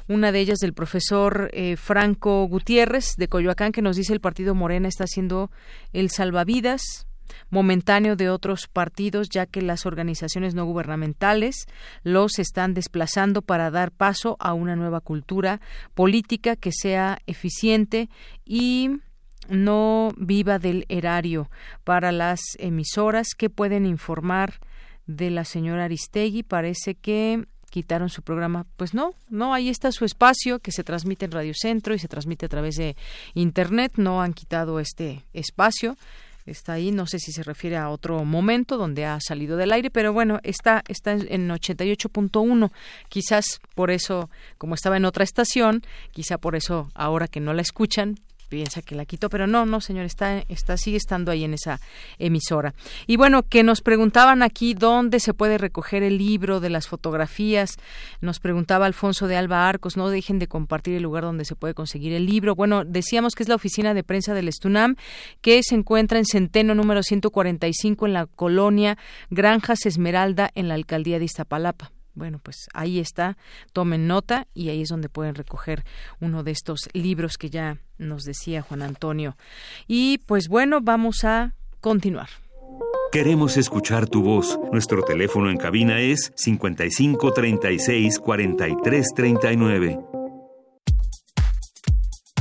[0.09, 4.55] una de ellas del profesor eh, Franco Gutiérrez de Coyoacán, que nos dice el partido
[4.55, 5.51] Morena está haciendo
[5.93, 7.07] el salvavidas
[7.51, 11.67] momentáneo de otros partidos, ya que las organizaciones no gubernamentales
[12.03, 15.61] los están desplazando para dar paso a una nueva cultura
[15.95, 18.09] política que sea eficiente
[18.45, 18.91] y
[19.49, 21.51] no viva del erario
[21.85, 24.61] para las emisoras que pueden informar
[25.07, 26.43] de la señora Aristegui.
[26.43, 28.67] Parece que quitaron su programa.
[28.77, 32.07] Pues no, no, ahí está su espacio que se transmite en Radio Centro y se
[32.09, 32.97] transmite a través de
[33.35, 33.95] Internet.
[33.97, 35.97] No han quitado este espacio.
[36.47, 39.91] Está ahí, no sé si se refiere a otro momento donde ha salido del aire,
[39.91, 42.71] pero bueno, está, está en 88.1.
[43.09, 47.63] Quizás por eso, como estaba en otra estación, quizá por eso ahora que no la
[47.63, 51.55] escuchan, piensa que la quitó, pero no, no, señor, está, está, sigue estando ahí en
[51.55, 51.81] esa
[52.19, 52.75] emisora.
[53.07, 57.77] Y bueno, que nos preguntaban aquí dónde se puede recoger el libro de las fotografías.
[58.21, 61.75] Nos preguntaba Alfonso de Alba Arcos, no dejen de compartir el lugar donde se puede
[61.75, 62.55] conseguir el libro.
[62.55, 64.97] Bueno, decíamos que es la oficina de prensa del Estunam,
[65.41, 68.99] que se encuentra en Centeno número 145 en la colonia
[69.31, 73.37] Granjas Esmeralda, en la alcaldía de Iztapalapa bueno, pues ahí está,
[73.73, 75.85] tomen nota y ahí es donde pueden recoger
[76.21, 79.37] uno de estos libros que ya nos decía Juan Antonio.
[79.87, 82.29] Y pues bueno, vamos a continuar.
[83.13, 84.59] Queremos escuchar tu voz.
[84.73, 90.01] Nuestro teléfono en cabina es 55 36 43 39.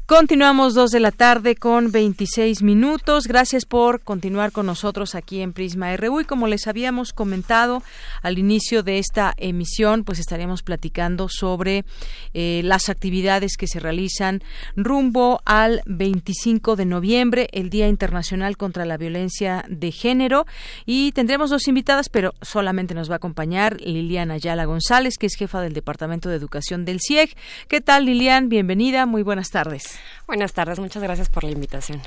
[0.09, 3.27] Continuamos dos de la tarde con 26 minutos.
[3.27, 7.83] Gracias por continuar con nosotros aquí en Prisma RU y como les habíamos comentado
[8.23, 11.85] al inicio de esta emisión, pues estaremos platicando sobre
[12.33, 14.43] eh, las actividades que se realizan
[14.77, 20.47] rumbo al 25 de noviembre, el Día Internacional contra la Violencia de Género
[20.87, 25.37] y tendremos dos invitadas, pero solamente nos va a acompañar Liliana Ayala González, que es
[25.37, 27.37] jefa del Departamento de Educación del CIEG.
[27.69, 28.49] ¿Qué tal, Lilian?
[28.49, 29.98] Bienvenida, muy buenas tardes.
[30.27, 32.01] Buenas tardes, muchas gracias por la invitación.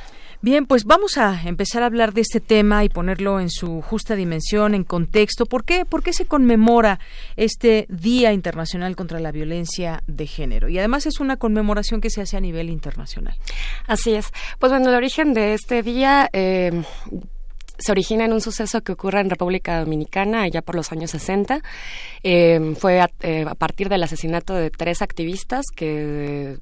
[0.44, 4.16] Bien, pues vamos a empezar a hablar de este tema y ponerlo en su justa
[4.16, 5.46] dimensión, en contexto.
[5.46, 5.86] ¿Por qué?
[5.86, 7.00] ¿Por qué se conmemora
[7.36, 10.68] este Día Internacional contra la Violencia de Género?
[10.68, 13.38] Y además es una conmemoración que se hace a nivel internacional.
[13.86, 14.32] Así es.
[14.58, 16.30] Pues bueno, el origen de este día...
[16.34, 16.84] Eh,
[17.82, 21.62] se origina en un suceso que ocurre en República Dominicana allá por los años 60.
[22.22, 26.60] Eh, fue eh, a, partir del asesinato de tres activistas que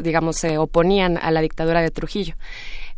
[0.00, 2.34] digamos, se oponían a la dictadura de Trujillo.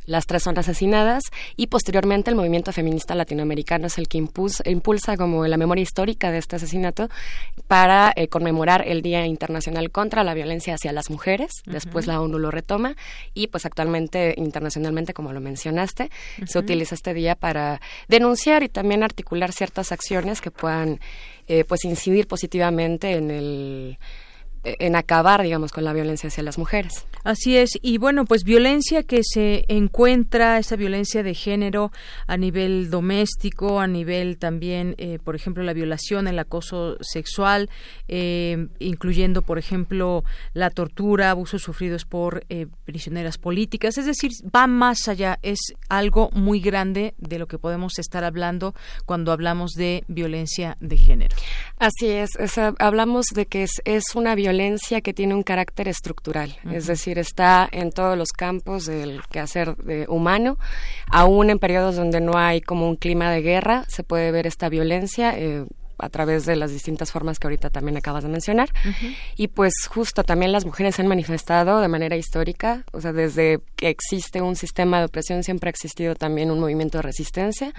[0.06, 1.22] Las tres son asesinadas
[1.56, 6.38] y posteriormente el movimiento feminista latinoamericano es el que impulsa, como la memoria histórica de
[6.38, 7.08] este asesinato
[7.68, 11.50] para eh, conmemorar el Día Internacional contra la Violencia hacia las Mujeres.
[11.64, 12.96] Después la ONU lo retoma
[13.32, 16.10] y pues actualmente internacionalmente, como lo mencionaste,
[16.46, 21.00] se utiliza este día para denunciar y también articular ciertas acciones que puedan
[21.48, 23.98] eh, pues incidir positivamente en el
[24.64, 27.06] en acabar, digamos, con la violencia hacia las mujeres.
[27.22, 31.92] Así es, y bueno, pues violencia que se encuentra, esa violencia de género
[32.26, 37.68] a nivel doméstico, a nivel también, eh, por ejemplo, la violación, el acoso sexual,
[38.08, 44.66] eh, incluyendo, por ejemplo, la tortura, abusos sufridos por eh, prisioneras políticas, es decir, va
[44.66, 45.58] más allá, es
[45.88, 48.74] algo muy grande de lo que podemos estar hablando
[49.04, 51.36] cuando hablamos de violencia de género.
[51.78, 52.30] Así es,
[52.78, 57.18] hablamos de que es, es una violencia violencia que tiene un carácter estructural, es decir,
[57.18, 60.58] está en todos los campos del quehacer de humano,
[61.10, 64.68] aún en periodos donde no hay como un clima de guerra, se puede ver esta
[64.68, 65.36] violencia.
[65.36, 65.66] Eh,
[65.98, 68.70] a través de las distintas formas que ahorita también acabas de mencionar.
[69.36, 73.60] Y pues justo también las mujeres se han manifestado de manera histórica, o sea, desde
[73.76, 77.72] que existe un sistema de opresión siempre ha existido también un movimiento de resistencia.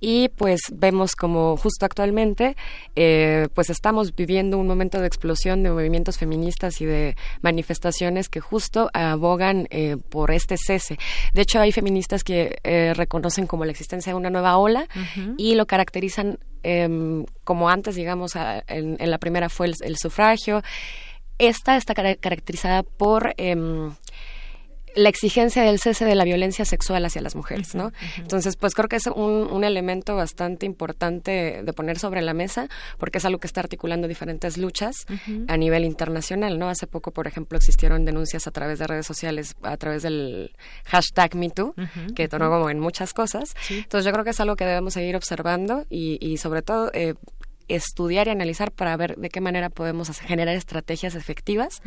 [0.00, 2.56] Y pues vemos como justo actualmente,
[2.94, 8.40] eh, pues estamos viviendo un momento de explosión de movimientos feministas y de manifestaciones que
[8.40, 10.98] justo abogan eh, por este cese.
[11.34, 14.86] De hecho, hay feministas que eh, reconocen como la existencia de una nueva ola
[15.36, 16.38] y lo caracterizan
[16.68, 20.62] Em, como antes, digamos, en, la primera fue el, sufragio.
[21.38, 23.92] Esta está caracterizada por em,
[24.96, 27.92] la exigencia del cese de la violencia sexual hacia las mujeres, ¿no?
[28.16, 32.68] Entonces, pues creo que es un, elemento bastante importante de poner sobre la mesa,
[32.98, 34.94] porque es algo que está articulando diferentes luchas
[35.48, 36.68] a nivel internacional, ¿no?
[36.68, 40.52] Hace poco, por ejemplo, existieron denuncias a través de redes sociales, a través del
[40.84, 41.74] hashtag MeToo,
[42.14, 43.54] que tornó como en muchas cosas.
[43.70, 47.14] Entonces, yo creo que es algo que debemos seguir observando y, y sobre todo, eh,
[47.68, 51.82] estudiar y analizar para ver de qué manera podemos generar estrategias efectivas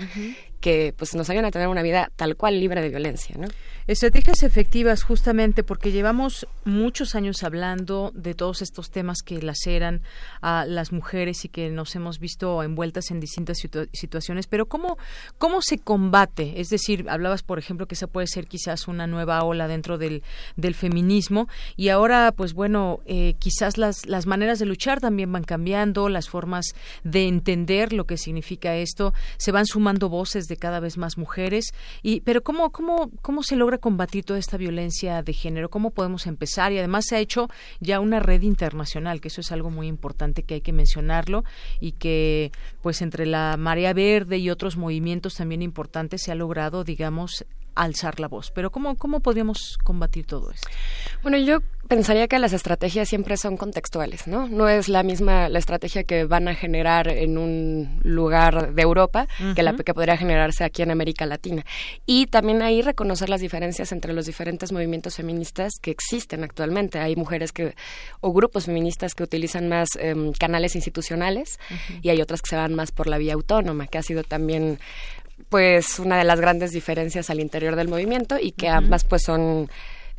[0.59, 3.47] que pues nos ayuden a tener una vida tal cual libre de violencia, ¿no?
[3.87, 10.01] Estrategias efectivas justamente porque llevamos muchos años hablando de todos estos temas que laceran
[10.41, 13.57] a las mujeres y que nos hemos visto envueltas en distintas
[13.93, 14.99] situaciones, pero ¿cómo,
[15.39, 16.61] ¿cómo se combate?
[16.61, 20.21] Es decir, hablabas, por ejemplo, que esa puede ser quizás una nueva ola dentro del,
[20.55, 25.43] del feminismo y ahora, pues bueno, eh, quizás las, las maneras de luchar también van
[25.43, 30.81] cambiando, las formas de entender lo que significa esto, se van sumando voces de cada
[30.81, 31.73] vez más mujeres.
[32.03, 35.69] Y, pero ¿cómo, cómo, ¿cómo se logra combatir toda esta violencia de género?
[35.69, 36.73] ¿Cómo podemos empezar?
[36.73, 37.47] Y además se ha hecho
[37.79, 41.43] ya una red internacional, que eso es algo muy importante que hay que mencionarlo
[41.79, 42.51] y que
[42.81, 48.19] pues entre la Marea Verde y otros movimientos también importantes se ha logrado, digamos, alzar
[48.19, 48.51] la voz.
[48.51, 50.67] Pero ¿cómo, cómo podríamos combatir todo esto?
[51.21, 51.59] Bueno, yo
[51.89, 54.47] pensaría que las estrategias siempre son contextuales, ¿no?
[54.47, 59.27] No es la misma la estrategia que van a generar en un lugar de Europa
[59.55, 61.65] que la que podría generarse aquí en América Latina.
[62.05, 66.99] Y también ahí reconocer las diferencias entre los diferentes movimientos feministas que existen actualmente.
[66.99, 67.75] Hay mujeres que
[68.21, 71.59] o grupos feministas que utilizan más em, canales institucionales
[72.03, 74.79] y hay otras que se van más por la vía autónoma, que ha sido también
[75.49, 79.69] pues una de las grandes diferencias al interior del movimiento y que ambas pues son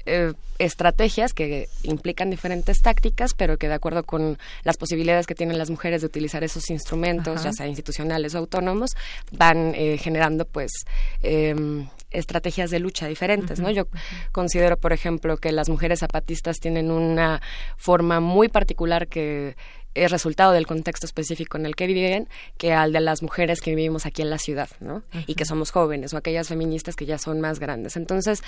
[0.07, 5.57] eh, estrategias que implican diferentes tácticas, pero que de acuerdo con las posibilidades que tienen
[5.57, 8.90] las mujeres de utilizar esos instrumentos, ya sea institucionales o autónomos,
[9.32, 10.70] van eh, generando pues
[11.23, 13.70] em, estrategias de lucha diferentes, ¿no?
[13.70, 13.86] Yo
[14.32, 17.40] considero, por ejemplo, que las mujeres zapatistas tienen una
[17.78, 19.57] forma muy particular que
[19.94, 23.74] es resultado del contexto específico en el que viven que al de las mujeres que
[23.74, 25.02] vivimos aquí en la ciudad, ¿no?
[25.26, 27.96] Y que somos jóvenes o aquellas feministas que ya son más grandes.
[27.96, 28.42] Entonces,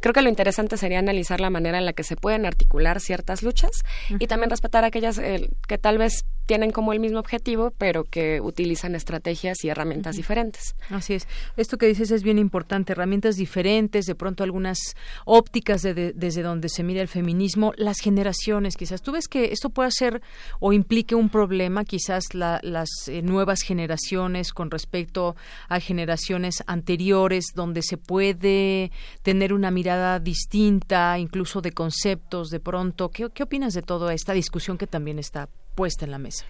[0.00, 3.42] creo que lo interesante sería analizar la manera en la que se pueden articular ciertas
[3.42, 3.70] luchas
[4.18, 8.40] y también respetar aquellas eh, que tal vez tienen como el mismo objetivo, pero que
[8.40, 10.74] utilizan estrategias y herramientas diferentes.
[10.88, 11.28] Así es.
[11.56, 14.78] Esto que dices es bien importante, herramientas diferentes, de pronto algunas
[15.24, 19.02] ópticas desde donde se mira el feminismo, las generaciones, quizás.
[19.02, 20.22] ¿Tú ves que esto puede ser
[20.58, 25.36] o implique un problema, quizás las eh, nuevas generaciones con respecto
[25.68, 28.90] a generaciones anteriores, donde se puede
[29.22, 33.10] tener una mirada distinta, incluso de conceptos, de pronto?
[33.10, 35.48] ¿Qué, qué opinas de toda esta discusión que también está
[35.80, 36.44] puesta en la mesa.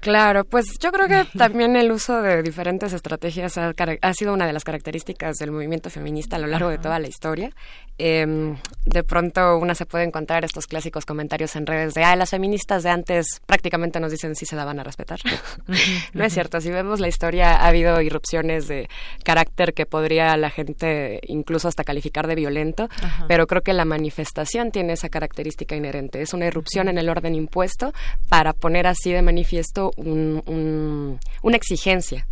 [0.00, 4.52] Claro, pues yo creo que también el uso de diferentes estrategias ha, sido una de
[4.52, 7.52] las características del movimiento feminista a lo largo de toda la historia.
[7.98, 12.30] Em, de pronto una se puede encontrar estos clásicos comentarios en redes de, ah, las
[12.30, 15.20] feministas de antes prácticamente nos dicen si se daban a respetar.
[16.14, 18.88] no es cierto, si vemos la historia ha habido irrupciones de
[19.24, 22.88] carácter que podría la gente incluso hasta calificar de violento,
[23.28, 26.22] pero creo que la manifestación tiene esa característica inherente.
[26.22, 27.92] Es una irrupción en el orden impuesto
[28.28, 32.26] para poner así de manifiesto una exigencia.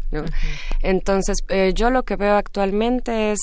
[0.83, 3.39] Entonces, eh, yo lo que veo actualmente es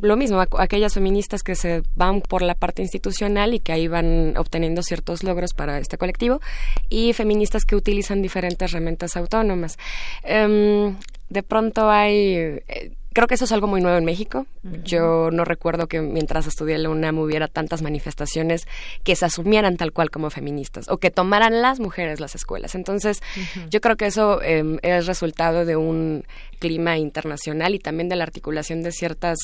[0.00, 4.36] lo mismo, aquellas feministas que se van por la parte institucional y que ahí van
[4.36, 6.40] obteniendo ciertos logros para este colectivo,
[6.88, 9.78] y feministas que utilizan diferentes herramientas autónomas.
[10.22, 10.96] Em,
[11.28, 12.34] de pronto hay
[12.68, 14.46] eh, creo que eso es algo muy nuevo en México.
[14.84, 18.66] Yo no recuerdo que mientras estudié en la UNAM hubiera tantas manifestaciones
[19.02, 22.74] que se asumieran tal cual como feministas o que tomaran las mujeres las escuelas.
[22.74, 23.20] Entonces,
[23.68, 26.24] yo creo que eso em, es resultado de un
[26.58, 29.38] clima internacional y también de la articulación de ciertas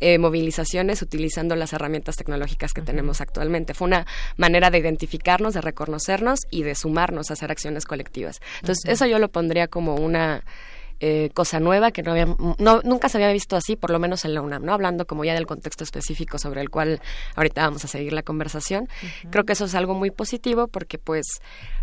[0.00, 3.74] eh, movilizaciones utilizando las herramientas tecnológicas que tenemos actualmente.
[3.74, 8.40] Fue una manera de identificarnos, de reconocernos y de sumarnos a hacer acciones colectivas.
[8.60, 10.42] Entonces, eso yo lo pondría como una
[11.00, 12.26] eh, cosa nueva que no había,
[12.58, 14.72] no, nunca se había visto así, por lo menos en la UNAM, ¿no?
[14.72, 17.00] Hablando como ya del contexto específico sobre el cual
[17.36, 18.88] ahorita vamos a seguir la conversación.
[19.30, 21.26] Creo que eso es algo muy positivo porque pues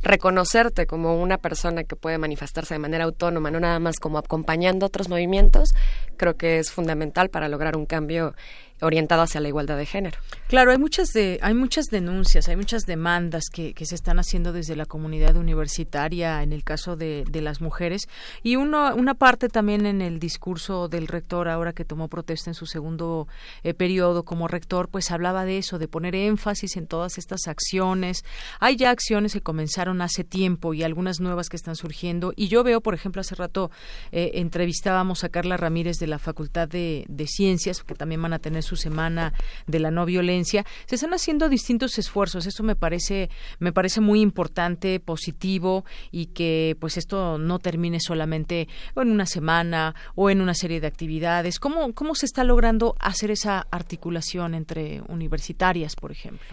[0.01, 4.85] reconocerte como una persona que puede manifestarse de manera autónoma, no nada más como acompañando
[4.85, 5.69] otros movimientos,
[6.17, 8.33] creo que es fundamental para lograr un cambio
[8.81, 10.17] orientado hacia la igualdad de género.
[10.47, 14.51] Claro, hay muchas de, hay muchas denuncias, hay muchas demandas que, que se están haciendo
[14.53, 18.09] desde la comunidad universitaria en el caso de, de las mujeres
[18.43, 22.53] y uno, una parte también en el discurso del rector ahora que tomó protesta en
[22.53, 23.27] su segundo
[23.63, 28.23] eh, periodo como rector, pues hablaba de eso, de poner énfasis en todas estas acciones.
[28.59, 32.63] Hay ya acciones que comenzaron hace tiempo y algunas nuevas que están surgiendo y yo
[32.63, 33.71] veo, por ejemplo, hace rato
[34.11, 38.39] eh, entrevistábamos a Carla Ramírez de la Facultad de, de Ciencias, que también van a
[38.39, 39.33] tener su semana
[39.67, 42.45] de la no violencia, se están haciendo distintos esfuerzos.
[42.45, 43.29] Eso me parece,
[43.59, 49.95] me parece muy importante, positivo y que pues esto no termine solamente en una semana
[50.15, 51.59] o en una serie de actividades.
[51.59, 56.47] ¿Cómo, cómo se está logrando hacer esa articulación entre universitarias, por ejemplo?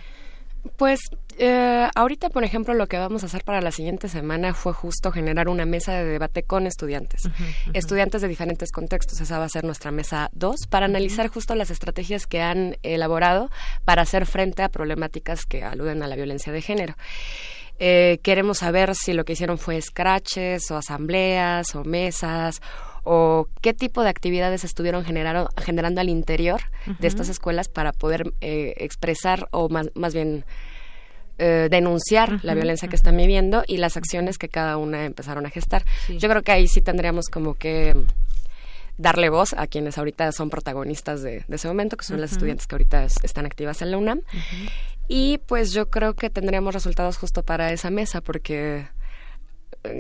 [0.77, 1.01] Pues
[1.39, 5.13] eh, ahorita, por ejemplo, lo que vamos a hacer para la siguiente semana fue justo
[5.13, 7.23] generar una mesa de debate con estudiantes,
[7.73, 9.21] estudiantes de diferentes contextos.
[9.21, 13.51] Esa va a ser nuestra mesa 2 para analizar justo las estrategias que han elaborado
[13.85, 16.95] para hacer frente a problemáticas que aluden a la violencia de género.
[17.81, 22.61] Eh, queremos saber si lo que hicieron fue scratches o asambleas o mesas
[23.11, 26.61] o qué tipo de actividades estuvieron generando al interior
[26.99, 30.45] de estas escuelas para poder eh, expresar o más, más bien
[31.39, 35.51] eh, denunciar la violencia que están viviendo y las acciones que cada una empezaron a
[35.51, 35.87] gestar.
[36.19, 37.97] Yo creo que ahí sí tendríamos como que
[38.99, 42.75] darle voz a quienes ahorita son protagonistas de, ese momento, que son las estudiantes que
[42.75, 44.21] ahorita están activas en la UNAM.
[45.09, 48.87] Y pues yo creo que tendríamos resultados justo para esa mesa, porque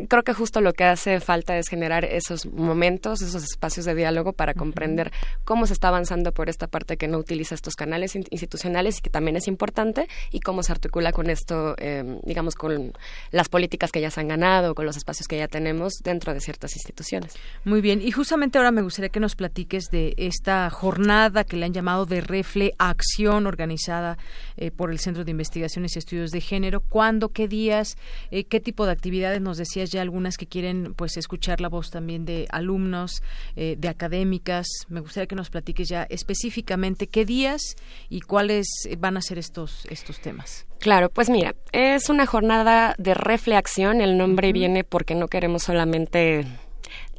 [0.08, 4.32] creo que justo lo que hace falta es generar esos momentos, esos espacios de diálogo
[4.32, 5.12] para comprender
[5.44, 9.10] cómo se está avanzando por esta parte que no utiliza estos canales institucionales y que
[9.10, 12.92] también es importante y cómo se articula con esto, eh, digamos, con
[13.30, 16.40] las políticas que ya se han ganado, con los espacios que ya tenemos dentro de
[16.40, 17.34] ciertas instituciones.
[17.64, 21.66] Muy bien, y justamente ahora me gustaría que nos platiques de esta jornada que le
[21.66, 24.18] han llamado de Refle Acción organizada
[24.56, 26.80] eh, por el Centro de Investigaciones y Estudios de Género.
[26.80, 27.30] ¿Cuándo?
[27.30, 27.96] ¿Qué días?
[28.30, 29.40] Eh, ¿Qué tipo de actividades?
[29.40, 33.22] Nos decías ya algunas que quieren pues escuchar la voz también de alumnos,
[33.56, 34.66] eh, de académicas.
[34.88, 37.76] Me gustaría que nos platiques ya específicamente qué días
[38.08, 38.66] y cuáles
[38.98, 40.66] van a ser estos, estos temas.
[40.80, 44.00] Claro, pues mira, es una jornada de reflexión.
[44.00, 46.46] El nombre viene porque no queremos solamente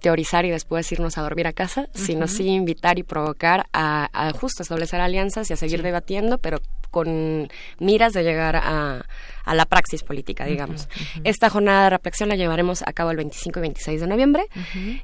[0.01, 4.31] teorizar y después irnos a dormir a casa, sino sí invitar y provocar a, a,
[4.31, 7.49] justo establecer alianzas y a seguir debatiendo, pero con
[7.79, 9.05] miras de llegar a,
[9.49, 10.87] a la praxis política, digamos.
[11.23, 14.43] Esta jornada de reflexión la llevaremos a cabo el 25 y 26 de noviembre.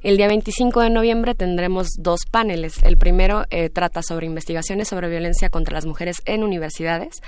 [0.02, 2.82] El día 25 de noviembre tendremos dos paneles.
[2.84, 7.20] El primero eh, trata sobre investigaciones sobre violencia contra las mujeres en universidades.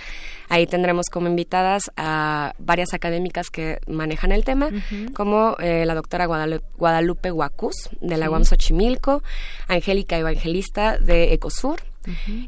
[0.48, 4.70] Ahí tendremos como invitadas a varias académicas que manejan el tema,
[5.12, 9.22] como eh, la doctora Guadalupe, Guadalupe Huacuz, de la UAM Xochimilco,
[9.66, 11.80] Angélica Evangelista de Ecosur,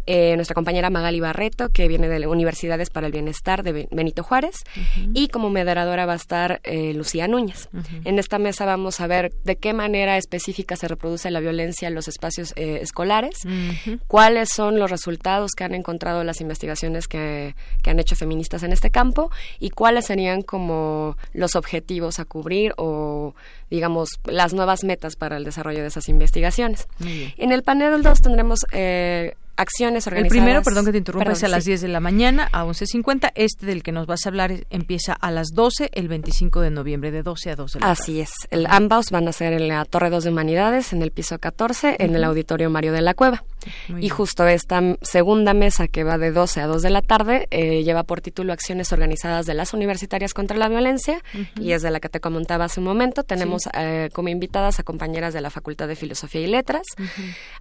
[0.07, 4.57] eh, nuestra compañera Magali Barreto, que viene de Universidades para el Bienestar de Benito Juárez,
[5.15, 7.69] y como moderadora va a estar eh, Lucía Núñez.
[8.05, 11.95] En esta mesa vamos a ver de qué manera específica se reproduce la violencia en
[11.95, 13.37] los espacios eh, escolares,
[14.07, 18.73] cuáles son los resultados que han encontrado las investigaciones que, que han hecho feministas en
[18.73, 23.35] este campo y cuáles serían como los objetivos a cubrir o
[23.71, 26.89] digamos, las nuevas metas para el desarrollo de esas investigaciones.
[27.37, 30.37] En el panel 2 tendremos eh, acciones organizadas.
[30.37, 33.33] El primero, perdón que te interrumpa, es a las 10 de la mañana a 11.50.
[33.35, 37.11] Este del que nos vas a hablar empieza a las 12 el 25 de noviembre,
[37.11, 38.33] de 12 a 12 de la Así es.
[38.51, 41.97] El, ambos van a ser en la Torre 2 de Humanidades, en el piso 14,
[41.99, 43.45] en el Auditorio Mario de la Cueva.
[43.99, 47.83] Y justo esta segunda mesa que va de 12 a 2 de la tarde eh,
[47.83, 51.23] lleva por título Acciones organizadas de las universitarias contra la violencia
[51.61, 53.23] y es de la que te comentaba hace un momento.
[53.23, 56.83] Tenemos eh, como invitadas a compañeras de la Facultad de Filosofía y Letras,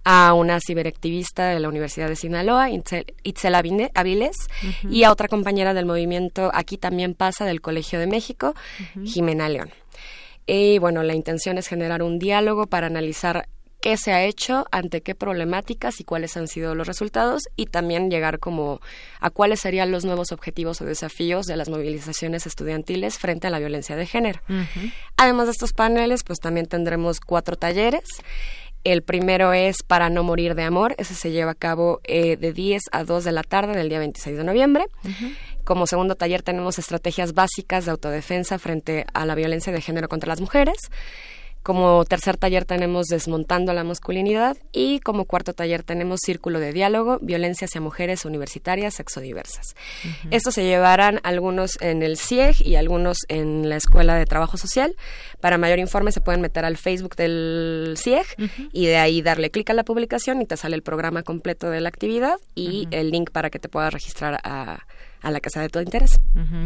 [0.04, 3.54] a una ciberactivista de la Universidad de Sinaloa, Itzel,
[3.94, 4.36] Aviles,
[4.88, 8.54] y a otra compañera del movimiento Aquí también pasa del Colegio de México,
[9.04, 9.70] Jimena León.
[10.46, 13.46] Y bueno, la intención es generar un diálogo para analizar
[13.80, 18.10] qué se ha hecho, ante qué problemáticas y cuáles han sido los resultados y también
[18.10, 18.80] llegar como
[19.20, 23.58] a cuáles serían los nuevos objetivos o desafíos de las movilizaciones estudiantiles frente a la
[23.58, 24.40] violencia de género.
[25.16, 28.04] Además de estos paneles, pues también tendremos cuatro talleres
[28.84, 30.94] el primero es Para no morir de amor.
[30.98, 33.98] Ese se lleva a cabo eh, de 10 a 2 de la tarde del día
[33.98, 34.86] 26 de noviembre.
[35.64, 40.28] Como segundo taller tenemos estrategias básicas de autodefensa frente a la violencia de género contra
[40.28, 40.78] las mujeres.
[41.62, 47.18] Como tercer taller tenemos Desmontando la masculinidad y como cuarto taller tenemos Círculo de diálogo,
[47.20, 49.74] violencia hacia mujeres universitarias sexodiversas.
[50.30, 54.96] Estos se llevarán algunos en el CIEG y algunos en la Escuela de Trabajo Social.
[55.40, 58.26] Para mayor informe se pueden meter al Facebook del CIEG
[58.72, 61.80] y de ahí darle clic a la publicación y te sale el programa completo de
[61.80, 64.80] la actividad y el link para que te puedas registrar a
[65.22, 66.20] a la casa de todo interés.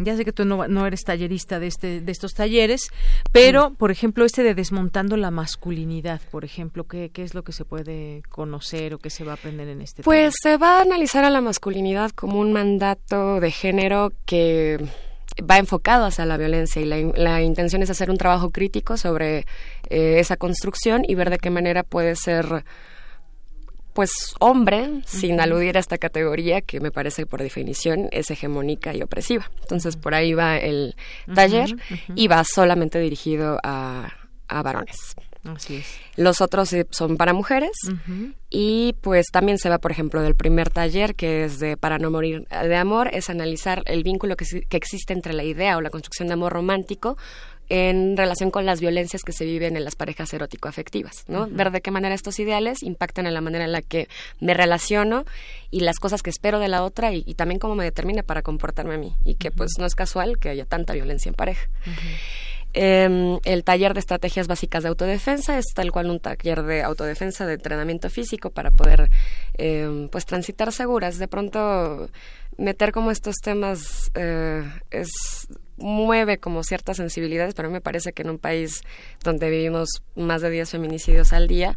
[0.05, 2.89] Ya sé que tú no, eres tallerista de, este, de estos talleres,
[3.33, 7.53] pero, por ejemplo, este de desmontando la masculinidad, por ejemplo, ¿qué, ¿qué es lo que
[7.53, 10.83] se puede conocer o qué se va a aprender en este Pues se va a
[10.83, 14.79] analizar a la masculinidad como un mandato de género que
[15.43, 19.47] va enfocado hacia la violencia y la, intención es hacer un trabajo crítico sobre
[19.89, 22.65] eh, esa construcción y ver de qué manera puede ser
[23.95, 29.03] pues hombre, sin aludir a esta categoría que me parece por definición es hegemónica y
[29.03, 29.51] opresiva.
[29.63, 30.97] Entonces por ahí va el
[31.33, 31.77] taller
[32.17, 34.13] y va solamente dirigido a,
[34.49, 35.15] a varones.
[35.45, 35.87] Así es.
[36.17, 37.73] Los otros son para mujeres
[38.51, 42.11] y pues también se va, por ejemplo, del primer taller que es de Para no
[42.11, 45.91] morir de amor, es analizar el vínculo que, que existe entre la idea o la
[45.91, 47.17] construcción de amor romántico
[47.69, 51.49] en relación con las violencias que se viven en las parejas erótico-afectivas, ¿no?
[51.49, 54.09] Ver de qué manera estos ideales impactan en la manera en la que
[54.41, 55.25] me relaciono
[55.71, 58.95] y las cosas que espero de la otra y, también cómo me determina para comportarme
[58.95, 61.69] a mí y que pues no es casual que haya tanta violencia en pareja.
[62.77, 67.47] Em, el taller de estrategias básicas de autodefensa es tal cual un taller de autodefensa
[67.47, 69.11] de entrenamiento físico para poder
[69.57, 71.19] em, pues transitar seguras.
[71.19, 72.11] De pronto
[72.59, 75.09] meter como estos temas eh, es
[75.77, 78.83] mueve como ciertas sensibilidades, pero me parece que en un país
[79.23, 81.77] donde vivimos más de 10 feminicidios al día,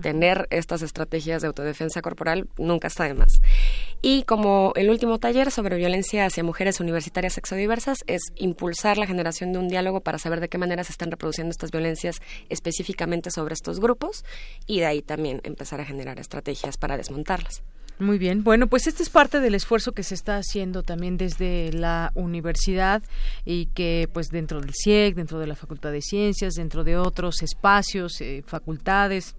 [0.00, 3.40] tener estas estrategias de autodefensa corporal nunca está de más.
[4.02, 9.52] Y como el último taller sobre violencia hacia mujeres universitarias sexodiversas es impulsar la generación
[9.52, 13.54] de un diálogo para saber de qué manera se están reproduciendo estas violencias específicamente sobre
[13.54, 14.24] estos grupos
[14.66, 17.62] y de ahí también empezar a generar estrategias para desmontarlas.
[17.98, 18.42] Muy bien.
[18.42, 23.02] Bueno, pues este es parte del esfuerzo que se está haciendo también desde la universidad
[23.44, 27.42] y que pues dentro del CIEC, dentro de la Facultad de Ciencias, dentro de otros
[27.42, 29.36] espacios, eh, facultades,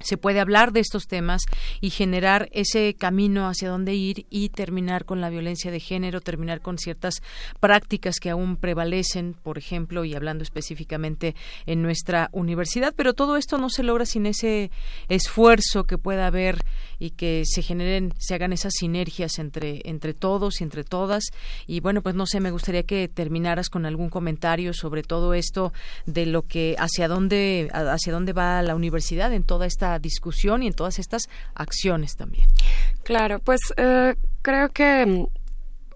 [0.00, 1.42] se puede hablar de estos temas
[1.80, 6.60] y generar ese camino hacia dónde ir y terminar con la violencia de género, terminar
[6.60, 7.22] con ciertas
[7.60, 11.34] prácticas que aún prevalecen, por ejemplo, y hablando específicamente
[11.66, 14.70] en nuestra universidad, pero todo esto no se logra sin ese
[15.08, 16.58] esfuerzo que pueda haber
[16.98, 21.24] y que se generen, se hagan esas sinergias entre entre todos y entre todas.
[21.66, 25.72] Y bueno, pues no sé, me gustaría que terminaras con algún comentario sobre todo esto
[26.06, 30.68] de lo que hacia dónde hacia dónde va la universidad en toda esta discusión y
[30.68, 32.46] en todas estas acciones también.
[33.02, 35.26] Claro, pues eh, creo que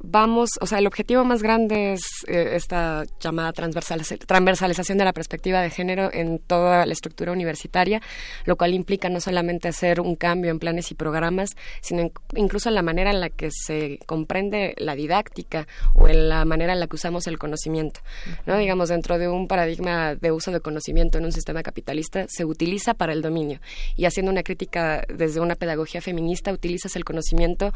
[0.06, 5.60] vamos, o sea, el objetivo más grande es eh, esta llamada transversalización de la perspectiva
[5.60, 8.02] de género en toda la estructura universitaria,
[8.44, 12.74] lo cual implica no solamente hacer un cambio en planes y programas, sino incluso en
[12.74, 16.86] la manera en la que se comprende la didáctica o en la manera en la
[16.86, 18.00] que usamos el conocimiento.
[18.46, 18.58] ¿no?
[18.58, 22.94] Digamos, dentro de un paradigma de uso de conocimiento en un sistema capitalista, se utiliza
[22.94, 23.60] para el dominio.
[23.96, 27.72] Y haciendo una crítica desde una pedagogía feminista, utilizas el conocimiento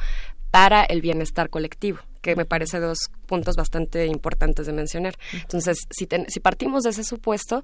[0.50, 5.14] para el bienestar colectivo que me parece dos puntos bastante importantes de mencionar.
[5.32, 7.62] Entonces, si, si partimos de ese supuesto,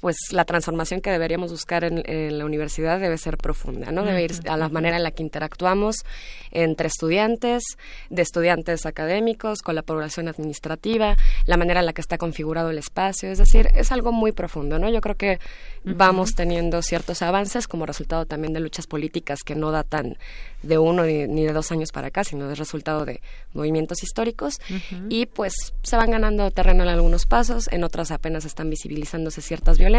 [0.00, 4.04] pues la transformación que deberíamos buscar en, la universidad debe ser profunda, ¿no?
[4.04, 5.96] Debe ir a la manera en la que interactuamos
[6.50, 7.62] entre estudiantes,
[8.08, 11.16] de estudiantes académicos, con la población administrativa,
[11.46, 14.78] la manera en la que está configurado el espacio, es decir, es algo muy profundo,
[14.78, 14.88] ¿no?
[14.88, 15.38] Yo creo que
[15.84, 20.16] vamos teniendo ciertos avances como resultado también de luchas políticas que no datan
[20.62, 23.20] de uno ni, de dos años para acá, sino de resultado de
[23.54, 24.60] movimientos históricos.
[25.08, 29.78] Y pues se van ganando terreno en algunos pasos, en otras apenas están visibilizándose ciertas
[29.78, 29.89] violencias,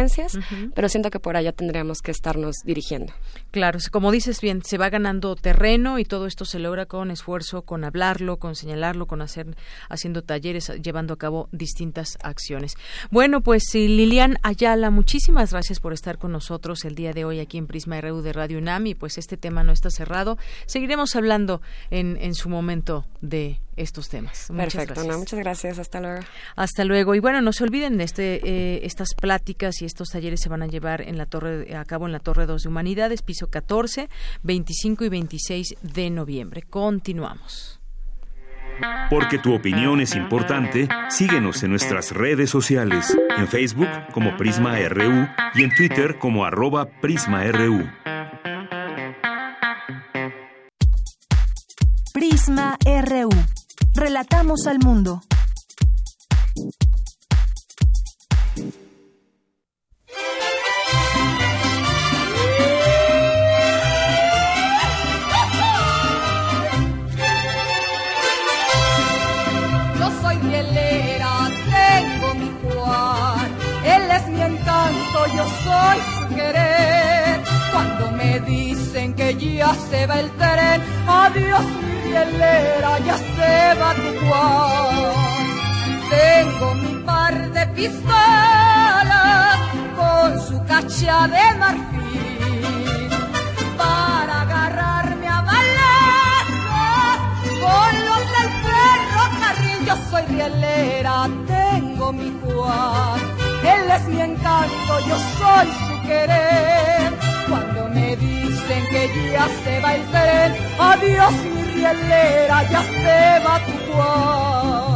[0.74, 3.14] pero siento que por allá tendríamos que estarnos dirigiendo.
[3.52, 7.64] Claro, como dices bien, se va ganando terreno y todo esto se logra con esfuerzo,
[7.64, 9.56] con hablarlo, con señalarlo, con hacer
[9.90, 12.76] haciendo talleres, llevando a cabo distintas acciones.
[13.10, 17.58] Bueno, pues Lilian Ayala, muchísimas gracias por estar con nosotros el día de hoy aquí
[17.58, 21.62] en Prisma RU de Radio UNAM y pues este tema no está cerrado seguiremos hablando
[21.90, 24.50] en, en su momento de estos temas.
[24.50, 25.18] Muchas Perfecto, gracias.
[25.18, 26.22] muchas gracias, hasta luego.
[26.56, 27.16] Hasta luego.
[27.16, 30.68] Y bueno, no se olviden, este, eh, estas pláticas y estos talleres se van a
[30.68, 34.10] llevar en la torre, a cabo en la Torre 2 de Humanidades, piso 14,
[34.44, 36.64] 25 y 26 de noviembre.
[36.64, 37.82] Continuamos.
[39.10, 45.28] Porque tu opinión es importante, síguenos en nuestras redes sociales, en Facebook como Prisma RU
[45.54, 47.88] y en Twitter como arroba PrismaRU.
[52.14, 53.61] Prisma RU.
[53.94, 55.22] Relatamos al mundo.
[70.00, 73.52] Yo soy rielera, tengo mi Juan.
[73.86, 77.42] Él es mi encanto, yo soy su querer.
[77.72, 81.62] Cuando me dicen que ya se va el tren, adiós
[82.12, 85.14] ya se va tu Juan.
[86.10, 89.58] Tengo mi par de pistolas
[89.96, 93.10] con su cacha de marfil
[93.78, 97.18] para agarrarme a balazos
[97.64, 99.80] con los del ferrocarril.
[99.88, 103.20] Yo soy rielera, tengo mi Juan.
[103.64, 107.31] Él es mi encanto, yo soy su querer.
[107.94, 110.50] Me dicen que ya se va el tren,
[110.80, 114.92] adiós mi rielera ya se va tu Juan.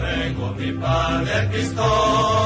[0.00, 2.43] Tengo mi par de pistolas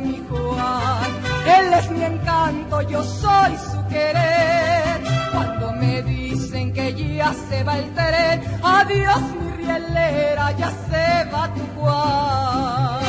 [0.00, 1.10] mi Juan.
[1.46, 5.00] Él es mi encanto, yo soy su querer.
[5.32, 11.52] Cuando me dicen que ya se va el tren, adiós mi rielera, ya se va
[11.54, 13.07] tu Juan.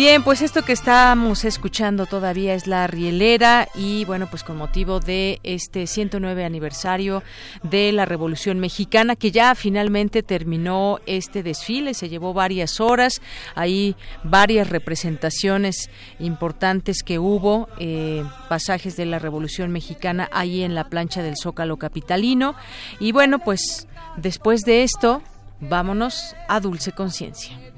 [0.00, 4.98] Bien, pues esto que estamos escuchando todavía es la rielera y bueno, pues con motivo
[4.98, 7.22] de este 109 aniversario
[7.64, 13.20] de la Revolución Mexicana que ya finalmente terminó este desfile, se llevó varias horas,
[13.54, 13.94] hay
[14.24, 21.22] varias representaciones importantes que hubo, eh, pasajes de la Revolución Mexicana ahí en la plancha
[21.22, 22.54] del Zócalo Capitalino
[23.00, 23.86] y bueno, pues
[24.16, 25.20] después de esto,
[25.60, 27.69] vámonos a Dulce Conciencia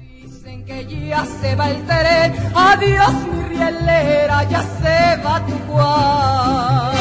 [0.61, 6.93] que ya se va el tren, adiós mi rielera, ya se va tu Juan.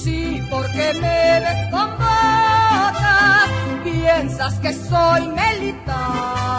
[0.00, 3.48] Sí, porque me desconvotas,
[3.84, 6.57] piensas que soy militar,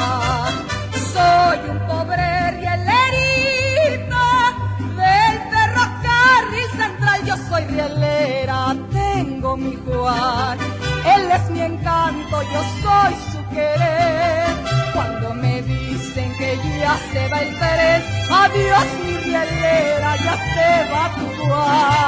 [7.25, 10.57] yo soy rielera, tengo mi Juan.
[11.05, 14.47] Él es mi encanto, yo soy su querer.
[14.93, 21.15] Cuando me dicen que ya se va el tren, adiós mi rielera, ya se va
[21.15, 21.99] tu Juan.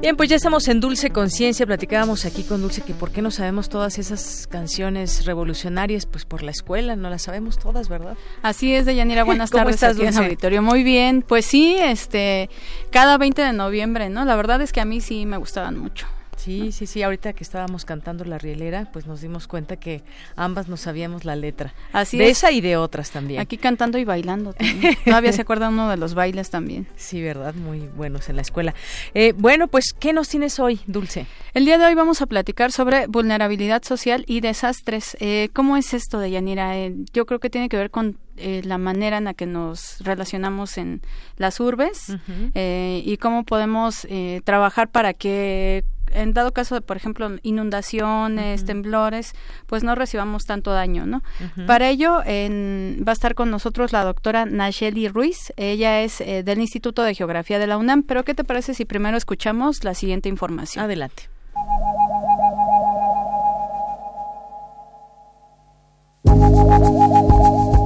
[0.00, 1.66] Bien, pues ya estamos en Dulce Conciencia.
[1.66, 6.44] Platicábamos aquí con Dulce que por qué no sabemos todas esas canciones revolucionarias, pues por
[6.44, 8.16] la escuela, no las sabemos todas, ¿verdad?
[8.42, 9.24] Así es, Deyanira.
[9.24, 10.62] Buenas tardes estás, aquí en auditorio.
[10.62, 11.24] Muy bien.
[11.26, 12.48] Pues sí, este,
[12.92, 14.24] cada 20 de noviembre, ¿no?
[14.24, 16.06] La verdad es que a mí sí me gustaban mucho.
[16.42, 17.02] Sí, sí, sí.
[17.02, 20.02] Ahorita que estábamos cantando la rielera, pues nos dimos cuenta que
[20.34, 21.74] ambas no sabíamos la letra.
[21.92, 22.38] Así de es.
[22.38, 23.40] esa y de otras también.
[23.40, 24.52] Aquí cantando y bailando.
[24.52, 24.96] También.
[25.04, 26.88] Todavía se acuerda uno de los bailes también.
[26.96, 28.74] Sí, verdad, muy buenos en la escuela.
[29.14, 31.26] Eh, bueno, pues, ¿qué nos tienes hoy, Dulce?
[31.54, 35.16] El día de hoy vamos a platicar sobre vulnerabilidad social y desastres.
[35.20, 36.76] Eh, ¿Cómo es esto de Yanira?
[36.76, 39.98] Eh, yo creo que tiene que ver con eh, la manera en la que nos
[40.00, 41.02] relacionamos en
[41.36, 42.50] las urbes uh -huh.
[42.54, 48.60] eh, y cómo podemos eh, trabajar para que en dado caso de, por ejemplo, inundaciones,
[48.60, 48.66] uh -huh.
[48.66, 49.32] temblores,
[49.66, 51.18] pues no recibamos tanto daño, ¿no?
[51.18, 51.66] Uh -huh.
[51.66, 55.52] Para ello en, va a estar con nosotros la doctora Nacheli Ruiz.
[55.56, 58.02] Ella es eh, del Instituto de Geografía de la UNAM.
[58.02, 60.84] Pero ¿qué te parece si primero escuchamos la siguiente información?
[60.84, 61.28] Adelante.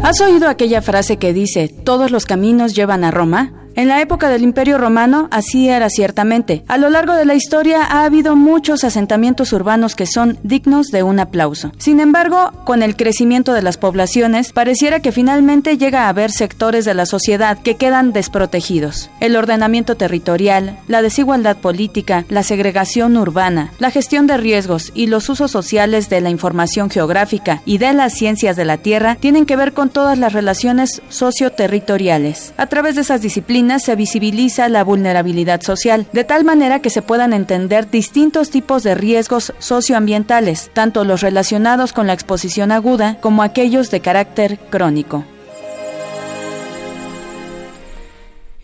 [0.03, 3.66] ¿Has oído aquella frase que dice, todos los caminos llevan a Roma?
[3.77, 6.65] En la época del Imperio Romano así era ciertamente.
[6.67, 11.03] A lo largo de la historia ha habido muchos asentamientos urbanos que son dignos de
[11.03, 11.73] un aplauso.
[11.77, 16.87] Sin embargo, con el crecimiento de las poblaciones, pareciera que finalmente llega a haber sectores
[16.87, 19.11] de la sociedad que quedan desprotegidos.
[19.21, 25.29] El ordenamiento territorial, la desigualdad política, la segregación urbana, la gestión de riesgos y los
[25.29, 29.57] usos sociales de la información geográfica y de las ciencias de la tierra tienen que
[29.57, 32.55] ver con todas las relaciones socioterritoriales.
[32.57, 37.03] A través de esas disciplinas se visibiliza la vulnerabilidad social, de tal manera que se
[37.03, 43.43] puedan entender distintos tipos de riesgos socioambientales, tanto los relacionados con la exposición aguda como
[43.43, 45.25] aquellos de carácter crónico.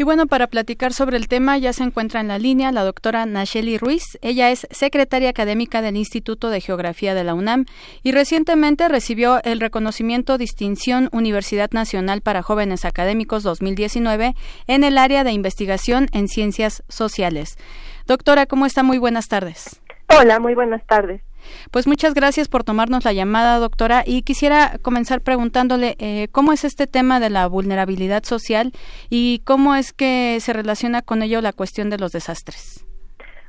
[0.03, 3.25] Y bueno, para platicar sobre el tema ya se encuentra en la línea la doctora
[3.25, 4.19] Nacheli Ruiz.
[4.21, 7.67] Ella es secretaria académica del Instituto de Geografía de la UNAM
[8.03, 14.35] y recientemente recibió el reconocimiento Distinción Universidad Nacional para Jóvenes Académicos 2019
[14.67, 17.57] en el área de investigación en ciencias sociales.
[18.09, 18.83] Doctora, ¿cómo está?
[18.83, 19.81] Muy buenas tardes.
[20.19, 21.23] Hola, muy buenas tardes.
[21.71, 24.03] Pues muchas gracias por tomarnos la llamada, doctora.
[24.07, 28.73] Y quisiera comenzar preguntándole eh, cómo es este tema de la vulnerabilidad social
[29.11, 32.85] y cómo es que se relaciona con ello la cuestión de los desastres.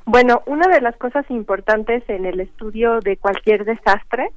[0.05, 4.31] Bueno, una de las cosas importantes en el estudio de cualquier desastre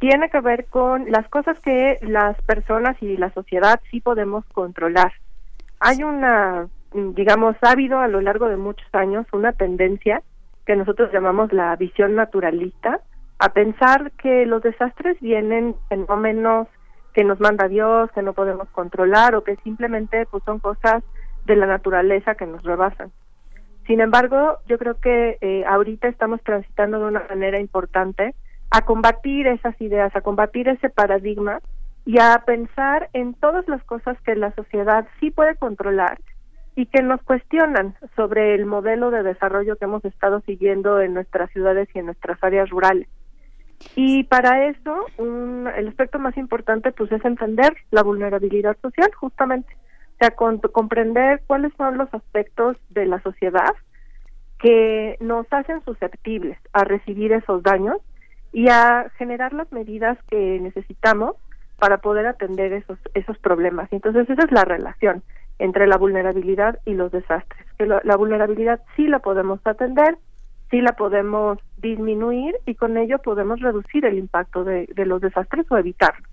[0.00, 5.12] tiene que ver con las cosas que las personas y la sociedad sí podemos controlar.
[5.80, 10.22] Hay una, digamos, ha habido a lo largo de muchos años una tendencia
[10.68, 13.00] que nosotros llamamos la visión naturalista,
[13.38, 16.68] a pensar que los desastres vienen fenómenos
[17.14, 21.02] que nos manda Dios, que no podemos controlar o que simplemente pues, son cosas
[21.46, 23.10] de la naturaleza que nos rebasan.
[23.86, 28.34] Sin embargo, yo creo que eh, ahorita estamos transitando de una manera importante
[28.70, 31.60] a combatir esas ideas, a combatir ese paradigma
[32.04, 36.18] y a pensar en todas las cosas que la sociedad sí puede controlar
[36.78, 41.50] y que nos cuestionan sobre el modelo de desarrollo que hemos estado siguiendo en nuestras
[41.50, 43.08] ciudades y en nuestras áreas rurales.
[43.96, 49.74] Y para eso, el aspecto más importante pues es entender la vulnerabilidad social, justamente.
[49.74, 53.74] O sea, comprender cuáles son los aspectos de la sociedad
[54.60, 57.96] que nos hacen susceptibles a recibir esos daños
[58.52, 61.34] y a generar las medidas que necesitamos
[61.76, 63.92] para poder atender esos esos problemas.
[63.92, 65.24] Entonces esa es la relación
[65.58, 67.66] entre la vulnerabilidad y los desastres.
[67.78, 70.16] Que la vulnerabilidad sí la podemos atender,
[70.70, 75.76] sí la podemos disminuir y con ello podemos reducir el impacto de, los desastres o
[75.76, 76.26] evitarlo.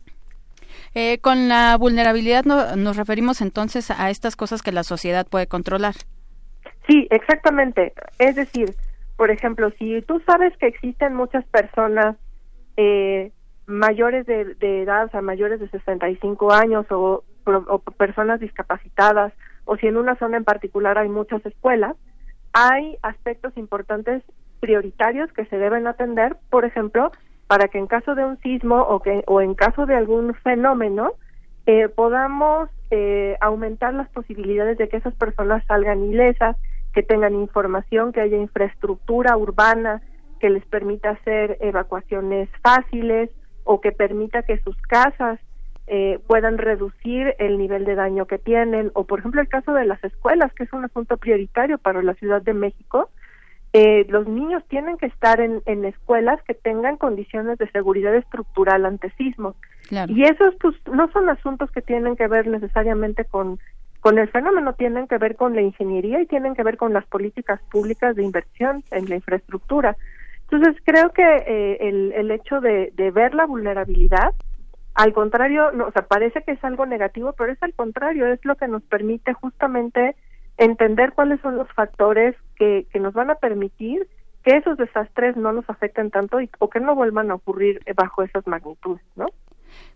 [0.94, 5.96] Eh, con la vulnerabilidad nos referimos entonces a estas cosas que la sociedad puede controlar.
[6.88, 7.94] Sí, exactamente.
[8.20, 8.76] Es decir,
[9.16, 12.16] por ejemplo, si tú sabes que existen muchas personas
[12.78, 13.32] eh,
[13.66, 19.34] mayores de, edad, o sea, mayores de 65 años o, o personas discapacitadas,
[19.66, 21.96] o si en una zona en particular hay muchas escuelas,
[22.54, 24.24] hay aspectos importantes
[24.60, 27.12] prioritarios que se deben atender, por ejemplo,
[27.48, 31.14] para que en caso de un sismo o, que, o en caso de algún fenómeno
[31.68, 36.56] eh, podamos eh, aumentar las posibilidades de que esas personas salgan ilesas,
[36.94, 40.02] que tengan información, que haya infraestructura urbana
[40.40, 43.30] que les permita hacer evacuaciones fáciles
[43.64, 45.40] o que permita que sus casas
[45.88, 48.92] eh, puedan reducir el nivel de daño que tienen.
[48.94, 52.14] O por ejemplo el caso de las escuelas que es un asunto prioritario para la
[52.16, 53.10] Ciudad de México
[53.78, 58.86] eh, los niños tienen que estar en, en, escuelas que tengan condiciones de seguridad estructural
[58.86, 59.58] ante sismos.
[60.08, 63.60] Y esos pues no son asuntos que tienen que ver necesariamente con
[64.00, 67.06] con el fenómeno tienen que ver con la ingeniería y tienen que ver con las
[67.08, 69.98] políticas públicas de inversión en la infraestructura.
[70.44, 74.34] Entonces, creo que eh, el, el hecho de, de ver la vulnerabilidad,
[74.96, 78.44] al contrario, no, o sea, parece que es algo negativo, pero es al contrario, es
[78.46, 80.16] lo que nos permite justamente
[80.58, 84.08] entender cuáles son los factores que, que nos van a permitir
[84.44, 88.24] que esos desastres no nos afecten tanto y, o que no vuelvan a ocurrir bajo
[88.24, 89.26] esas magnitudes, ¿no?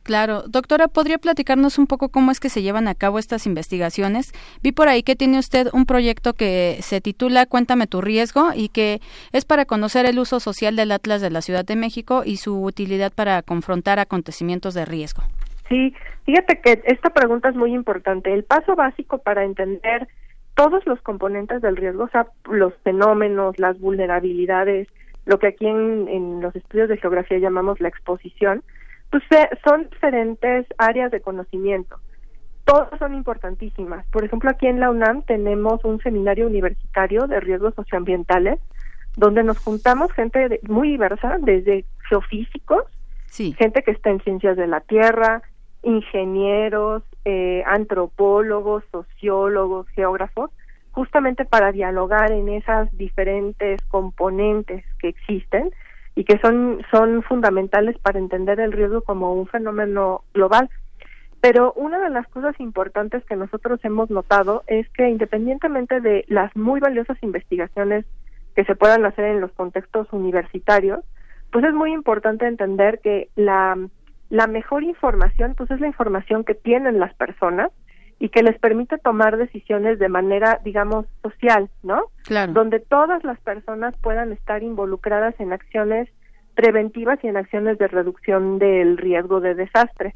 [0.04, 0.44] Claro.
[0.48, 4.32] Doctora, ¿podría platicarnos un poco cómo es que se llevan a cabo estas investigaciones?
[4.64, 8.70] Vi por ahí que tiene usted un proyecto que se titula Cuéntame tu riesgo y
[8.70, 9.02] que
[9.34, 12.64] es para conocer el uso social del Atlas de la Ciudad de México y su
[12.64, 15.24] utilidad para confrontar acontecimientos de riesgo.
[15.68, 15.94] Sí,
[16.26, 18.34] fíjate que esta pregunta es muy importante.
[18.34, 20.08] El paso básico para entender
[20.56, 24.88] todos los componentes del riesgo, o sea, los fenómenos, las vulnerabilidades,
[25.26, 28.64] lo que aquí en, en los estudios de geografía llamamos la exposición,
[29.10, 29.24] pues
[29.64, 32.00] son diferentes áreas de conocimiento.
[32.66, 34.06] Todas son importantísimas.
[34.08, 38.60] Por ejemplo, aquí en la UNAM tenemos un seminario universitario de riesgos socioambientales
[39.18, 42.84] donde nos juntamos gente muy diversa, desde geofísicos,
[43.58, 45.42] gente que está en ciencias de la tierra,
[45.84, 50.52] ingenieros, eh, antropólogos, sociólogos, geógrafos,
[50.92, 55.72] justamente para dialogar en esas diferentes componentes que existen
[56.16, 60.70] y que son, son fundamentales para entender el riesgo como un fenómeno global.
[61.42, 66.54] Pero una de las cosas importantes que nosotros hemos notado es que independientemente de las
[66.56, 68.06] muy valiosas investigaciones
[68.56, 71.00] que se puedan hacer en los contextos universitarios,
[71.52, 73.78] pues es muy importante entender que la,
[74.30, 77.72] la mejor información pues es la información que tienen las personas
[78.20, 82.04] y que les permite tomar decisiones de manera, digamos, social, ¿no?
[82.26, 82.52] Claro.
[82.52, 86.10] Donde todas las personas puedan estar involucradas en acciones
[86.54, 90.16] preventivas y en acciones de reducción del riesgo de desastre.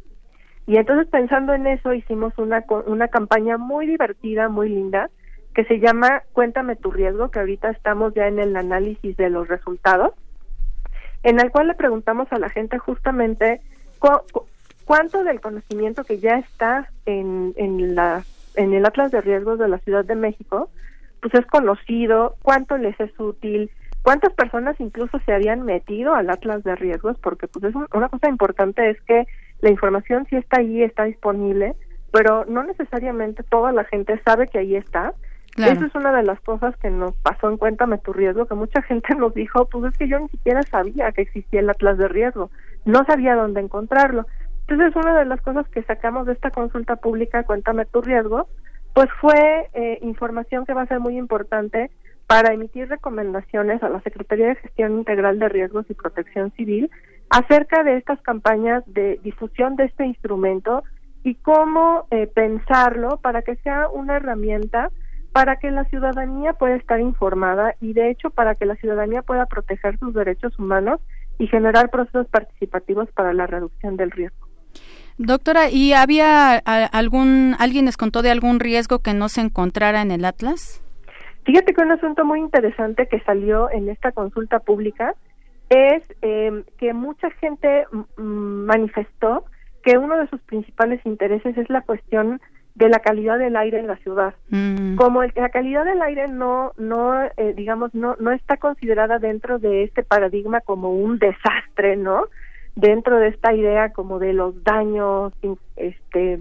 [0.68, 5.10] Y entonces pensando en eso hicimos una, una campaña muy divertida, muy linda,
[5.54, 9.48] que se llama Cuéntame tu riesgo, que ahorita estamos ya en el análisis de los
[9.48, 10.14] resultados,
[11.24, 13.62] en el cual le preguntamos a la gente justamente
[14.86, 18.24] cuánto del conocimiento que ya está en, en, la,
[18.56, 20.70] en el Atlas de Riesgos de la Ciudad de México,
[21.22, 26.64] pues es conocido, cuánto les es útil, cuántas personas incluso se habían metido al Atlas
[26.64, 29.26] de Riesgos, porque pues es una cosa importante es que
[29.62, 31.76] la información sí está ahí, está disponible,
[32.12, 35.14] pero no necesariamente toda la gente sabe que ahí está.
[35.56, 38.82] Eso es una de las cosas que nos pasó en Cuéntame tu riesgo, que mucha
[38.82, 42.08] gente nos dijo, pues es que yo ni siquiera sabía que existía el Atlas de
[42.08, 42.50] Riesgo,
[42.86, 44.28] no sabía dónde encontrarlo.
[44.68, 48.48] Entonces, una de las cosas que sacamos de esta consulta pública, Cuéntame tu riesgo,
[48.94, 51.92] pues fue eh, información que va a ser muy importante
[52.28, 56.90] para emitir recomendaciones a la Secretaría de Gestión Integral de Riesgos y Protección Civil
[57.30, 60.84] acerca de estas campañas de difusión de este instrumento
[61.24, 64.90] y cómo eh, pensarlo para que sea una herramienta
[65.32, 69.48] para que la ciudadanía pueda estar informada y de hecho para que la ciudadanía pueda
[69.48, 71.02] proteger sus derechos humanos
[71.40, 74.53] y generar procesos participativos para la reducción del riesgo.
[75.18, 80.12] Doctora, ¿y había algún, alguien les contó de algún riesgo que no se encontrara en
[80.12, 80.82] el Atlas?
[81.46, 85.16] Fíjate que un asunto muy interesante que salió en esta consulta pública
[85.70, 87.86] es em, que mucha gente
[88.18, 89.46] manifestó
[89.84, 92.40] que uno de sus principales intereses es la cuestión
[92.76, 94.34] de la calidad del aire en la ciudad.
[94.50, 94.96] Mm.
[94.96, 99.84] Como la calidad del aire no, no eh, digamos, no, no está considerada dentro de
[99.84, 102.24] este paradigma como un desastre, ¿no?
[102.76, 105.34] Dentro de esta idea como de los daños,
[105.76, 106.40] este,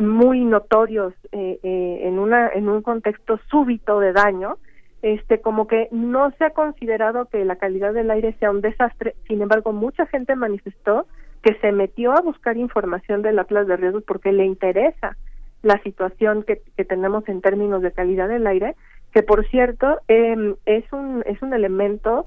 [0.00, 4.56] muy notorios eh, eh, en una, en un contexto súbito de daño,
[5.02, 9.14] este, como que no se ha considerado que la calidad del aire sea un desastre.
[9.28, 11.06] Sin embargo, mucha gente manifestó
[11.42, 15.16] que se metió a buscar información del Atlas de Riesgos porque le interesa
[15.62, 18.74] la situación que, que tenemos en términos de calidad del aire,
[19.12, 22.26] que por cierto eh, es un es un elemento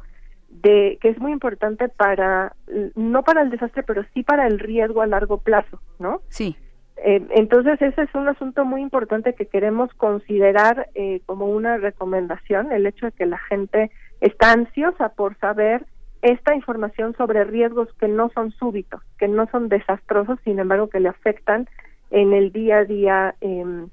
[0.49, 2.55] de que es muy importante para
[2.95, 6.21] no para el desastre, pero sí para el riesgo a largo plazo, ¿no?
[6.29, 6.55] Sí.
[6.97, 12.71] Eh, entonces ese es un asunto muy importante que queremos considerar eh, como una recomendación,
[12.71, 15.85] el hecho de que la gente está ansiosa por saber
[16.23, 20.99] esta información sobre riesgos que no son súbitos, que no son desastrosos, sin embargo que
[20.99, 21.67] le afectan
[22.09, 23.89] en el día a día em,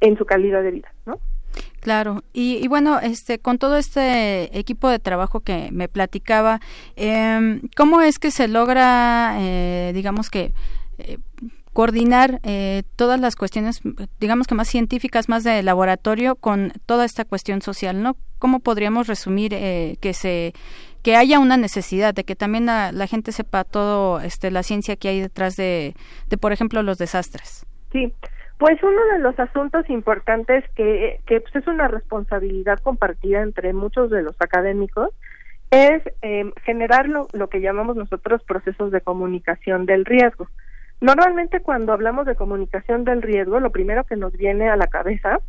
[0.00, 1.18] en su calidad de vida, ¿no?
[1.80, 6.60] Claro, y, bueno, este, con todo este equipo de trabajo que me platicaba,
[6.96, 10.52] eh, ¿cómo es que se logra, eh, digamos que,
[10.98, 11.18] eh,
[11.72, 13.80] coordinar eh, todas las cuestiones,
[14.18, 18.16] digamos que más científicas, más de laboratorio, con toda esta cuestión social, ¿no?
[18.40, 20.54] ¿Cómo podríamos resumir que se
[21.04, 25.08] que haya una necesidad de que también la, gente sepa todo este la ciencia que
[25.08, 25.94] hay detrás de,
[26.28, 28.12] de por ejemplo los desastres sí
[28.58, 34.10] pues uno de los asuntos importantes que, que pues, es una responsabilidad compartida entre muchos
[34.10, 35.10] de los académicos
[35.70, 40.48] es eh, generar lo, lo que llamamos nosotros procesos de comunicación del riesgo.
[41.00, 45.40] Normalmente cuando hablamos de comunicación del riesgo, lo primero que nos viene a la cabeza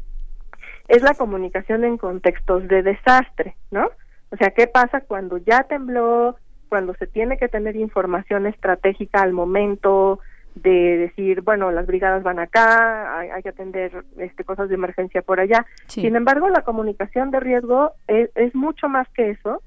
[0.88, 3.90] es la comunicación en contextos de desastre, ¿no?
[4.32, 6.36] O sea, ¿qué pasa cuando ya tembló,
[6.68, 10.20] cuando se tiene que tener información estratégica al momento
[10.56, 15.40] de decir, bueno, las brigadas van acá, hay, que atender este, cosas de emergencia por
[15.40, 15.66] allá.
[15.88, 19.62] Sin embargo, la comunicación de riesgo es, es mucho más que eso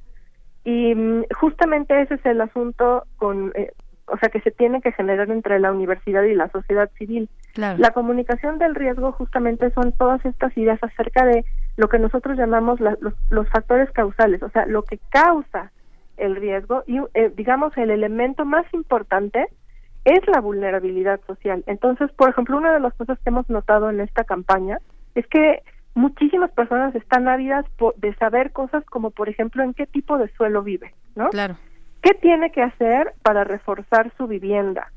[0.64, 3.72] y mm, justamente ese es el asunto con eh,
[4.06, 7.28] o sea que se tiene que generar entre la universidad y la sociedad civil.
[7.56, 11.44] La comunicación del riesgo justamente son todas estas ideas acerca de
[11.76, 12.98] lo que nosotros llamamos los,
[13.30, 15.70] los, factores causales, o sea, lo que causa
[16.16, 19.48] el riesgo y eh, digamos el elemento más importante
[20.04, 21.62] es la vulnerabilidad social.
[21.66, 24.78] Entonces, por ejemplo, una de las cosas que hemos notado en esta campaña
[25.14, 25.62] es que
[25.94, 27.64] muchísimas personas están ávidas
[27.96, 31.28] de saber cosas como, por ejemplo, en qué tipo de suelo vive, ¿no?
[31.30, 31.56] Claro.
[32.02, 34.90] ¿Qué tiene que hacer para reforzar su vivienda?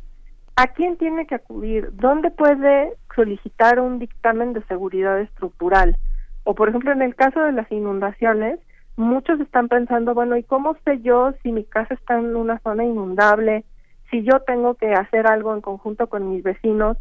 [0.55, 1.89] ¿A quién tiene que acudir?
[1.93, 5.97] ¿Dónde puede solicitar un dictamen de seguridad estructural?
[6.45, 8.59] O, por ejemplo, en el caso de las inundaciones,
[8.95, 12.85] muchos están pensando, bueno, ¿y cómo sé yo si mi casa está en una zona
[12.85, 13.65] inundable?
[14.15, 16.95] Si yo tengo que hacer algo en conjunto con mis vecinos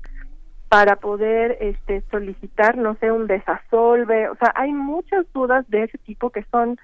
[0.69, 4.29] para poder este, solicitar, no sé, un desasolve.
[4.31, 6.77] O sea, hay muchas dudas de ese tipo que son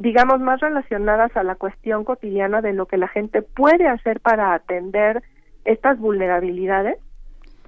[0.00, 4.52] digamos, más relacionadas a la cuestión cotidiana de lo que la gente puede hacer para
[4.52, 5.22] atender
[5.64, 6.98] estas vulnerabilidades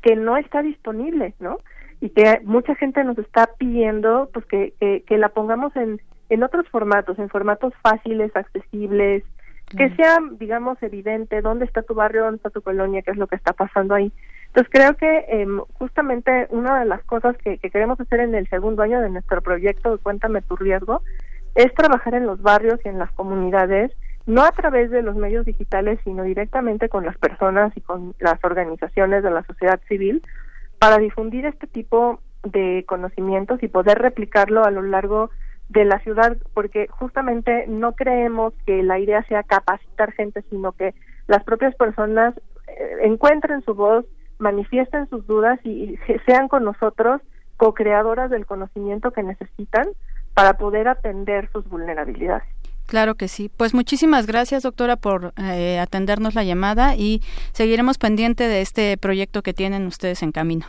[0.03, 1.59] que no está disponible, ¿no?
[2.01, 4.75] Y que mucha gente nos está pidiendo pues que,
[5.07, 9.23] que, la pongamos en, en otros formatos, en formatos fáciles, accesibles,
[9.77, 13.27] que sea, digamos, evidente dónde está tu barrio, dónde está tu colonia, qué es lo
[13.27, 14.13] que está pasando ahí.
[14.49, 18.49] Entonces creo que eh, justamente una de las cosas que, que queremos hacer en el
[18.49, 21.03] segundo año de nuestro proyecto de Cuéntame tu riesgo
[21.55, 23.93] es trabajar en los barrios y en las comunidades,
[24.27, 28.43] no a través de los medios digitales, sino directamente con las personas y con las
[28.45, 30.23] organizaciones de la sociedad civil,
[30.79, 35.31] para difundir este tipo de conocimientos y poder replicarlo a lo largo de
[35.73, 40.95] la ciudad, porque justamente no creemos que la idea sea capacitar gente, sino que
[41.27, 42.35] las propias personas
[42.67, 44.05] eh, encuentren su voz,
[44.39, 47.21] manifiesten sus dudas y sean con nosotros
[47.57, 49.87] co-creadoras del conocimiento que necesitan
[50.35, 52.45] para poder atender sus vulnerabilidades.
[52.87, 53.51] Claro que sí.
[53.57, 57.23] Pues muchísimas gracias, doctora, por eh, atendernos la llamada y
[57.53, 60.67] seguiremos pendiente de este proyecto que tienen ustedes en camino.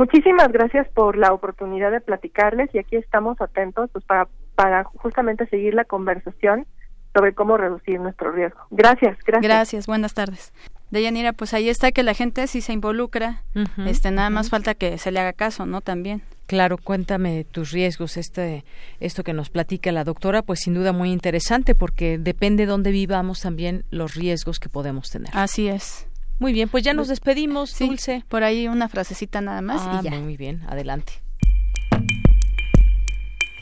[0.00, 5.46] Muchísimas gracias por la oportunidad de platicarles y aquí estamos atentos pues, para, para justamente
[5.48, 6.64] seguir la conversación
[7.12, 8.60] sobre cómo reducir nuestro riesgo.
[8.70, 9.42] Gracias, gracias.
[9.42, 10.54] Gracias, buenas tardes.
[10.90, 13.42] Deyanira, pues ahí está que la gente sí se involucra,
[13.86, 15.82] este nada más falta que se le haga caso, ¿no?
[15.82, 16.22] También.
[16.46, 18.64] Claro, cuéntame tus riesgos, este,
[19.00, 22.90] esto que nos platica la doctora, pues sin duda muy interesante porque depende de dónde
[22.90, 25.30] vivamos también los riesgos que podemos tener.
[25.34, 26.09] Así es.
[26.40, 28.24] Muy bien, pues ya nos despedimos, Dulce.
[28.28, 30.18] Por ahí una frasecita nada más Ah, y ya.
[30.18, 31.12] Muy bien, adelante.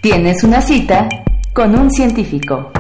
[0.01, 1.09] Tienes una cita
[1.53, 2.71] con un científico.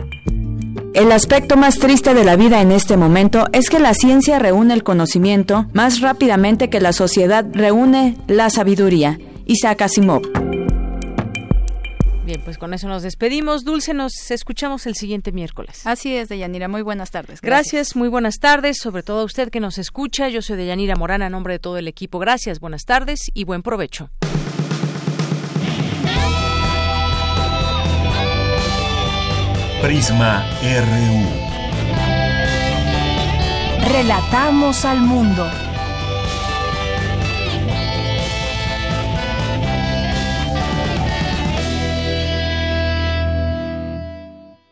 [0.95, 4.73] El aspecto más triste de la vida en este momento es que la ciencia reúne
[4.75, 9.19] el conocimiento más rápidamente que la sociedad reúne la sabiduría.
[9.47, 10.23] Isaac Asimov.
[12.29, 13.65] Bien, pues con eso nos despedimos.
[13.65, 15.87] Dulce, nos escuchamos el siguiente miércoles.
[15.87, 16.69] Así es, Deyanira.
[16.69, 17.41] Muy buenas tardes.
[17.41, 17.97] Gracias.
[17.97, 20.29] muy buenas tardes, sobre todo a usted que nos escucha.
[20.29, 22.19] Yo soy Deyanira Morán a nombre de todo el equipo.
[22.19, 24.11] Gracias, buenas tardes y buen provecho.
[29.81, 31.25] Prisma RU.
[33.91, 35.51] Relatamos al mundo.